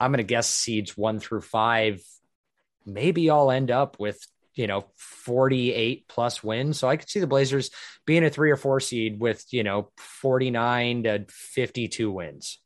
I'm 0.00 0.10
going 0.10 0.18
to 0.18 0.24
guess 0.24 0.48
seeds 0.48 0.96
one 0.96 1.20
through 1.20 1.42
five. 1.42 2.02
Maybe 2.84 3.30
I'll 3.30 3.50
end 3.50 3.70
up 3.70 3.98
with 4.00 4.20
you 4.56 4.66
know 4.66 4.86
48 4.96 6.08
plus 6.08 6.42
wins. 6.42 6.78
So 6.78 6.88
i 6.88 6.96
could 6.96 7.08
see 7.08 7.20
the 7.20 7.26
blazers 7.26 7.70
being 8.06 8.24
a 8.24 8.30
three 8.30 8.50
or 8.50 8.56
four 8.56 8.80
seed 8.80 9.20
with 9.20 9.44
you 9.52 9.62
know 9.62 9.90
49 9.96 11.04
to 11.04 11.26
52 11.28 12.10
wins. 12.10 12.58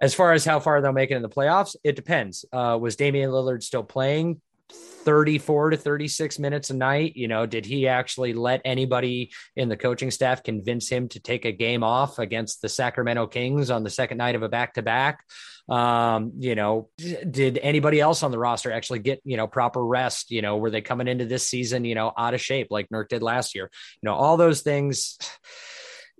As 0.00 0.14
far 0.14 0.32
as 0.32 0.44
how 0.44 0.60
far 0.60 0.80
they'll 0.80 0.92
make 0.92 1.10
it 1.10 1.16
in 1.16 1.22
the 1.22 1.28
playoffs 1.28 1.76
it 1.84 1.96
depends. 1.96 2.44
Uh, 2.52 2.78
was 2.80 2.96
damian 2.96 3.30
lillard 3.30 3.62
still 3.62 3.84
playing 3.84 4.40
34 4.72 5.70
to 5.70 5.76
36 5.76 6.38
minutes 6.38 6.70
a 6.70 6.74
night 6.74 7.16
you 7.16 7.28
know 7.28 7.46
did 7.46 7.64
he 7.64 7.86
actually 7.86 8.32
let 8.32 8.60
anybody 8.64 9.30
in 9.54 9.68
the 9.68 9.76
coaching 9.76 10.10
staff 10.10 10.42
convince 10.42 10.88
him 10.88 11.08
to 11.08 11.20
take 11.20 11.44
a 11.44 11.52
game 11.52 11.84
off 11.84 12.18
against 12.18 12.60
the 12.62 12.68
sacramento 12.68 13.26
kings 13.26 13.70
on 13.70 13.84
the 13.84 13.90
second 13.90 14.18
night 14.18 14.34
of 14.34 14.42
a 14.42 14.48
back-to-back 14.48 15.22
um, 15.68 16.32
you 16.38 16.54
know, 16.54 16.90
did 16.96 17.58
anybody 17.58 18.00
else 18.00 18.22
on 18.22 18.30
the 18.30 18.38
roster 18.38 18.70
actually 18.70 19.00
get, 19.00 19.20
you 19.24 19.36
know, 19.36 19.48
proper 19.48 19.84
rest? 19.84 20.30
You 20.30 20.42
know, 20.42 20.58
were 20.58 20.70
they 20.70 20.80
coming 20.80 21.08
into 21.08 21.24
this 21.24 21.48
season, 21.48 21.84
you 21.84 21.94
know, 21.94 22.12
out 22.16 22.34
of 22.34 22.40
shape 22.40 22.68
like 22.70 22.88
Nurk 22.88 23.08
did 23.08 23.22
last 23.22 23.54
year? 23.54 23.70
You 24.00 24.08
know, 24.08 24.14
all 24.14 24.36
those 24.36 24.60
things 24.60 25.18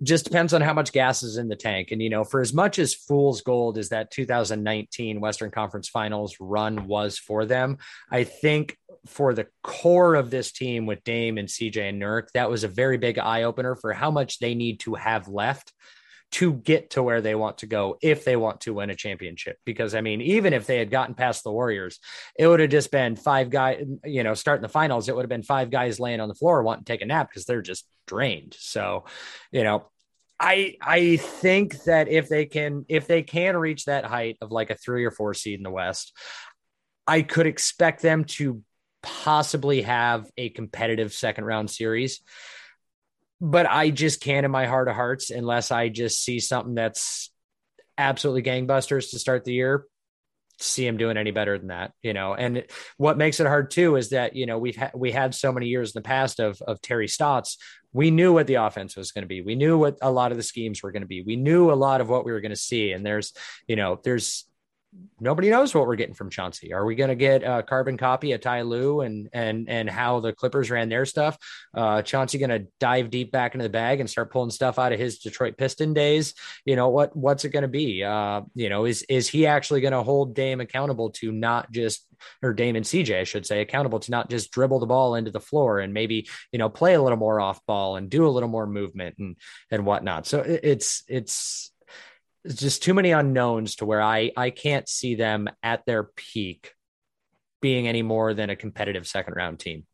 just 0.03 0.25
depends 0.25 0.53
on 0.53 0.61
how 0.61 0.73
much 0.73 0.91
gas 0.91 1.23
is 1.23 1.37
in 1.37 1.47
the 1.47 1.55
tank. 1.55 1.91
And, 1.91 2.01
you 2.01 2.09
know, 2.09 2.23
for 2.23 2.41
as 2.41 2.53
much 2.53 2.77
as 2.77 2.93
fool's 2.93 3.41
gold 3.41 3.77
is 3.77 3.89
that 3.89 4.11
2019 4.11 5.19
Western 5.19 5.51
Conference 5.51 5.89
Finals 5.89 6.35
run 6.39 6.87
was 6.87 7.17
for 7.17 7.45
them, 7.45 7.77
I 8.11 8.23
think 8.23 8.77
for 9.07 9.33
the 9.33 9.47
core 9.63 10.15
of 10.15 10.29
this 10.29 10.51
team 10.51 10.85
with 10.85 11.03
Dame 11.03 11.37
and 11.37 11.47
CJ 11.47 11.89
and 11.89 12.01
Nurk, 12.01 12.27
that 12.33 12.49
was 12.49 12.63
a 12.63 12.67
very 12.67 12.97
big 12.97 13.17
eye 13.17 13.43
opener 13.43 13.75
for 13.75 13.93
how 13.93 14.11
much 14.11 14.39
they 14.39 14.53
need 14.53 14.81
to 14.81 14.95
have 14.95 15.27
left 15.27 15.73
to 16.29 16.53
get 16.53 16.91
to 16.91 17.01
where 17.01 17.21
they 17.21 17.35
want 17.35 17.59
to 17.59 17.67
go 17.67 17.97
if 18.01 18.25
they 18.25 18.35
want 18.35 18.61
to 18.61 18.73
win 18.73 18.89
a 18.89 18.95
championship. 18.95 19.57
Because 19.65 19.95
I 19.95 20.01
mean, 20.01 20.21
even 20.21 20.53
if 20.53 20.65
they 20.65 20.77
had 20.77 20.91
gotten 20.91 21.15
past 21.15 21.43
the 21.43 21.51
Warriors, 21.51 21.99
it 22.37 22.47
would 22.47 22.59
have 22.59 22.69
just 22.69 22.91
been 22.91 23.15
five 23.15 23.49
guys, 23.49 23.83
you 24.03 24.23
know, 24.23 24.33
starting 24.33 24.61
the 24.61 24.69
finals, 24.69 25.07
it 25.07 25.15
would 25.15 25.23
have 25.23 25.29
been 25.29 25.43
five 25.43 25.71
guys 25.71 25.99
laying 25.99 26.19
on 26.19 26.27
the 26.27 26.35
floor 26.35 26.63
wanting 26.63 26.83
to 26.83 26.91
take 26.91 27.01
a 27.01 27.05
nap 27.05 27.29
because 27.29 27.45
they're 27.45 27.61
just 27.61 27.87
drained. 28.07 28.55
So, 28.59 29.05
you 29.51 29.63
know, 29.63 29.89
I 30.39 30.75
I 30.81 31.17
think 31.17 31.83
that 31.85 32.09
if 32.09 32.29
they 32.29 32.45
can 32.45 32.85
if 32.89 33.07
they 33.07 33.23
can 33.23 33.57
reach 33.57 33.85
that 33.85 34.05
height 34.05 34.37
of 34.41 34.51
like 34.51 34.69
a 34.69 34.75
three 34.75 35.05
or 35.05 35.11
four 35.11 35.33
seed 35.33 35.59
in 35.59 35.63
the 35.63 35.71
West, 35.71 36.15
I 37.07 37.21
could 37.21 37.47
expect 37.47 38.01
them 38.01 38.25
to 38.25 38.61
possibly 39.01 39.83
have 39.83 40.29
a 40.37 40.49
competitive 40.49 41.13
second 41.13 41.45
round 41.45 41.69
series 41.69 42.21
but 43.39 43.69
I 43.69 43.89
just 43.89 44.21
can't 44.21 44.45
in 44.45 44.51
my 44.51 44.65
heart 44.65 44.87
of 44.87 44.95
hearts 44.95 45.29
unless 45.29 45.71
I 45.71 45.89
just 45.89 46.23
see 46.23 46.39
something 46.39 46.75
that's 46.75 47.31
absolutely 47.97 48.43
gangbusters 48.43 49.11
to 49.11 49.19
start 49.19 49.43
the 49.43 49.53
year 49.53 49.85
see 50.59 50.85
him 50.85 50.97
doing 50.97 51.17
any 51.17 51.31
better 51.31 51.57
than 51.57 51.67
that 51.67 51.91
you 52.01 52.13
know? 52.13 52.33
And 52.33 52.65
what 52.97 53.17
makes 53.17 53.39
it 53.39 53.47
hard 53.47 53.71
too 53.71 53.95
is 53.95 54.09
that 54.09 54.35
you 54.35 54.45
know 54.45 54.57
we've 54.57 54.75
had 54.75 54.91
we 54.95 55.11
had 55.11 55.35
so 55.35 55.51
many 55.51 55.67
years 55.67 55.95
in 55.95 55.99
the 55.99 56.07
past 56.07 56.39
of 56.39 56.61
of 56.61 56.81
Terry 56.81 57.07
Stotts. 57.07 57.57
We 57.93 58.11
knew 58.11 58.33
what 58.33 58.47
the 58.47 58.55
offense 58.55 58.95
was 58.95 59.11
going 59.11 59.23
to 59.23 59.27
be. 59.27 59.41
We 59.41 59.55
knew 59.55 59.77
what 59.77 59.97
a 60.01 60.11
lot 60.11 60.31
of 60.31 60.37
the 60.37 60.43
schemes 60.43 60.83
were 60.83 60.91
going 60.91 61.01
to 61.01 61.07
be. 61.07 61.21
We 61.21 61.35
knew 61.35 61.71
a 61.71 61.73
lot 61.73 62.01
of 62.01 62.09
what 62.09 62.25
we 62.25 62.31
were 62.31 62.41
going 62.41 62.51
to 62.51 62.55
see. 62.55 62.91
And 62.91 63.05
there's 63.05 63.33
you 63.67 63.75
know 63.75 63.99
there's 64.03 64.46
nobody 65.19 65.49
knows 65.49 65.73
what 65.73 65.87
we're 65.87 65.95
getting 65.95 66.13
from 66.13 66.29
Chauncey. 66.29 66.73
Are 66.73 66.85
we 66.85 66.95
going 66.95 67.09
to 67.09 67.15
get 67.15 67.43
a 67.43 67.63
carbon 67.63 67.97
copy 67.97 68.31
of 68.31 68.41
Ty 68.41 68.61
Lue 68.61 69.01
and 69.01 69.29
and 69.33 69.69
and 69.69 69.89
how 69.89 70.19
the 70.19 70.33
Clippers 70.33 70.69
ran 70.71 70.89
their 70.89 71.05
stuff? 71.05 71.37
Uh, 71.73 72.01
Chauncey 72.01 72.37
going 72.37 72.49
to 72.49 72.67
dive 72.79 73.09
deep 73.09 73.31
back 73.31 73.53
into 73.53 73.63
the 73.63 73.69
bag 73.69 73.99
and 73.99 74.09
start 74.09 74.31
pulling 74.31 74.49
stuff 74.49 74.79
out 74.79 74.93
of 74.93 74.99
his 74.99 75.19
Detroit 75.19 75.57
Piston 75.57 75.93
days. 75.93 76.33
You 76.65 76.75
know 76.75 76.89
what? 76.89 77.15
What's 77.15 77.45
it 77.45 77.49
going 77.49 77.63
to 77.63 77.67
be? 77.67 78.03
Uh, 78.03 78.41
you 78.55 78.69
know, 78.69 78.85
is 78.85 79.03
is 79.03 79.27
he 79.27 79.45
actually 79.47 79.81
going 79.81 79.93
to 79.93 80.03
hold 80.03 80.35
Dame 80.35 80.61
accountable 80.61 81.11
to 81.11 81.31
not 81.31 81.71
just 81.71 82.05
or 82.41 82.53
Dame 82.53 82.75
and 82.75 82.85
CJ, 82.85 83.19
I 83.19 83.23
should 83.23 83.45
say, 83.45 83.61
accountable 83.61 83.99
to 83.99 84.11
not 84.11 84.29
just 84.29 84.51
dribble 84.51 84.79
the 84.79 84.87
ball 84.87 85.15
into 85.15 85.31
the 85.31 85.39
floor 85.39 85.79
and 85.79 85.93
maybe 85.93 86.27
you 86.51 86.59
know 86.59 86.69
play 86.69 86.93
a 86.93 87.01
little 87.01 87.17
more 87.17 87.39
off 87.39 87.65
ball 87.65 87.95
and 87.95 88.09
do 88.09 88.27
a 88.27 88.29
little 88.29 88.49
more 88.49 88.67
movement 88.67 89.15
and 89.19 89.35
and 89.71 89.85
whatnot. 89.85 90.25
So 90.27 90.39
it's 90.39 91.03
it's 91.07 91.71
just 92.55 92.83
too 92.83 92.93
many 92.93 93.11
unknowns 93.11 93.75
to 93.75 93.85
where 93.85 94.01
I 94.01 94.31
I 94.35 94.49
can't 94.49 94.87
see 94.87 95.15
them 95.15 95.47
at 95.63 95.85
their 95.85 96.03
peak 96.03 96.73
being 97.61 97.87
any 97.87 98.01
more 98.01 98.33
than 98.33 98.49
a 98.49 98.55
competitive 98.55 99.07
second 99.07 99.35
round 99.35 99.59
team. 99.59 99.85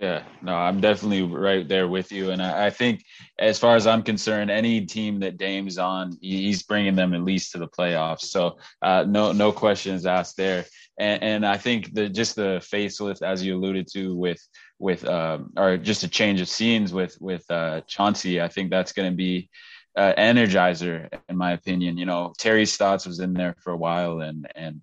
Yeah, 0.00 0.22
no, 0.40 0.54
I'm 0.54 0.80
definitely 0.80 1.22
right 1.22 1.68
there 1.68 1.86
with 1.86 2.10
you. 2.10 2.30
And 2.30 2.40
I, 2.40 2.66
I, 2.66 2.70
think, 2.70 3.04
as 3.38 3.58
far 3.58 3.76
as 3.76 3.86
I'm 3.86 4.02
concerned, 4.02 4.50
any 4.50 4.86
team 4.86 5.20
that 5.20 5.36
Dame's 5.36 5.76
on, 5.76 6.16
he's 6.22 6.62
bringing 6.62 6.94
them 6.94 7.12
at 7.12 7.22
least 7.22 7.52
to 7.52 7.58
the 7.58 7.68
playoffs. 7.68 8.22
So, 8.22 8.56
uh, 8.80 9.04
no, 9.06 9.32
no 9.32 9.52
questions 9.52 10.06
asked 10.06 10.38
there. 10.38 10.64
And, 10.98 11.22
and 11.22 11.46
I 11.46 11.58
think 11.58 11.92
the 11.92 12.08
just 12.08 12.34
the 12.34 12.62
facelift, 12.72 13.20
as 13.20 13.44
you 13.44 13.56
alluded 13.56 13.88
to, 13.92 14.16
with 14.16 14.40
with 14.78 15.06
um, 15.06 15.52
or 15.58 15.76
just 15.76 16.02
a 16.02 16.08
change 16.08 16.40
of 16.40 16.48
scenes 16.48 16.94
with 16.94 17.16
with 17.20 17.44
uh, 17.50 17.82
Chauncey, 17.86 18.40
I 18.40 18.48
think 18.48 18.70
that's 18.70 18.92
going 18.92 19.10
to 19.10 19.16
be 19.16 19.50
uh, 19.96 20.12
energizer 20.16 21.08
in 21.28 21.36
my 21.36 21.52
opinion. 21.52 21.96
You 21.98 22.06
know, 22.06 22.32
Terry 22.38 22.66
Stotts 22.66 23.06
was 23.06 23.20
in 23.20 23.34
there 23.34 23.54
for 23.58 23.72
a 23.72 23.76
while, 23.76 24.20
and 24.20 24.46
and 24.54 24.80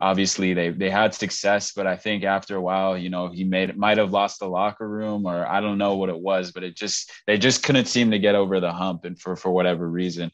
obviously 0.00 0.54
they 0.54 0.70
they 0.70 0.90
had 0.90 1.14
success, 1.14 1.72
but 1.72 1.86
I 1.86 1.96
think 1.96 2.24
after 2.24 2.56
a 2.56 2.60
while, 2.60 2.96
you 2.96 3.10
know, 3.10 3.28
he 3.28 3.44
made 3.44 3.76
might 3.76 3.98
have 3.98 4.12
lost 4.12 4.40
the 4.40 4.48
locker 4.48 4.88
room 4.88 5.26
or 5.26 5.46
I 5.46 5.60
don't 5.60 5.78
know 5.78 5.96
what 5.96 6.08
it 6.08 6.18
was, 6.18 6.52
but 6.52 6.62
it 6.62 6.76
just 6.76 7.10
they 7.26 7.38
just 7.38 7.62
couldn't 7.62 7.86
seem 7.86 8.10
to 8.10 8.18
get 8.18 8.34
over 8.34 8.60
the 8.60 8.72
hump 8.72 9.04
and 9.04 9.18
for 9.18 9.36
for 9.36 9.50
whatever 9.50 9.88
reason. 9.88 10.30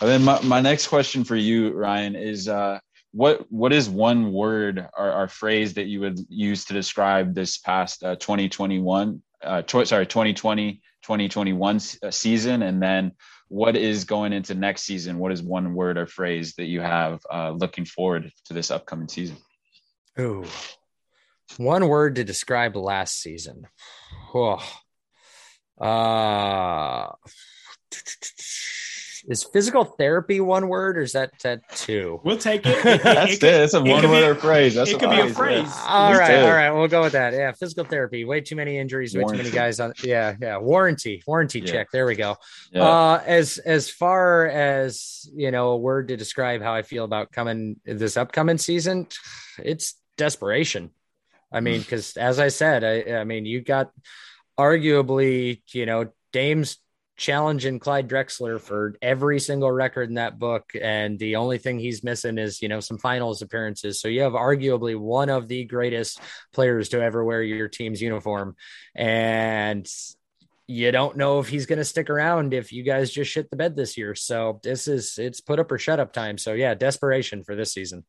And 0.00 0.10
then 0.10 0.24
my, 0.24 0.40
my 0.42 0.60
next 0.60 0.88
question 0.88 1.24
for 1.24 1.36
you, 1.36 1.72
Ryan, 1.72 2.16
is 2.16 2.48
uh 2.48 2.78
what 3.12 3.50
what 3.50 3.72
is 3.72 3.88
one 3.88 4.32
word 4.32 4.88
or, 4.96 5.12
or 5.12 5.28
phrase 5.28 5.74
that 5.74 5.86
you 5.86 6.00
would 6.00 6.18
use 6.28 6.64
to 6.64 6.72
describe 6.72 7.34
this 7.34 7.58
past 7.58 8.02
uh, 8.02 8.16
2021 8.16 9.22
uh, 9.44 9.62
tw- 9.62 9.86
sorry 9.86 10.04
2020 10.04 10.82
2021 11.02 11.76
uh, 11.76 12.10
season 12.10 12.62
and 12.62 12.82
then 12.82 13.12
what 13.48 13.76
is 13.76 14.04
going 14.04 14.32
into 14.32 14.54
next 14.54 14.82
season? 14.82 15.18
What 15.18 15.32
is 15.32 15.42
one 15.42 15.74
word 15.74 15.98
or 15.98 16.06
phrase 16.06 16.54
that 16.54 16.66
you 16.66 16.80
have 16.80 17.20
uh, 17.32 17.50
looking 17.50 17.84
forward 17.84 18.30
to 18.46 18.54
this 18.54 18.70
upcoming 18.70 19.08
season? 19.08 19.36
Ooh, 20.18 20.44
one 21.56 21.88
word 21.88 22.16
to 22.16 22.24
describe 22.24 22.76
last 22.76 23.20
season. 23.20 23.66
Oh. 24.34 24.62
Uh, 25.80 27.10
is 29.26 29.42
physical 29.42 29.84
therapy 29.84 30.40
one 30.40 30.68
word 30.68 30.98
or 30.98 31.02
is 31.02 31.12
that, 31.12 31.32
that 31.42 31.66
two? 31.70 32.20
We'll 32.24 32.36
take 32.36 32.66
it. 32.66 32.76
it 32.84 33.02
That's 33.02 33.34
it. 33.34 33.40
Could, 33.40 33.54
it's 33.54 33.74
a 33.74 33.82
one 33.82 34.08
word 34.08 34.38
phrase. 34.38 34.74
That's 34.74 34.90
it 34.90 34.98
could 34.98 35.10
be 35.10 35.20
a 35.20 35.28
phrase. 35.28 35.66
Yeah. 35.66 35.84
All 35.86 36.14
right, 36.14 36.42
all 36.42 36.52
right. 36.52 36.70
We'll 36.70 36.88
go 36.88 37.02
with 37.02 37.12
that. 37.12 37.32
Yeah, 37.32 37.52
physical 37.52 37.84
therapy. 37.84 38.24
Way 38.24 38.42
too 38.42 38.56
many 38.56 38.78
injuries. 38.78 39.14
Warranty. 39.14 39.32
Way 39.32 39.38
too 39.38 39.44
many 39.44 39.54
guys 39.54 39.80
on. 39.80 39.94
Yeah, 40.02 40.34
yeah. 40.40 40.58
Warranty, 40.58 41.22
warranty 41.26 41.60
yeah. 41.60 41.66
check. 41.66 41.90
There 41.90 42.06
we 42.06 42.16
go. 42.16 42.36
Yeah. 42.70 42.82
Uh, 42.82 43.22
as 43.24 43.58
as 43.58 43.88
far 43.88 44.46
as 44.46 45.28
you 45.34 45.50
know, 45.50 45.70
a 45.70 45.76
word 45.76 46.08
to 46.08 46.16
describe 46.16 46.60
how 46.60 46.74
I 46.74 46.82
feel 46.82 47.04
about 47.04 47.32
coming 47.32 47.80
this 47.84 48.16
upcoming 48.16 48.58
season, 48.58 49.06
it's 49.58 49.94
desperation. 50.16 50.90
I 51.50 51.60
mean, 51.60 51.80
because 51.80 52.16
as 52.16 52.38
I 52.38 52.48
said, 52.48 52.84
I 52.84 53.20
I 53.20 53.24
mean, 53.24 53.46
you 53.46 53.62
got 53.62 53.90
arguably, 54.58 55.62
you 55.72 55.86
know, 55.86 56.10
Dame's 56.32 56.78
challenging 57.16 57.78
Clyde 57.78 58.08
Drexler 58.08 58.60
for 58.60 58.96
every 59.00 59.38
single 59.38 59.70
record 59.70 60.08
in 60.08 60.16
that 60.16 60.38
book. 60.38 60.72
And 60.80 61.18
the 61.18 61.36
only 61.36 61.58
thing 61.58 61.78
he's 61.78 62.02
missing 62.02 62.38
is, 62.38 62.60
you 62.60 62.68
know, 62.68 62.80
some 62.80 62.98
finals 62.98 63.42
appearances. 63.42 64.00
So 64.00 64.08
you 64.08 64.22
have 64.22 64.32
arguably 64.32 64.98
one 64.98 65.28
of 65.28 65.48
the 65.48 65.64
greatest 65.64 66.20
players 66.52 66.88
to 66.90 67.00
ever 67.00 67.24
wear 67.24 67.42
your 67.42 67.68
team's 67.68 68.02
uniform. 68.02 68.56
And 68.94 69.86
you 70.66 70.90
don't 70.92 71.16
know 71.16 71.40
if 71.40 71.48
he's 71.48 71.66
going 71.66 71.78
to 71.78 71.84
stick 71.84 72.10
around 72.10 72.54
if 72.54 72.72
you 72.72 72.82
guys 72.82 73.10
just 73.10 73.30
shit 73.30 73.50
the 73.50 73.56
bed 73.56 73.76
this 73.76 73.96
year. 73.96 74.14
So 74.14 74.60
this 74.62 74.88
is, 74.88 75.18
it's 75.18 75.40
put 75.40 75.60
up 75.60 75.70
or 75.70 75.78
shut 75.78 76.00
up 76.00 76.12
time. 76.12 76.38
So 76.38 76.52
yeah, 76.52 76.74
desperation 76.74 77.44
for 77.44 77.54
this 77.54 77.72
season 77.72 78.04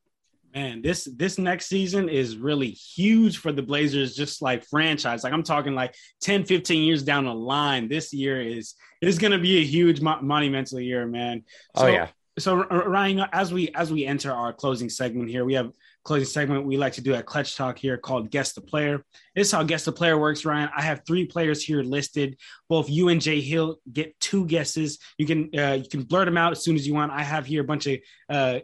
man, 0.56 0.80
this 0.80 1.04
this 1.16 1.38
next 1.38 1.66
season 1.66 2.08
is 2.08 2.38
really 2.38 2.70
huge 2.70 3.36
for 3.38 3.52
the 3.52 3.62
Blazers, 3.62 4.16
just 4.16 4.40
like 4.40 4.64
franchise. 4.64 5.22
Like 5.22 5.34
I'm 5.34 5.42
talking 5.42 5.74
like 5.74 5.94
10, 6.22 6.44
15 6.44 6.82
years 6.82 7.02
down 7.02 7.26
the 7.26 7.34
line. 7.34 7.88
This 7.88 8.12
year 8.12 8.40
is 8.40 8.74
is 9.02 9.18
going 9.18 9.32
to 9.32 9.38
be 9.38 9.58
a 9.58 9.64
huge 9.64 10.00
mo- 10.00 10.22
monumental 10.22 10.80
year, 10.80 11.06
man. 11.06 11.44
Oh, 11.74 11.82
so, 11.82 11.86
oh 11.86 11.90
yeah. 11.90 12.08
So 12.38 12.64
Ryan, 12.64 13.26
as 13.32 13.52
we 13.52 13.68
as 13.74 13.92
we 13.92 14.04
enter 14.06 14.32
our 14.32 14.52
closing 14.52 14.88
segment 14.88 15.30
here, 15.30 15.44
we 15.44 15.54
have 15.54 15.70
closing 16.04 16.26
segment 16.26 16.64
we 16.64 16.76
like 16.76 16.92
to 16.92 17.00
do 17.00 17.14
at 17.14 17.26
Clutch 17.26 17.56
Talk 17.56 17.78
here 17.78 17.96
called 17.96 18.30
Guess 18.30 18.52
the 18.52 18.60
Player. 18.60 19.04
This 19.34 19.48
is 19.48 19.52
how 19.52 19.62
Guess 19.62 19.86
the 19.86 19.92
Player 19.92 20.18
works, 20.18 20.44
Ryan. 20.44 20.70
I 20.76 20.82
have 20.82 21.02
three 21.06 21.26
players 21.26 21.62
here 21.62 21.82
listed. 21.82 22.36
Both 22.68 22.88
you 22.88 23.08
and 23.08 23.20
Jay 23.20 23.40
Hill 23.40 23.78
get 23.90 24.18
two 24.20 24.46
guesses. 24.46 24.98
You 25.18 25.26
can 25.26 25.50
uh, 25.58 25.78
you 25.82 25.88
can 25.88 26.02
blurt 26.02 26.26
them 26.26 26.36
out 26.36 26.52
as 26.52 26.62
soon 26.62 26.76
as 26.76 26.86
you 26.86 26.94
want. 26.94 27.10
I 27.10 27.22
have 27.22 27.46
here 27.46 27.62
a 27.62 27.64
bunch 27.64 27.86
of 27.86 27.98
uh, 28.28 28.58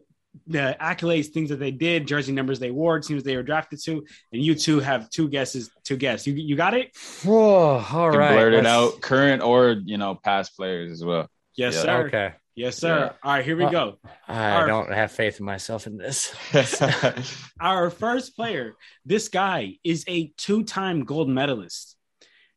the 0.47 0.77
accolades, 0.81 1.29
things 1.29 1.51
that 1.51 1.59
they 1.59 1.71
did, 1.71 2.07
jersey 2.07 2.33
numbers 2.33 2.59
they 2.59 2.71
wore, 2.71 2.99
teams 3.01 3.23
they 3.23 3.37
were 3.37 3.43
drafted 3.43 3.83
to, 3.85 4.05
and 4.33 4.43
you 4.43 4.55
two 4.55 4.81
have 4.81 5.11
two 5.11 5.29
guesses 5.29 5.71
to 5.85 5.97
guess. 5.97 6.27
You 6.27 6.35
you 6.35 6.57
got 6.57 6.75
it? 6.75 6.97
Whoa, 7.25 7.85
oh, 7.93 7.97
all 7.97 8.11
right. 8.11 8.33
Blurt 8.33 8.55
it 8.55 8.67
out, 8.67 9.01
current 9.01 9.43
or 9.43 9.77
you 9.85 9.99
know 9.99 10.15
past 10.15 10.57
players 10.57 10.91
as 10.91 11.05
well. 11.05 11.29
Yes, 11.57 11.75
yeah. 11.75 11.83
sir. 11.83 12.07
Okay. 12.07 12.33
Yes, 12.55 12.77
sir. 12.77 12.99
Yeah. 12.99 13.13
All 13.23 13.35
right, 13.35 13.45
here 13.45 13.57
we 13.57 13.65
uh, 13.65 13.71
go. 13.71 13.99
I 14.29 14.51
our, 14.51 14.67
don't 14.67 14.93
have 14.93 15.11
faith 15.11 15.41
in 15.41 15.47
myself 15.47 15.87
in 15.87 15.97
this. 15.97 16.35
our 17.61 17.89
first 17.89 18.37
player, 18.37 18.75
this 19.07 19.29
guy 19.29 19.79
is 19.83 20.05
a 20.07 20.33
two-time 20.37 21.05
gold 21.05 21.31
medalist. 21.31 21.97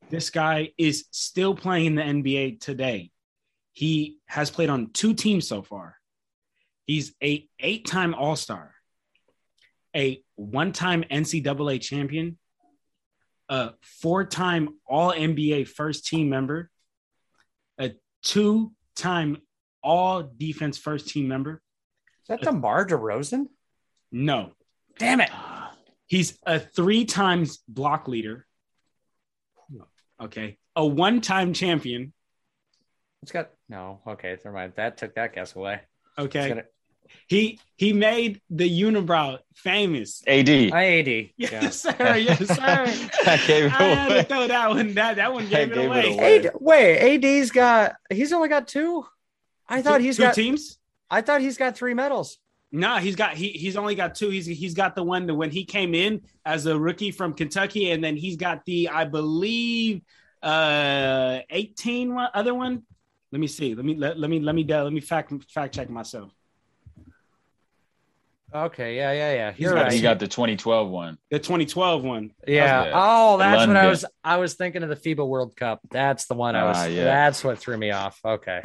This 0.10 0.30
guy 0.30 0.72
is 0.78 1.06
still 1.12 1.56
playing 1.56 1.86
in 1.86 1.96
the 1.96 2.02
NBA 2.02 2.60
today. 2.60 3.12
He 3.72 4.18
has 4.26 4.52
played 4.52 4.70
on 4.70 4.92
two 4.92 5.14
teams 5.14 5.48
so 5.48 5.62
far. 5.62 5.96
He's 6.86 7.14
a 7.22 7.48
eight-time 7.60 8.14
All-Star, 8.14 8.74
a 9.96 10.24
one-time 10.36 11.04
NCAA 11.10 11.82
champion, 11.82 12.38
a 13.50 13.72
four-time 13.82 14.70
All-NBA 14.88 15.68
first-team 15.68 16.30
member, 16.30 16.70
a 17.80 17.92
two-time 18.24 19.38
All-Defense 19.82 20.78
first-team 20.78 21.28
member. 21.28 21.62
Is 22.24 22.28
that 22.28 22.42
DeMar 22.42 22.88
DeRozan? 22.88 23.46
No. 24.12 24.52
Damn 24.98 25.22
it. 25.22 25.30
He's 26.08 26.38
a 26.46 26.60
three 26.60 27.06
times 27.06 27.58
block 27.68 28.08
leader. 28.08 28.46
Okay. 30.22 30.58
A 30.76 30.86
one 30.86 31.22
time 31.22 31.54
champion. 31.54 32.14
It's 33.22 33.32
got 33.32 33.50
no. 33.68 34.02
Okay. 34.08 34.38
Never 34.44 34.56
mind. 34.56 34.74
That 34.76 34.98
took 34.98 35.16
that 35.16 35.34
guess 35.34 35.56
away. 35.56 35.82
Okay. 36.18 36.64
He 37.28 37.60
he 37.76 37.94
made 37.94 38.42
the 38.50 38.70
unibrow 38.82 39.40
famous. 39.56 40.24
AD. 40.28 40.50
I 40.50 41.00
AD. 41.00 41.08
Yes, 41.38 41.52
yeah. 41.52 41.70
sir. 41.70 42.16
Yes, 42.16 42.48
sir. 42.48 43.10
I 43.32 43.38
gave 43.48 43.66
it 43.66 43.72
I 43.74 43.84
had 43.84 44.12
away. 44.12 44.18
to 44.22 44.24
throw 44.24 44.48
that 44.48 44.70
one. 44.70 44.94
That 44.94 45.16
that 45.18 45.34
one 45.34 45.48
gave, 45.48 45.72
it, 45.72 45.76
gave 45.76 45.88
away. 45.88 46.00
it 46.00 46.14
away. 46.14 46.46
AD, 46.46 46.52
wait, 46.60 47.24
AD's 47.26 47.52
got. 47.52 47.96
He's 48.12 48.32
only 48.34 48.50
got 48.50 48.68
two. 48.68 49.06
I 49.68 49.82
thought 49.82 49.98
two, 49.98 50.04
he's 50.04 50.18
two 50.18 50.24
got 50.24 50.36
teams. 50.36 50.78
I 51.10 51.22
thought 51.22 51.42
he's 51.42 51.58
got 51.58 51.76
three 51.76 51.94
medals. 51.94 52.38
No, 52.72 52.98
he's 52.98 53.16
got 53.16 53.36
he 53.36 53.50
he's 53.50 53.78
only 53.78 53.96
got 53.96 54.16
two. 54.16 54.30
He's 54.30 54.46
he's 54.46 54.74
got 54.74 54.96
the 54.96 55.04
one 55.04 55.28
that 55.28 55.36
when 55.36 55.50
he 55.50 55.64
came 55.64 55.94
in 55.94 56.22
as 56.46 56.66
a 56.66 56.78
rookie 56.78 57.12
from 57.12 57.34
Kentucky, 57.34 57.92
and 57.92 58.04
then 58.04 58.18
he's 58.18 58.36
got 58.36 58.66
the 58.66 58.90
I 58.90 59.06
believe 59.06 60.02
uh 60.44 61.40
18 61.50 62.14
one, 62.14 62.30
other 62.34 62.54
one. 62.54 62.84
Let 63.32 63.40
me 63.40 63.48
see. 63.48 63.76
Let 63.76 63.86
me 63.86 63.96
let, 63.96 64.20
let 64.20 64.30
me 64.30 64.40
let 64.40 64.56
me 64.56 64.64
let 64.66 64.92
me 64.92 65.00
fact 65.00 65.32
fact 65.50 65.74
check 65.74 65.90
myself. 65.90 66.35
Okay, 68.56 68.96
yeah, 68.96 69.12
yeah, 69.12 69.34
yeah. 69.34 69.52
He's 69.52 69.70
got, 69.70 69.92
He 69.92 70.00
got 70.00 70.20
the 70.20 70.30
2012 70.30 70.90
one. 70.90 71.18
The 71.30 71.40
2012 71.40 72.04
one. 72.06 72.32
Yeah. 72.48 72.92
Oh, 72.94 73.38
that's 73.38 73.58
London. 73.58 73.76
what 73.76 73.86
I 73.86 73.90
was. 73.90 74.06
I 74.24 74.38
was 74.38 74.54
thinking 74.54 74.82
of 74.82 74.88
the 74.88 74.96
FIBA 74.96 75.28
World 75.28 75.58
Cup. 75.58 75.82
That's 75.92 76.28
the 76.28 76.36
one 76.36 76.56
I 76.56 76.64
was. 76.64 76.78
Uh, 76.78 76.88
yeah. 76.90 77.04
That's 77.04 77.44
what 77.44 77.60
threw 77.60 77.76
me 77.76 77.92
off. 77.92 78.18
Okay. 78.24 78.62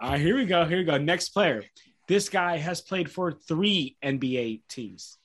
All 0.00 0.10
right, 0.10 0.20
here 0.20 0.36
we 0.36 0.44
go. 0.44 0.64
Here 0.64 0.78
we 0.78 0.84
go. 0.84 0.98
Next 0.98 1.28
player. 1.28 1.62
This 2.08 2.28
guy 2.28 2.56
has 2.56 2.80
played 2.80 3.10
for 3.10 3.30
three 3.30 3.96
NBA 4.02 4.62
teams. 4.68 5.18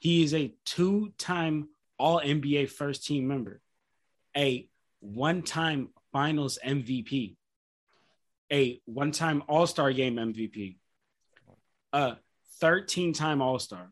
He 0.00 0.24
is 0.24 0.34
a 0.34 0.52
two-time 0.64 1.68
All 1.96 2.20
NBA 2.20 2.70
first 2.70 3.06
team 3.06 3.28
member, 3.28 3.60
a 4.36 4.66
one-time 5.00 5.90
Finals 6.12 6.58
MVP, 6.66 7.36
a 8.52 8.80
one-time 8.86 9.44
All 9.46 9.66
Star 9.66 9.92
Game 9.92 10.16
MVP, 10.16 10.76
a 11.92 12.16
13 12.60 13.12
time 13.12 13.42
All 13.42 13.58
Star, 13.58 13.90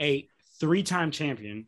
a 0.00 0.28
three 0.60 0.82
time 0.82 1.10
champion. 1.10 1.66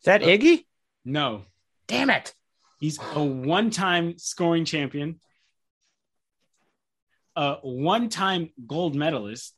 Is 0.00 0.04
that 0.04 0.22
uh, 0.22 0.26
Iggy? 0.26 0.64
No. 1.04 1.42
Damn 1.86 2.10
it. 2.10 2.34
He's 2.78 2.98
a 3.14 3.24
one 3.24 3.70
time 3.70 4.18
scoring 4.18 4.64
champion, 4.64 5.20
a 7.34 7.54
one 7.62 8.08
time 8.08 8.50
gold 8.66 8.94
medalist, 8.94 9.54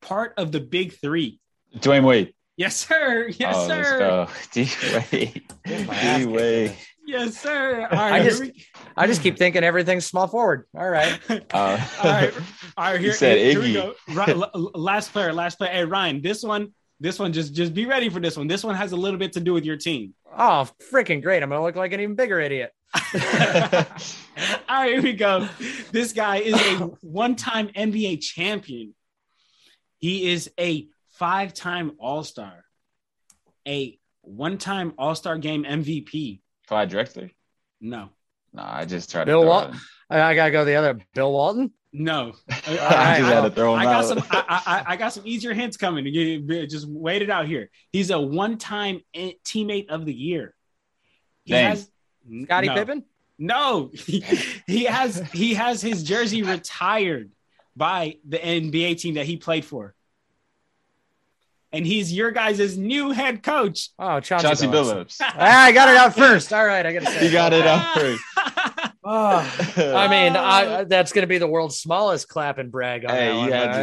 part 0.00 0.34
of 0.38 0.52
the 0.52 0.60
big 0.60 0.94
three. 0.94 1.40
Dwyane 1.76 2.04
Wade. 2.04 2.34
Yes, 2.56 2.76
sir. 2.76 3.28
Yes, 3.28 3.54
oh, 3.58 3.68
sir. 3.68 4.28
D 4.52 4.70
Wade. 5.12 5.42
D 5.66 6.26
Wade. 6.26 6.76
Yes, 7.06 7.36
sir. 7.40 7.86
All 7.90 7.98
I 7.98 8.22
just- 8.24 8.40
we- 8.40 8.66
I 8.96 9.06
just 9.06 9.22
keep 9.22 9.36
thinking 9.38 9.62
everything's 9.62 10.06
small 10.06 10.26
forward. 10.26 10.64
All 10.76 10.88
right. 10.88 11.18
Uh, 11.28 11.86
all 12.02 12.10
right. 12.10 12.34
All 12.76 12.84
right. 12.92 13.00
Here, 13.00 13.12
said 13.14 13.38
here, 13.38 13.50
here 13.52 13.60
we 13.60 13.72
go. 13.74 13.94
Right, 14.14 14.28
l- 14.36 14.50
l- 14.54 14.70
last 14.74 15.12
player. 15.12 15.32
Last 15.32 15.58
player. 15.58 15.70
Hey, 15.72 15.84
Ryan. 15.84 16.20
This 16.22 16.42
one. 16.42 16.72
This 17.00 17.18
one. 17.18 17.32
Just 17.32 17.54
just 17.54 17.74
be 17.74 17.84
ready 17.86 18.08
for 18.08 18.20
this 18.20 18.36
one. 18.36 18.46
This 18.48 18.64
one 18.64 18.74
has 18.74 18.92
a 18.92 18.96
little 18.96 19.18
bit 19.18 19.32
to 19.34 19.40
do 19.40 19.52
with 19.52 19.64
your 19.64 19.76
team. 19.76 20.14
Oh, 20.36 20.68
freaking 20.92 21.22
great. 21.22 21.42
I'm 21.42 21.50
going 21.50 21.60
to 21.60 21.64
look 21.64 21.76
like 21.76 21.92
an 21.92 22.00
even 22.00 22.14
bigger 22.16 22.40
idiot. 22.40 22.72
All 22.94 23.00
right, 24.68 24.92
here 24.92 25.02
we 25.02 25.12
go. 25.12 25.48
This 25.92 26.12
guy 26.12 26.36
is 26.38 26.54
a 26.54 26.76
one-time 27.02 27.68
NBA 27.68 28.20
champion. 28.20 28.94
He 29.98 30.30
is 30.30 30.50
a 30.58 30.86
five-time 31.12 31.92
All-Star, 31.98 32.64
a 33.66 33.98
one-time 34.22 34.92
All-Star 34.98 35.38
Game 35.38 35.64
MVP. 35.64 36.40
Clyde 36.66 36.90
Drexler. 36.90 37.30
No, 37.80 38.08
No, 38.52 38.62
I 38.64 38.84
just 38.84 39.10
tried 39.10 39.24
Bill 39.26 39.40
to 39.42 39.44
throw 39.46 39.50
Wal- 39.50 39.74
I, 40.10 40.20
I 40.22 40.34
got 40.34 40.46
to 40.46 40.50
go 40.50 40.64
the 40.64 40.74
other. 40.76 40.98
Bill 41.14 41.32
Walton? 41.32 41.72
no. 41.92 42.32
I 42.50 43.18
just 43.18 43.32
had 43.32 43.40
to 43.42 43.50
throw 43.50 43.74
him 43.74 43.80
I 43.80 43.84
got 43.84 44.04
some. 44.04 44.18
I, 44.30 44.62
I, 44.66 44.84
I 44.92 44.96
got 44.96 45.12
some 45.12 45.26
easier 45.26 45.52
hints 45.54 45.76
coming. 45.76 46.06
You- 46.06 46.66
Just 46.66 46.88
wait 46.88 47.22
it 47.22 47.30
out 47.30 47.46
here. 47.46 47.70
He's 47.92 48.10
a 48.10 48.20
one-time 48.20 49.00
teammate 49.14 49.88
of 49.88 50.04
the 50.06 50.12
year. 50.14 50.54
He 51.44 51.52
Dame. 51.52 51.70
has 51.70 51.90
Scottie 52.44 52.68
no. 52.68 52.74
Pippen? 52.74 53.04
No, 53.38 53.90
he, 53.92 54.20
he 54.66 54.84
has 54.84 55.18
he 55.32 55.54
has 55.54 55.82
his 55.82 56.02
jersey 56.02 56.42
retired 56.42 57.30
by 57.76 58.16
the 58.26 58.38
NBA 58.38 58.98
team 58.98 59.14
that 59.14 59.26
he 59.26 59.36
played 59.36 59.64
for. 59.64 59.94
And 61.76 61.86
he's 61.86 62.12
your 62.12 62.30
guys' 62.30 62.76
new 62.78 63.10
head 63.10 63.42
coach. 63.42 63.90
Oh, 63.98 64.20
Chauncey, 64.20 64.46
Chauncey 64.46 64.66
Billups. 64.66 65.18
Billups. 65.18 65.20
Ah, 65.38 65.64
I 65.64 65.72
got 65.72 65.88
it 65.88 65.96
out 65.96 66.14
first. 66.14 66.52
All 66.52 66.64
right. 66.66 66.84
I 66.86 66.92
got 66.92 67.00
to 67.04 67.06
say. 67.10 67.26
He 67.26 67.30
got 67.32 67.52
it 67.52 67.66
out 67.66 67.94
first. 67.94 68.22
Oh, 69.04 69.72
I 69.94 70.08
mean, 70.08 70.36
I, 70.36 70.84
that's 70.84 71.12
going 71.12 71.22
to 71.22 71.26
be 71.28 71.38
the 71.38 71.46
world's 71.46 71.78
smallest 71.78 72.28
clap 72.28 72.58
and 72.58 72.72
brag 72.72 73.04
on 73.04 73.10
Hey, 73.10 73.26
that 73.28 73.34
you 73.34 73.40
one. 73.40 73.52
had 73.52 73.66
no, 73.66 73.72
to- 73.72 73.78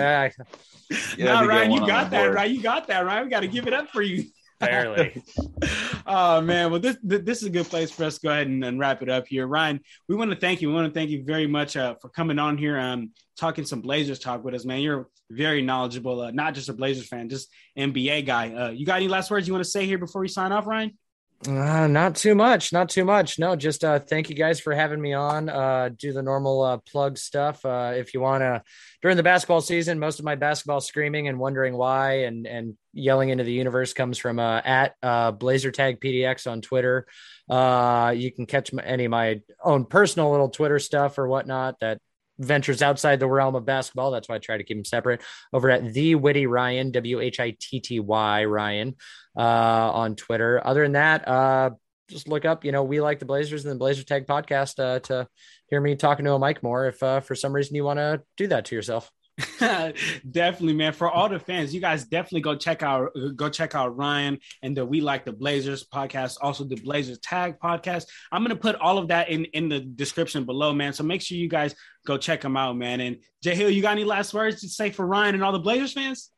You 1.17 1.27
had 1.27 1.39
to 1.41 1.47
get 1.47 1.47
Ryan, 1.47 1.71
you 1.71 1.79
got 1.87 2.03
the 2.05 2.09
that, 2.09 2.23
board. 2.23 2.33
right? 2.35 2.51
You 2.51 2.61
got 2.61 2.87
that, 2.87 3.05
right? 3.05 3.23
We 3.23 3.29
got 3.29 3.39
to 3.41 3.47
give 3.47 3.67
it 3.67 3.73
up 3.73 3.89
for 3.89 4.01
you. 4.01 4.25
Barely. 4.65 5.23
oh 6.07 6.41
man, 6.41 6.71
well 6.71 6.79
this 6.79 6.97
this 7.03 7.41
is 7.41 7.47
a 7.47 7.49
good 7.49 7.67
place 7.67 7.91
for 7.91 8.03
us 8.03 8.15
to 8.15 8.27
go 8.27 8.31
ahead 8.31 8.47
and, 8.47 8.63
and 8.63 8.79
wrap 8.79 9.01
it 9.01 9.09
up 9.09 9.27
here. 9.27 9.47
Ryan, 9.47 9.79
we 10.07 10.15
want 10.15 10.31
to 10.31 10.37
thank 10.37 10.61
you. 10.61 10.69
We 10.69 10.73
want 10.73 10.91
to 10.91 10.99
thank 10.99 11.09
you 11.09 11.23
very 11.23 11.47
much 11.47 11.77
uh, 11.77 11.95
for 12.01 12.09
coming 12.09 12.39
on 12.39 12.57
here, 12.57 12.79
um, 12.79 13.11
talking 13.37 13.65
some 13.65 13.81
Blazers 13.81 14.19
talk 14.19 14.43
with 14.43 14.53
us, 14.53 14.65
man. 14.65 14.81
You're 14.81 15.07
very 15.29 15.61
knowledgeable, 15.61 16.21
uh, 16.21 16.31
not 16.31 16.53
just 16.53 16.69
a 16.69 16.73
Blazers 16.73 17.07
fan, 17.07 17.29
just 17.29 17.49
NBA 17.77 18.25
guy. 18.25 18.53
Uh, 18.53 18.69
you 18.69 18.85
got 18.85 18.97
any 18.97 19.07
last 19.07 19.31
words 19.31 19.47
you 19.47 19.53
want 19.53 19.63
to 19.63 19.69
say 19.69 19.85
here 19.85 19.97
before 19.97 20.21
we 20.21 20.27
sign 20.27 20.51
off, 20.51 20.67
Ryan? 20.67 20.97
Uh, 21.45 21.87
not 21.87 22.15
too 22.15 22.35
much, 22.35 22.71
not 22.71 22.89
too 22.89 23.03
much. 23.03 23.37
No, 23.37 23.55
just 23.55 23.83
uh, 23.83 23.99
thank 23.99 24.29
you 24.29 24.35
guys 24.35 24.59
for 24.59 24.73
having 24.73 25.01
me 25.01 25.13
on. 25.13 25.49
Uh, 25.49 25.89
do 25.97 26.13
the 26.13 26.21
normal 26.21 26.61
uh, 26.61 26.77
plug 26.77 27.17
stuff. 27.17 27.65
Uh, 27.65 27.93
if 27.95 28.13
you 28.13 28.21
want 28.21 28.41
to, 28.41 28.63
during 29.01 29.17
the 29.17 29.23
basketball 29.23 29.59
season, 29.59 29.99
most 29.99 30.19
of 30.19 30.25
my 30.25 30.35
basketball 30.35 30.79
screaming 30.79 31.27
and 31.27 31.37
wondering 31.37 31.75
why 31.75 32.23
and 32.23 32.47
and 32.47 32.77
yelling 32.93 33.29
into 33.29 33.43
the 33.43 33.51
universe 33.51 33.91
comes 33.91 34.17
from 34.17 34.39
uh, 34.39 34.61
at 34.63 34.95
Blazer 35.39 35.71
Tag 35.71 35.99
PDX 35.99 36.49
on 36.49 36.61
Twitter. 36.61 37.07
Uh, 37.49 38.13
you 38.15 38.31
can 38.31 38.45
catch 38.45 38.71
my, 38.71 38.83
any 38.83 39.05
of 39.05 39.11
my 39.11 39.41
own 39.61 39.85
personal 39.85 40.31
little 40.31 40.49
Twitter 40.49 40.79
stuff 40.79 41.17
or 41.17 41.27
whatnot 41.27 41.79
that 41.81 41.99
ventures 42.39 42.81
outside 42.81 43.19
the 43.19 43.27
realm 43.27 43.55
of 43.55 43.65
basketball. 43.65 44.11
That's 44.11 44.27
why 44.27 44.35
I 44.35 44.39
try 44.39 44.57
to 44.57 44.63
keep 44.63 44.77
them 44.77 44.85
separate. 44.85 45.21
Over 45.51 45.69
at 45.69 45.93
the 45.93 46.15
Whitty 46.15 46.45
Ryan, 46.45 46.91
W 46.91 47.19
H 47.19 47.39
I 47.39 47.55
T 47.59 47.79
T 47.79 47.99
Y 47.99 48.45
Ryan 48.45 48.95
uh, 49.37 49.41
on 49.41 50.15
Twitter. 50.15 50.61
Other 50.65 50.83
than 50.83 50.93
that, 50.93 51.27
uh, 51.27 51.71
just 52.09 52.27
look 52.27 52.45
up, 52.45 52.65
you 52.65 52.71
know, 52.71 52.83
we 52.83 53.01
like 53.01 53.19
the 53.19 53.25
Blazers 53.25 53.65
and 53.65 53.71
the 53.71 53.77
Blazer 53.77 54.03
Tag 54.03 54.27
podcast 54.27 54.79
uh, 54.79 54.99
to 54.99 55.27
hear 55.69 55.79
me 55.79 55.95
talking 55.95 56.25
to 56.25 56.33
a 56.33 56.39
mic 56.39 56.61
more. 56.61 56.87
If 56.87 57.01
uh, 57.01 57.21
for 57.21 57.35
some 57.35 57.53
reason 57.53 57.75
you 57.75 57.83
want 57.83 57.99
to 57.99 58.21
do 58.37 58.47
that 58.47 58.65
to 58.65 58.75
yourself. 58.75 59.09
definitely, 59.59 60.73
man. 60.73 60.93
For 60.93 61.09
all 61.09 61.27
the 61.27 61.39
fans, 61.39 61.73
you 61.73 61.81
guys 61.81 62.05
definitely 62.05 62.41
go 62.41 62.55
check 62.55 62.83
out 62.83 63.09
go 63.35 63.49
check 63.49 63.73
out 63.73 63.97
Ryan 63.97 64.37
and 64.61 64.77
the 64.77 64.85
We 64.85 65.01
Like 65.01 65.25
the 65.25 65.31
Blazers 65.31 65.83
podcast, 65.83 66.37
also 66.41 66.63
the 66.63 66.75
Blazers 66.75 67.19
Tag 67.19 67.55
podcast. 67.59 68.05
I'm 68.31 68.43
gonna 68.43 68.55
put 68.55 68.75
all 68.75 68.97
of 68.97 69.07
that 69.07 69.29
in 69.29 69.45
in 69.45 69.69
the 69.69 69.79
description 69.79 70.45
below, 70.45 70.73
man. 70.73 70.93
So 70.93 71.03
make 71.03 71.21
sure 71.21 71.37
you 71.37 71.49
guys 71.49 71.73
go 72.05 72.17
check 72.17 72.41
them 72.41 72.55
out, 72.55 72.77
man. 72.77 73.01
And 73.01 73.17
Jay 73.41 73.55
Hill, 73.55 73.71
you 73.71 73.81
got 73.81 73.93
any 73.93 74.03
last 74.03 74.33
words 74.33 74.61
to 74.61 74.69
say 74.69 74.91
for 74.91 75.05
Ryan 75.05 75.35
and 75.35 75.43
all 75.43 75.51
the 75.51 75.59
Blazers 75.59 75.93
fans? 75.93 76.29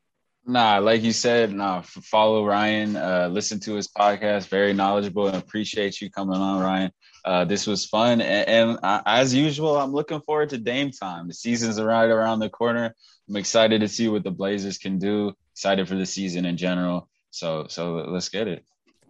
Nah, 0.47 0.77
like 0.77 1.01
you 1.01 1.11
said, 1.11 1.51
nah, 1.51 1.81
follow 1.81 2.45
Ryan, 2.45 2.95
uh, 2.95 3.29
listen 3.31 3.59
to 3.61 3.73
his 3.73 3.87
podcast, 3.87 4.47
very 4.47 4.73
knowledgeable 4.73 5.27
and 5.27 5.35
appreciate 5.37 5.99
you 6.01 6.11
coming 6.11 6.37
on, 6.39 6.61
Ryan. 6.61 6.91
Uh, 7.23 7.45
this 7.45 7.65
was 7.65 7.85
fun. 7.85 8.21
And, 8.21 8.47
and 8.47 8.79
uh, 8.83 9.01
as 9.07 9.33
usual, 9.33 9.75
I'm 9.75 9.91
looking 9.91 10.21
forward 10.21 10.49
to 10.49 10.59
Dame 10.59 10.91
time. 10.91 11.27
The 11.27 11.33
season's 11.33 11.81
right 11.81 12.05
around 12.09 12.39
the 12.39 12.49
corner. 12.49 12.93
I'm 13.27 13.35
excited 13.37 13.81
to 13.81 13.87
see 13.87 14.07
what 14.07 14.23
the 14.23 14.29
Blazers 14.29 14.77
can 14.77 14.99
do. 14.99 15.33
Excited 15.53 15.87
for 15.87 15.95
the 15.95 16.05
season 16.05 16.45
in 16.45 16.57
general. 16.57 17.09
So, 17.31 17.65
so 17.67 17.95
let's 18.07 18.29
get 18.29 18.47
it. 18.47 18.63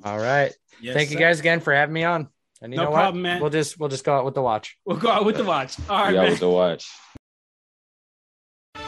All 0.06 0.18
right. 0.18 0.54
Yes, 0.80 0.96
Thank 0.96 1.12
you 1.12 1.18
guys 1.18 1.42
again 1.42 1.60
for 1.60 1.74
having 1.74 1.94
me 1.94 2.06
on. 2.06 2.30
And 2.62 2.72
you 2.72 2.78
No 2.78 2.86
know 2.86 2.92
problem, 2.92 3.16
what? 3.18 3.30
man. 3.30 3.42
We'll 3.42 3.50
just 3.50 3.78
we'll 3.78 3.90
just 3.90 4.06
go 4.06 4.16
out 4.16 4.24
with 4.24 4.36
the 4.36 4.42
watch. 4.42 4.78
We'll 4.86 4.98
go 4.98 5.10
out 5.12 5.26
with 5.26 5.36
the 5.36 5.44
watch. 5.44 5.76
All 5.90 6.06
right, 6.06 6.14
yeah, 6.14 6.22
man. 6.22 6.32
with 6.32 6.40
the 6.40 6.50
watch. 6.50 6.90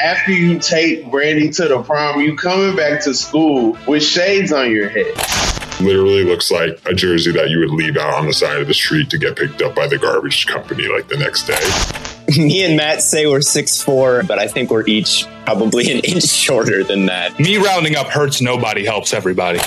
After 0.04 0.32
you 0.32 0.60
take 0.60 1.10
Brandy 1.10 1.50
to 1.50 1.68
the 1.68 1.82
prom, 1.82 2.22
you 2.22 2.36
coming 2.36 2.76
back 2.76 3.02
to 3.06 3.16
school 3.16 3.76
with 3.88 4.04
shades 4.04 4.52
on 4.52 4.72
your 4.72 4.90
head. 4.90 5.16
Literally 5.80 6.24
looks 6.24 6.52
like 6.52 6.80
a 6.86 6.94
jersey 6.94 7.32
that 7.32 7.50
you 7.50 7.60
would 7.60 7.72
leave 7.72 7.98
out 7.98 8.14
on 8.14 8.28
the 8.28 8.34
side 8.34 8.62
of 8.62 8.68
the 8.68 8.76
street 8.76 9.10
to 9.10 9.18
get 9.18 9.36
picked 9.36 9.62
up 9.64 9.74
by 9.74 9.88
the 9.88 9.98
garbage 9.98 10.46
company 10.46 10.88
like 10.88 11.08
the 11.08 11.18
next 11.18 11.48
day. 11.48 12.38
Me 12.38 12.64
and 12.64 12.78
Matt 12.78 13.02
say 13.02 13.26
we're 13.26 13.40
6'4, 13.40 14.28
but 14.28 14.38
I 14.38 14.48
think 14.48 14.70
we're 14.70 14.86
each 14.86 15.26
probably 15.46 15.92
an 15.92 16.00
inch 16.00 16.24
shorter 16.28 16.84
than 16.84 17.08
that. 17.08 17.40
Me 17.40 17.58
rounding 17.58 17.96
up 17.96 18.08
hurts 18.08 18.40
nobody, 18.40 18.86
helps 18.86 19.14
everybody. 19.14 19.60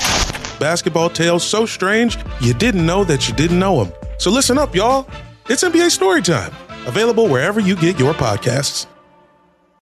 Basketball 0.61 1.11
tales 1.11 1.43
so 1.43 1.67
strange 1.67 2.19
you 2.41 2.55
didn't 2.55 2.87
know 2.87 3.03
that 3.03 3.29
you 3.29 3.35
didn't 3.35 3.59
know 3.59 3.85
them. 3.85 3.93
So 4.19 4.31
listen 4.31 4.59
up, 4.59 4.77
y'all. 4.77 5.09
It's 5.49 5.65
NBA 5.65 5.91
Storytime, 5.91 6.55
available 6.87 7.27
wherever 7.27 7.59
you 7.59 7.75
get 7.75 7.99
your 7.99 8.15
podcasts. 8.15 8.87